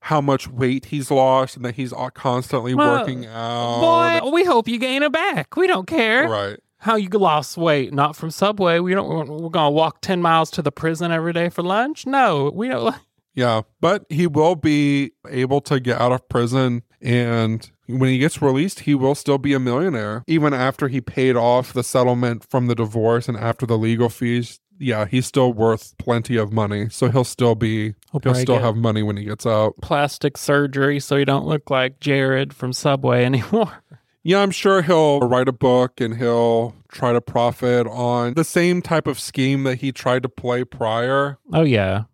how 0.00 0.20
much 0.20 0.48
weight 0.48 0.86
he's 0.86 1.10
lost 1.10 1.56
and 1.56 1.64
that 1.64 1.74
he's 1.74 1.92
constantly 2.14 2.74
Well, 2.74 3.00
working 3.00 3.26
out. 3.26 4.20
Boy, 4.22 4.30
we 4.30 4.44
hope 4.44 4.68
you 4.68 4.78
gain 4.78 5.02
it 5.02 5.12
back. 5.12 5.56
We 5.56 5.66
don't 5.66 5.86
care 5.86 6.28
Right. 6.28 6.58
how 6.78 6.96
you 6.96 7.08
lost 7.08 7.56
weight. 7.56 7.92
Not 7.92 8.14
from 8.16 8.30
Subway. 8.30 8.78
We 8.78 8.94
don't. 8.94 9.28
We're 9.28 9.48
gonna 9.48 9.70
walk 9.70 10.00
ten 10.02 10.22
miles 10.22 10.50
to 10.52 10.62
the 10.62 10.72
prison 10.72 11.10
every 11.10 11.32
day 11.32 11.48
for 11.48 11.62
lunch. 11.62 12.06
No, 12.06 12.50
we 12.54 12.68
don't. 12.68 12.94
Yeah, 13.38 13.62
but 13.82 14.06
he 14.08 14.26
will 14.26 14.54
be 14.54 15.10
able 15.28 15.60
to 15.60 15.78
get 15.78 16.00
out 16.00 16.10
of 16.10 16.26
prison 16.26 16.82
and 17.02 17.70
when 17.86 18.08
he 18.08 18.16
gets 18.16 18.40
released, 18.40 18.80
he 18.80 18.94
will 18.94 19.14
still 19.14 19.36
be 19.36 19.52
a 19.52 19.60
millionaire 19.60 20.24
even 20.26 20.54
after 20.54 20.88
he 20.88 21.02
paid 21.02 21.36
off 21.36 21.74
the 21.74 21.82
settlement 21.84 22.48
from 22.48 22.66
the 22.66 22.74
divorce 22.74 23.28
and 23.28 23.36
after 23.36 23.66
the 23.66 23.76
legal 23.76 24.08
fees. 24.08 24.58
Yeah, 24.78 25.06
he's 25.06 25.26
still 25.26 25.52
worth 25.52 25.96
plenty 25.98 26.36
of 26.36 26.52
money. 26.52 26.88
So 26.90 27.08
he'll 27.10 27.24
still 27.24 27.54
be 27.54 27.94
He'll 28.12 28.20
he'll 28.22 28.34
still 28.34 28.58
have 28.58 28.76
money 28.76 29.02
when 29.02 29.16
he 29.16 29.24
gets 29.24 29.46
out. 29.46 29.74
Plastic 29.82 30.36
surgery, 30.36 31.00
so 31.00 31.16
he 31.16 31.24
don't 31.24 31.46
look 31.46 31.70
like 31.70 32.00
Jared 32.00 32.52
from 32.54 32.72
Subway 32.72 33.24
anymore. 33.30 33.82
Yeah, 34.22 34.40
I'm 34.40 34.50
sure 34.50 34.82
he'll 34.82 35.20
write 35.20 35.46
a 35.48 35.52
book 35.52 36.00
and 36.00 36.16
he'll 36.16 36.74
try 36.90 37.12
to 37.12 37.20
profit 37.20 37.86
on 37.86 38.34
the 38.34 38.42
same 38.44 38.82
type 38.82 39.06
of 39.06 39.20
scheme 39.20 39.62
that 39.64 39.76
he 39.76 39.92
tried 39.92 40.24
to 40.24 40.28
play 40.28 40.64
prior. 40.64 41.38
Oh 41.52 41.62
yeah, 41.62 42.04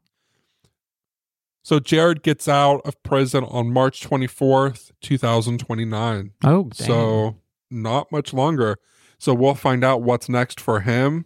So 1.63 1.79
Jared 1.81 2.23
gets 2.23 2.49
out 2.49 2.83
of 2.85 3.03
prison 3.03 3.45
on 3.45 3.73
March 3.73 4.03
24th, 4.03 4.91
2029. 5.01 6.33
Oh, 6.45 6.65
dang. 6.65 6.73
So 6.87 7.37
not 7.71 8.13
much 8.13 8.35
longer. 8.35 8.77
So 9.19 9.33
we'll 9.33 9.55
find 9.55 9.83
out 9.85 10.03
what's 10.03 10.29
next 10.29 10.61
for 10.61 10.81
him. 10.81 11.25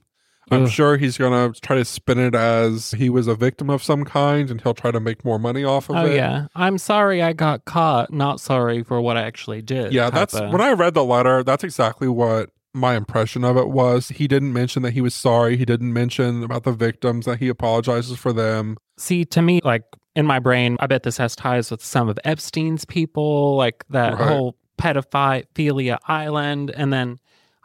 I'm 0.50 0.64
Ugh. 0.64 0.70
sure 0.70 0.96
he's 0.96 1.18
gonna 1.18 1.52
try 1.60 1.74
to 1.76 1.84
spin 1.84 2.18
it 2.20 2.34
as 2.34 2.92
he 2.92 3.10
was 3.10 3.26
a 3.26 3.34
victim 3.34 3.68
of 3.68 3.82
some 3.82 4.04
kind, 4.04 4.48
and 4.50 4.60
he'll 4.60 4.74
try 4.74 4.92
to 4.92 5.00
make 5.00 5.24
more 5.24 5.38
money 5.40 5.64
off 5.64 5.90
of 5.90 5.96
Oh 5.96 6.06
it. 6.06 6.14
yeah, 6.14 6.46
I'm 6.54 6.78
sorry 6.78 7.20
I 7.22 7.32
got 7.32 7.64
caught. 7.64 8.12
Not 8.12 8.38
sorry 8.40 8.82
for 8.84 9.00
what 9.00 9.16
I 9.16 9.22
actually 9.22 9.60
did. 9.62 9.92
yeah. 9.92 10.08
That's 10.10 10.34
of- 10.34 10.50
when 10.52 10.60
I 10.60 10.72
read 10.72 10.94
the 10.94 11.04
letter. 11.04 11.42
That's 11.42 11.64
exactly 11.64 12.06
what 12.08 12.50
my 12.72 12.94
impression 12.94 13.42
of 13.42 13.56
it 13.56 13.70
was. 13.70 14.08
He 14.10 14.28
didn't 14.28 14.52
mention 14.52 14.82
that 14.82 14.92
he 14.92 15.00
was 15.00 15.14
sorry. 15.14 15.56
He 15.56 15.64
didn't 15.64 15.92
mention 15.92 16.44
about 16.44 16.62
the 16.64 16.72
victims 16.72 17.24
that 17.26 17.38
he 17.38 17.48
apologizes 17.48 18.16
for 18.18 18.32
them. 18.32 18.76
See, 18.98 19.24
to 19.24 19.42
me, 19.42 19.60
like 19.64 19.82
in 20.14 20.26
my 20.26 20.38
brain, 20.38 20.76
I 20.78 20.86
bet 20.86 21.02
this 21.02 21.16
has 21.16 21.34
ties 21.34 21.70
with 21.70 21.82
some 21.82 22.08
of 22.08 22.18
Epstein's 22.24 22.84
people, 22.84 23.56
like 23.56 23.84
that 23.90 24.12
Right. 24.18 24.28
whole 24.28 24.56
pedophilia 24.78 25.98
island. 26.06 26.70
And 26.70 26.92
then 26.92 27.18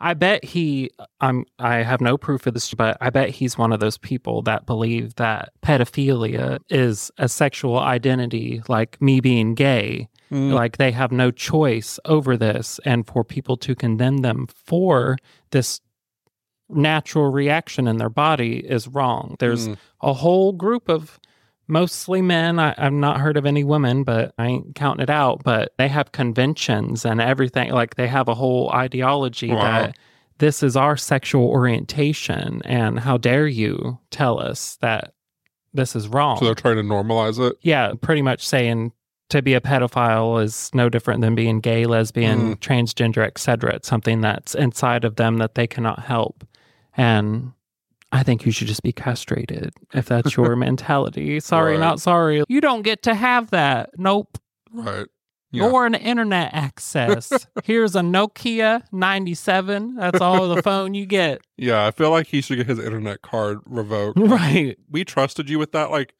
I 0.03 0.15
bet 0.15 0.43
he, 0.43 0.89
I'm, 1.19 1.45
I 1.59 1.83
have 1.83 2.01
no 2.01 2.17
proof 2.17 2.47
of 2.47 2.53
this, 2.55 2.73
but 2.73 2.97
I 2.99 3.11
bet 3.11 3.29
he's 3.29 3.57
one 3.57 3.71
of 3.71 3.79
those 3.79 3.97
people 3.99 4.41
that 4.43 4.65
believe 4.65 5.15
that 5.15 5.49
pedophilia 5.61 6.57
is 6.69 7.11
a 7.19 7.29
sexual 7.29 7.77
identity, 7.77 8.63
like 8.67 8.99
me 9.01 9.19
being 9.19 9.53
gay. 9.53 10.09
Mm, 10.31 10.53
Like 10.53 10.77
they 10.77 10.91
have 10.91 11.11
no 11.11 11.29
choice 11.29 11.99
over 12.05 12.35
this. 12.35 12.79
And 12.83 13.05
for 13.05 13.23
people 13.23 13.57
to 13.57 13.75
condemn 13.75 14.17
them 14.17 14.47
for 14.47 15.17
this 15.51 15.81
natural 16.69 17.29
reaction 17.31 17.87
in 17.87 17.97
their 17.97 18.09
body 18.09 18.57
is 18.59 18.87
wrong. 18.87 19.35
There's 19.39 19.67
Mm. 19.67 19.77
a 20.01 20.13
whole 20.13 20.53
group 20.53 20.87
of 20.89 21.19
mostly 21.71 22.21
men. 22.21 22.59
I, 22.59 22.75
I've 22.77 22.93
not 22.93 23.19
heard 23.21 23.37
of 23.37 23.45
any 23.45 23.63
women, 23.63 24.03
but 24.03 24.33
I 24.37 24.47
ain't 24.47 24.75
counting 24.75 25.01
it 25.01 25.09
out. 25.09 25.41
But 25.43 25.73
they 25.77 25.87
have 25.87 26.11
conventions 26.11 27.05
and 27.05 27.21
everything. 27.21 27.71
Like 27.71 27.95
they 27.95 28.07
have 28.07 28.27
a 28.27 28.35
whole 28.35 28.69
ideology 28.71 29.51
Wow. 29.51 29.61
that 29.61 29.97
this 30.37 30.61
is 30.61 30.75
our 30.75 30.97
sexual 30.97 31.45
orientation. 31.45 32.61
And 32.65 32.99
how 32.99 33.17
dare 33.17 33.47
you 33.47 33.99
tell 34.11 34.39
us 34.39 34.77
that 34.81 35.13
this 35.73 35.95
is 35.95 36.07
wrong? 36.07 36.37
So 36.37 36.45
they're 36.45 36.55
trying 36.55 36.75
to 36.75 36.83
normalize 36.83 37.39
it. 37.39 37.57
yeah, 37.61 37.93
pretty 37.99 38.21
much 38.21 38.45
saying 38.45 38.91
to 39.29 39.41
be 39.41 39.53
a 39.53 39.61
pedophile 39.61 40.43
is 40.43 40.69
no 40.73 40.89
different 40.89 41.21
than 41.21 41.35
being 41.35 41.61
gay, 41.61 41.85
lesbian, 41.85 42.55
mm. 42.55 42.59
transgender, 42.59 43.25
etc. 43.25 43.75
It's 43.75 43.87
something 43.87 44.19
that's 44.19 44.53
inside 44.55 45.05
of 45.05 45.15
them 45.15 45.37
that 45.37 45.55
they 45.55 45.67
cannot 45.67 45.99
help. 45.99 46.45
And 46.97 47.53
I 48.11 48.23
think 48.23 48.45
you 48.45 48.51
should 48.51 48.67
just 48.67 48.83
be 48.83 48.91
castrated 48.91 49.71
if 49.93 50.05
that's 50.07 50.35
your 50.35 50.55
mentality. 50.57 51.39
Sorry, 51.39 51.73
Right. 51.73 51.79
not 51.79 51.99
sorry. 52.01 52.43
You 52.49 52.59
don't 52.61 52.81
get 52.81 53.03
to 53.03 53.13
have 53.15 53.51
that. 53.51 53.91
Nope. 53.97 54.37
Right. 54.73 55.07
Yeah. 55.53 55.67
Or 55.69 55.85
an 55.85 55.95
internet 55.95 56.53
access. 56.53 57.29
Here's 57.65 57.93
a 57.95 57.99
Nokia 58.01 58.83
97. 58.93 59.95
That's 59.95 60.21
all 60.21 60.47
the 60.53 60.61
phone 60.63 60.93
you 60.93 61.05
get. 61.05 61.41
Yeah, 61.57 61.85
I 61.85 61.91
feel 61.91 62.09
like 62.09 62.27
he 62.27 62.39
should 62.41 62.57
get 62.57 62.67
his 62.67 62.79
internet 62.79 63.21
card 63.21 63.59
revoked. 63.65 64.17
Right. 64.17 64.77
We 64.89 65.03
trusted 65.03 65.49
you 65.49 65.59
with 65.59 65.73
that. 65.73 65.91
Like 65.91 66.13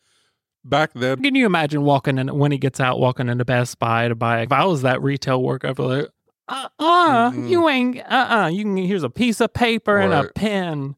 back 0.66 0.92
then, 0.94 1.22
Can 1.22 1.36
you 1.36 1.46
imagine 1.46 1.84
walking 1.84 2.18
in 2.18 2.28
when 2.38 2.52
he 2.52 2.58
gets 2.58 2.80
out, 2.82 3.00
walking 3.00 3.30
into 3.30 3.46
Best 3.46 3.80
Buy 3.80 4.08
to 4.10 4.16
buy? 4.16 4.42
If 4.42 4.52
I 4.52 4.66
was 4.66 4.82
that 4.82 5.02
retail 5.02 5.42
worker, 5.42 5.74
like, 5.78 6.08
uh, 6.50 6.68
uh 6.80 7.32
Mm-mm. 7.32 7.50
you 7.50 7.70
ain't, 7.70 8.00
uh, 8.00 8.28
uh 8.44 8.48
You 8.48 8.64
can 8.66 8.76
here's 8.78 9.04
a 9.04 9.10
piece 9.10 9.40
of 9.40 9.54
paper 9.54 9.98
and 9.98 10.12
a 10.14 10.30
pen. 10.34 10.96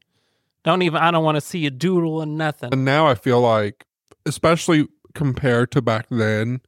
Don't 0.64 0.82
even. 0.82 1.00
I 1.00 1.10
don't 1.10 1.24
want 1.24 1.36
to 1.36 1.40
see 1.40 1.66
a 1.66 1.70
doodle 1.70 2.20
and 2.22 2.36
nothing. 2.38 2.70
and 2.72 2.84
now 2.84 3.06
I 3.06 3.14
feel 3.14 3.40
like, 3.40 3.84
especially 4.26 4.88
compared 5.14 5.70
to 5.72 5.82
back 5.82 6.06
then, 6.10 6.60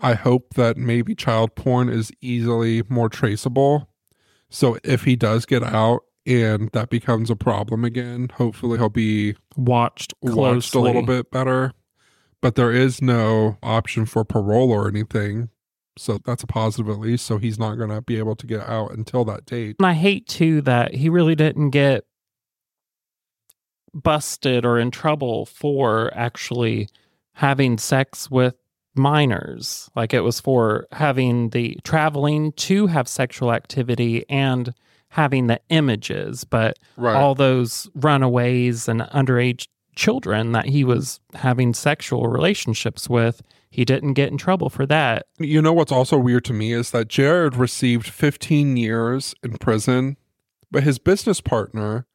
I 0.00 0.14
hope 0.14 0.54
that 0.54 0.76
maybe 0.76 1.14
child 1.14 1.54
porn 1.54 1.88
is 1.88 2.10
easily 2.20 2.82
more 2.88 3.08
traceable. 3.08 3.88
So 4.50 4.78
if 4.82 5.04
he 5.04 5.16
does 5.16 5.46
get 5.46 5.62
out 5.62 6.02
and 6.26 6.70
that 6.72 6.88
becomes 6.90 7.28
a 7.30 7.36
problem 7.36 7.84
again, 7.84 8.30
hopefully 8.34 8.78
he'll 8.78 8.88
be 8.88 9.36
Watched 9.56 10.14
closely. 10.20 10.40
watched 10.40 10.74
a 10.74 10.80
little 10.80 11.02
bit 11.02 11.30
better. 11.30 11.72
But 12.40 12.54
there 12.56 12.72
is 12.72 13.00
no 13.00 13.56
option 13.62 14.04
for 14.06 14.24
parole 14.24 14.70
or 14.70 14.86
anything. 14.88 15.48
So 15.96 16.18
that's 16.24 16.42
a 16.42 16.46
positive 16.46 16.90
at 16.90 16.98
least. 16.98 17.24
So 17.24 17.38
he's 17.38 17.58
not 17.58 17.76
going 17.76 17.90
to 17.90 18.02
be 18.02 18.18
able 18.18 18.36
to 18.36 18.46
get 18.46 18.60
out 18.68 18.92
until 18.92 19.24
that 19.26 19.46
date. 19.46 19.76
And 19.78 19.86
I 19.86 19.92
hate 19.94 20.26
too 20.26 20.60
that 20.62 20.94
he 20.94 21.08
really 21.08 21.34
didn't 21.34 21.70
get 21.70 22.04
busted 23.94 24.64
or 24.64 24.78
in 24.78 24.90
trouble 24.90 25.46
for 25.46 26.10
actually 26.14 26.88
having 27.34 27.78
sex 27.78 28.30
with 28.30 28.54
minors. 28.94 29.90
Like 29.96 30.14
it 30.14 30.20
was 30.20 30.40
for 30.40 30.86
having 30.92 31.50
the 31.50 31.78
traveling 31.84 32.52
to 32.52 32.86
have 32.86 33.08
sexual 33.08 33.52
activity 33.52 34.24
and 34.28 34.72
having 35.08 35.46
the 35.46 35.60
images, 35.68 36.44
but 36.44 36.78
Right. 36.96 37.14
all 37.16 37.34
those 37.34 37.88
runaways 37.94 38.88
and 38.88 39.00
underage 39.02 39.66
children 39.94 40.52
that 40.52 40.66
he 40.66 40.82
was 40.82 41.20
having 41.34 41.72
sexual 41.72 42.26
relationships 42.26 43.08
with, 43.08 43.42
he 43.70 43.84
didn't 43.84 44.14
get 44.14 44.30
in 44.30 44.38
trouble 44.38 44.70
for 44.70 44.86
that. 44.86 45.26
You 45.38 45.62
know 45.62 45.72
what's 45.72 45.92
also 45.92 46.16
weird 46.18 46.44
to 46.46 46.52
me 46.52 46.72
is 46.72 46.90
that 46.90 47.08
Jared 47.08 47.54
received 47.56 48.08
15 48.08 48.76
years 48.76 49.34
in 49.42 49.56
prison, 49.58 50.16
but 50.70 50.82
his 50.82 50.98
business 50.98 51.40
partner 51.40 52.06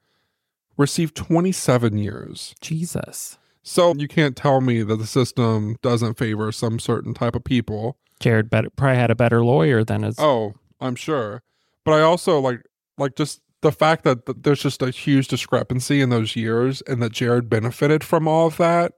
received 0.79 1.15
27 1.15 1.97
years. 1.97 2.55
Jesus. 2.61 3.37
So 3.61 3.93
you 3.95 4.07
can't 4.07 4.35
tell 4.35 4.61
me 4.61 4.81
that 4.81 4.95
the 4.95 5.05
system 5.05 5.75
doesn't 5.83 6.17
favor 6.17 6.51
some 6.51 6.79
certain 6.79 7.13
type 7.13 7.35
of 7.35 7.43
people. 7.43 7.97
Jared 8.19 8.49
better, 8.49 8.69
probably 8.71 8.95
had 8.95 9.11
a 9.11 9.15
better 9.15 9.43
lawyer 9.43 9.83
than 9.83 10.01
his 10.03 10.17
Oh, 10.17 10.55
I'm 10.81 10.95
sure. 10.95 11.43
But 11.83 11.93
I 11.93 12.01
also 12.01 12.39
like 12.39 12.61
like 12.97 13.15
just 13.15 13.41
the 13.61 13.71
fact 13.71 14.05
that 14.05 14.25
th- 14.25 14.37
there's 14.41 14.61
just 14.61 14.81
a 14.81 14.89
huge 14.89 15.27
discrepancy 15.27 16.01
in 16.01 16.09
those 16.09 16.35
years 16.35 16.81
and 16.87 17.01
that 17.03 17.11
Jared 17.11 17.49
benefited 17.49 18.03
from 18.03 18.27
all 18.27 18.47
of 18.47 18.57
that 18.57 18.93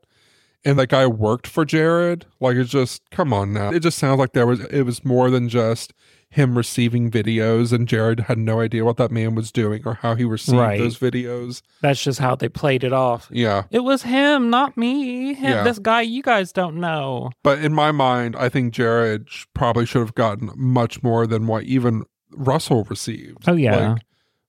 and 0.63 0.77
that 0.77 0.89
guy 0.89 1.07
worked 1.07 1.47
for 1.47 1.65
Jared. 1.65 2.25
Like 2.39 2.55
it's 2.55 2.71
just 2.71 3.01
come 3.09 3.33
on 3.33 3.53
now. 3.53 3.71
It 3.71 3.81
just 3.81 3.97
sounds 3.97 4.19
like 4.19 4.33
there 4.33 4.47
was 4.47 4.61
it 4.61 4.83
was 4.83 5.03
more 5.03 5.29
than 5.29 5.49
just 5.49 5.93
him 6.33 6.57
receiving 6.57 7.11
videos 7.11 7.73
and 7.73 7.87
Jared 7.89 8.21
had 8.21 8.37
no 8.37 8.61
idea 8.61 8.85
what 8.85 8.95
that 8.95 9.11
man 9.11 9.35
was 9.35 9.51
doing 9.51 9.81
or 9.85 9.95
how 9.95 10.15
he 10.15 10.23
received 10.23 10.57
Right. 10.57 10.79
those 10.79 10.97
videos. 10.97 11.61
That's 11.81 12.01
just 12.01 12.19
how 12.19 12.35
they 12.35 12.47
played 12.47 12.85
it 12.85 12.93
off. 12.93 13.27
Yeah. 13.31 13.63
It 13.69 13.81
was 13.81 14.03
him, 14.03 14.49
not 14.49 14.77
me. 14.77 15.33
Him, 15.33 15.51
Yeah. 15.51 15.63
This 15.63 15.77
guy 15.77 16.01
you 16.01 16.21
guys 16.23 16.53
don't 16.53 16.77
know. 16.77 17.31
But 17.43 17.59
in 17.59 17.73
my 17.73 17.91
mind, 17.91 18.37
I 18.37 18.47
think 18.47 18.73
Jared 18.73 19.27
probably 19.53 19.85
should 19.85 19.99
have 19.99 20.15
gotten 20.15 20.49
much 20.55 21.03
more 21.03 21.27
than 21.27 21.47
what 21.47 21.65
even 21.65 22.03
Russell 22.33 22.85
received. 22.85 23.43
Oh, 23.49 23.53
yeah. 23.55 23.91
Like, 23.93 24.01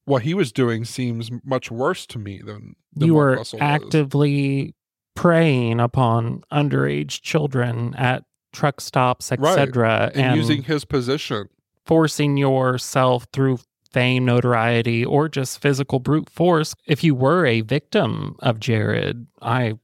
what 0.05 0.23
he 0.23 0.35
was 0.35 0.53
doing 0.53 0.85
seems 0.85 1.31
much 1.45 1.69
worse 1.71 2.07
to 2.07 2.19
me 2.21 2.41
than, 2.45 2.77
than 2.95 3.09
you 3.09 3.15
were 3.15 3.37
Russell 3.39 3.59
was. 3.59 3.65
actively 3.65 4.77
preying 5.17 5.81
upon 5.81 6.43
underage 6.53 7.21
children 7.23 7.95
at 7.97 8.23
truck 8.53 8.81
stops, 8.81 9.33
Right. 9.37 9.59
etc., 9.59 10.13
and, 10.15 10.37
using 10.37 10.63
his 10.63 10.85
position. 10.85 11.49
Forcing 11.85 12.37
yourself 12.37 13.27
through 13.33 13.59
fame, 13.93 14.25
notoriety, 14.25 15.05
or 15.05 15.29
just 15.29 15.61
physical 15.61 15.99
brute 15.99 16.31
force. 16.31 16.75
If 16.87 17.05
you 17.05 17.15
were 17.15 17.45
a 17.47 17.61
victim 17.61 18.37
of 18.41 18.59
Jared, 18.59 19.27
I 19.41 19.75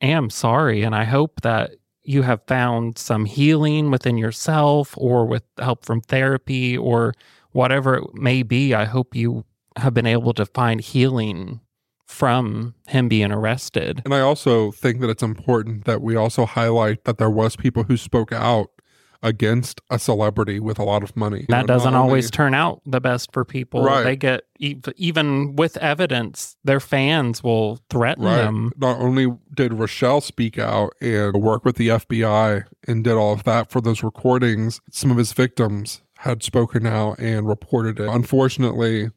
am 0.00 0.30
sorry. 0.30 0.82
And 0.82 0.94
I 0.94 1.04
hope 1.04 1.42
that 1.42 1.72
you 2.02 2.22
have 2.22 2.40
found 2.46 2.96
some 2.96 3.26
healing 3.26 3.90
within 3.90 4.16
yourself 4.16 4.94
or 4.96 5.26
with 5.26 5.42
help 5.58 5.84
from 5.84 6.00
therapy 6.00 6.76
or 6.76 7.12
whatever 7.52 7.96
it 7.96 8.14
may 8.14 8.42
be. 8.42 8.74
I 8.74 8.86
hope 8.86 9.14
you 9.14 9.44
have 9.76 9.94
been 9.94 10.06
able 10.06 10.32
to 10.34 10.46
find 10.46 10.80
healing 10.80 11.60
from 12.06 12.74
him 12.86 13.08
being 13.08 13.30
arrested. 13.30 14.00
And 14.04 14.14
I 14.14 14.20
also 14.20 14.72
think 14.72 15.00
that 15.00 15.10
it's 15.10 15.22
important 15.22 15.84
that 15.84 16.00
we 16.00 16.16
also 16.16 16.46
highlight 16.46 17.04
that 17.04 17.18
there 17.18 17.30
was 17.30 17.54
people 17.54 17.82
who 17.82 17.98
spoke 17.98 18.32
out 18.32 18.70
against 19.22 19.80
a 19.90 19.98
celebrity 19.98 20.60
with 20.60 20.78
a 20.78 20.84
lot 20.84 21.02
of 21.02 21.16
money. 21.16 21.40
You 21.40 21.46
That 21.48 21.62
know, 21.62 21.74
doesn't 21.74 21.94
always 21.94 22.30
turn 22.30 22.54
out 22.54 22.80
the 22.86 23.00
best 23.00 23.32
for 23.32 23.44
people. 23.44 23.82
Right. 23.82 24.04
They 24.04 24.16
get 24.16 24.42
even 24.58 25.56
with 25.56 25.76
evidence, 25.78 26.56
their 26.64 26.80
fans 26.80 27.42
will 27.42 27.80
threaten 27.90 28.24
Right. 28.24 28.36
them. 28.36 28.72
Not 28.76 29.00
only 29.00 29.26
did 29.54 29.74
Rochelle 29.74 30.20
speak 30.20 30.58
out 30.58 30.92
and 31.00 31.42
work 31.42 31.64
with 31.64 31.76
the 31.76 31.88
FBI 31.90 32.64
and 32.86 33.02
did 33.02 33.14
all 33.14 33.32
of 33.32 33.44
that 33.44 33.70
for 33.70 33.80
those 33.80 34.02
recordings, 34.02 34.80
some 34.90 35.10
of 35.10 35.16
his 35.16 35.32
victims 35.32 36.02
had 36.18 36.42
spoken 36.42 36.86
out 36.86 37.18
and 37.18 37.48
reported 37.48 37.98
it. 38.00 38.08
Unfortunately, 38.08 39.10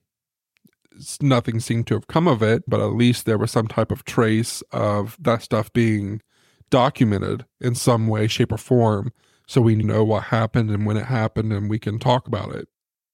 nothing 1.21 1.59
seemed 1.59 1.87
to 1.87 1.93
have 1.95 2.07
come 2.07 2.27
of 2.27 2.41
it, 2.43 2.63
but 2.67 2.79
at 2.79 2.93
least 2.93 3.25
there 3.25 3.37
was 3.37 3.51
some 3.51 3.67
type 3.67 3.91
of 3.91 4.03
trace 4.05 4.61
of 4.71 5.17
that 5.19 5.41
stuff 5.41 5.71
being 5.73 6.21
documented 6.69 7.45
in 7.59 7.75
some 7.75 8.07
way, 8.07 8.27
shape, 8.27 8.51
or 8.51 8.57
form. 8.57 9.11
So 9.51 9.59
we 9.59 9.75
know 9.75 10.05
what 10.05 10.23
happened 10.23 10.71
and 10.71 10.85
when 10.85 10.95
it 10.95 11.07
happened 11.07 11.51
and 11.51 11.69
we 11.69 11.77
can 11.77 11.99
talk 11.99 12.25
about 12.25 12.55
it. 12.55 12.69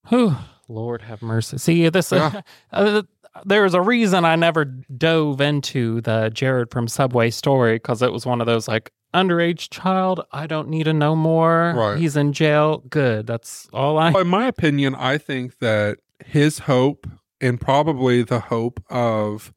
Whew, 0.09 0.35
Lord 0.67 1.01
have 1.01 1.23
mercy. 1.23 1.57
See, 1.57 1.89
this 1.89 2.11
Yeah. 2.11 2.41
uh, 2.71 3.01
there's 3.43 3.73
a 3.73 3.81
reason 3.81 4.23
I 4.23 4.35
never 4.35 4.63
dove 4.63 5.41
into 5.41 5.99
the 6.01 6.29
Jared 6.31 6.69
from 6.69 6.87
Subway 6.87 7.31
story 7.31 7.77
because 7.77 8.03
it 8.03 8.13
was 8.13 8.27
one 8.27 8.39
of 8.39 8.45
those 8.45 8.67
like 8.67 8.91
underage 9.15 9.71
child. 9.71 10.27
I 10.31 10.45
don't 10.45 10.69
need 10.69 10.83
to 10.83 10.93
know 10.93 11.15
more. 11.15 11.73
Right. 11.75 11.97
He's 11.97 12.15
in 12.15 12.33
jail. 12.33 12.83
Good. 12.87 13.25
That's 13.25 13.67
all 13.73 13.97
I. 13.97 14.11
in 14.21 14.27
my 14.27 14.45
opinion, 14.45 14.93
I 14.93 15.17
think 15.17 15.57
that 15.57 15.97
his 16.23 16.59
hope 16.59 17.07
and 17.41 17.59
probably 17.59 18.21
the 18.21 18.41
hope 18.41 18.79
of 18.91 19.51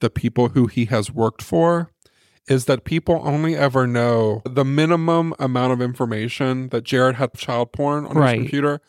the 0.00 0.10
people 0.10 0.50
who 0.50 0.66
he 0.66 0.84
has 0.84 1.10
worked 1.10 1.40
for 1.40 1.92
is 2.48 2.66
that 2.66 2.84
people 2.84 3.20
only 3.24 3.56
ever 3.56 3.86
know 3.86 4.40
the 4.44 4.64
minimum 4.64 5.34
amount 5.38 5.72
of 5.72 5.80
information 5.82 6.68
that 6.68 6.84
Jared 6.84 7.16
had 7.16 7.34
child 7.34 7.72
porn 7.72 8.06
on 8.06 8.16
Right. 8.16 8.34
his 8.38 8.42
computer, 8.44 8.80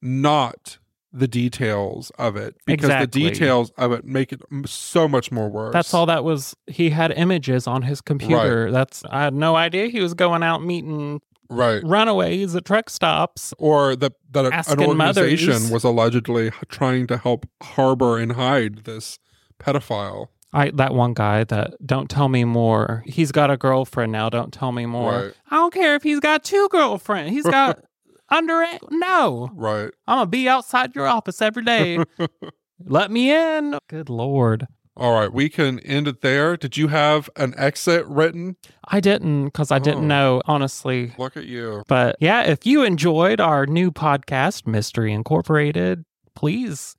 not 0.00 0.78
the 1.12 1.28
details 1.28 2.10
of 2.18 2.36
it 2.36 2.56
because 2.64 2.86
Exactly. 2.86 3.22
the 3.24 3.30
details 3.30 3.70
of 3.76 3.92
it 3.92 4.04
make 4.06 4.32
it 4.32 4.40
so 4.64 5.06
much 5.06 5.30
more 5.30 5.48
worse. 5.50 5.72
That's 5.74 5.92
all 5.92 6.06
that 6.06 6.24
was. 6.24 6.56
He 6.66 6.88
had 6.88 7.12
images 7.12 7.66
on 7.66 7.82
his 7.82 8.00
computer. 8.00 8.70
That's 8.72 9.02
I 9.10 9.22
had 9.24 9.34
no 9.34 9.54
idea 9.54 9.88
he 9.88 10.00
was 10.00 10.14
going 10.14 10.42
out 10.42 10.64
meeting 10.64 11.20
right. 11.50 11.82
runaways 11.84 12.56
at 12.56 12.64
truck 12.64 12.88
stops. 12.88 13.52
Or 13.58 13.94
that 13.96 14.14
that 14.30 14.46
a- 14.46 14.72
an 14.72 14.80
organization 14.80 15.48
mothers. 15.52 15.70
was 15.70 15.84
allegedly 15.84 16.50
trying 16.70 17.06
to 17.08 17.18
help 17.18 17.46
harbor 17.62 18.16
and 18.16 18.32
hide 18.32 18.84
this 18.84 19.18
pedophile. 19.60 20.28
I 20.52 20.70
that 20.72 20.94
one 20.94 21.14
guy 21.14 21.44
that 21.44 21.74
don't 21.84 22.10
tell 22.10 22.28
me 22.28 22.44
more. 22.44 23.02
He's 23.06 23.32
got 23.32 23.50
a 23.50 23.56
girlfriend 23.56 24.12
now. 24.12 24.28
Don't 24.28 24.52
tell 24.52 24.72
me 24.72 24.86
more. 24.86 25.12
Right. 25.12 25.34
I 25.50 25.56
don't 25.56 25.72
care 25.74 25.94
if 25.94 26.02
he's 26.02 26.20
got 26.20 26.44
two 26.44 26.68
girlfriends. 26.70 27.30
He's 27.32 27.44
got 27.46 27.82
under 28.28 28.62
it. 28.62 28.82
no. 28.90 29.50
Right. 29.54 29.90
I'm 30.06 30.18
gonna 30.18 30.26
be 30.26 30.48
outside 30.48 30.94
your 30.94 31.06
office 31.06 31.40
every 31.40 31.64
day. 31.64 31.98
Let 32.84 33.10
me 33.10 33.30
in. 33.30 33.78
Good 33.88 34.08
lord. 34.10 34.66
All 34.94 35.14
right, 35.18 35.32
we 35.32 35.48
can 35.48 35.78
end 35.80 36.06
it 36.06 36.20
there. 36.20 36.54
Did 36.54 36.76
you 36.76 36.88
have 36.88 37.30
an 37.36 37.54
exit 37.56 38.04
written? 38.06 38.56
I 38.86 39.00
didn't 39.00 39.46
because 39.46 39.70
I 39.70 39.78
didn't 39.78 40.04
Oh. 40.04 40.06
know 40.08 40.42
honestly. 40.44 41.14
Look 41.16 41.34
at 41.38 41.46
you. 41.46 41.82
But 41.88 42.16
yeah, 42.20 42.42
if 42.42 42.66
you 42.66 42.82
enjoyed 42.84 43.40
our 43.40 43.64
new 43.64 43.90
podcast, 43.90 44.66
Mystery 44.66 45.14
Incorporated, 45.14 46.04
please 46.34 46.94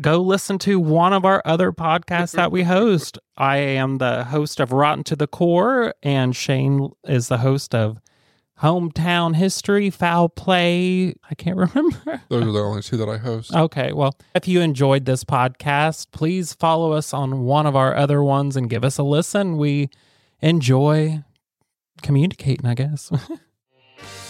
go 0.00 0.20
listen 0.20 0.58
to 0.60 0.78
one 0.78 1.12
of 1.12 1.24
our 1.24 1.42
other 1.44 1.72
podcasts 1.72 2.32
that 2.32 2.52
we 2.52 2.62
host. 2.64 3.18
I 3.36 3.56
am 3.58 3.98
the 3.98 4.24
host 4.24 4.60
of 4.60 4.72
Rotten 4.72 5.04
to 5.04 5.16
the 5.16 5.26
Core, 5.26 5.94
and 6.02 6.34
Shane 6.36 6.90
is 7.04 7.28
the 7.28 7.38
host 7.38 7.74
of 7.74 7.98
Hometown 8.62 9.36
History, 9.36 9.88
Foul 9.88 10.28
Play. 10.28 11.14
I 11.30 11.34
can't 11.34 11.56
remember. 11.74 12.22
Those 12.28 12.42
are 12.46 12.52
the 12.52 12.60
only 12.60 12.82
two 12.82 12.98
that 12.98 13.08
I 13.08 13.16
host. 13.16 13.54
Okay, 13.54 13.92
well, 13.92 14.14
if 14.34 14.46
you 14.46 14.60
enjoyed 14.60 15.06
this 15.06 15.24
podcast, 15.24 16.08
please 16.12 16.52
follow 16.52 16.92
us 16.92 17.14
on 17.14 17.40
one 17.44 17.66
of 17.66 17.74
our 17.74 17.96
other 17.96 18.22
ones 18.22 18.56
and 18.56 18.68
give 18.68 18.84
us 18.84 18.98
a 18.98 19.02
listen. 19.02 19.56
We 19.56 19.88
enjoy 20.40 21.24
communicating, 22.02 22.66
I 22.66 22.74
guess. 22.74 23.10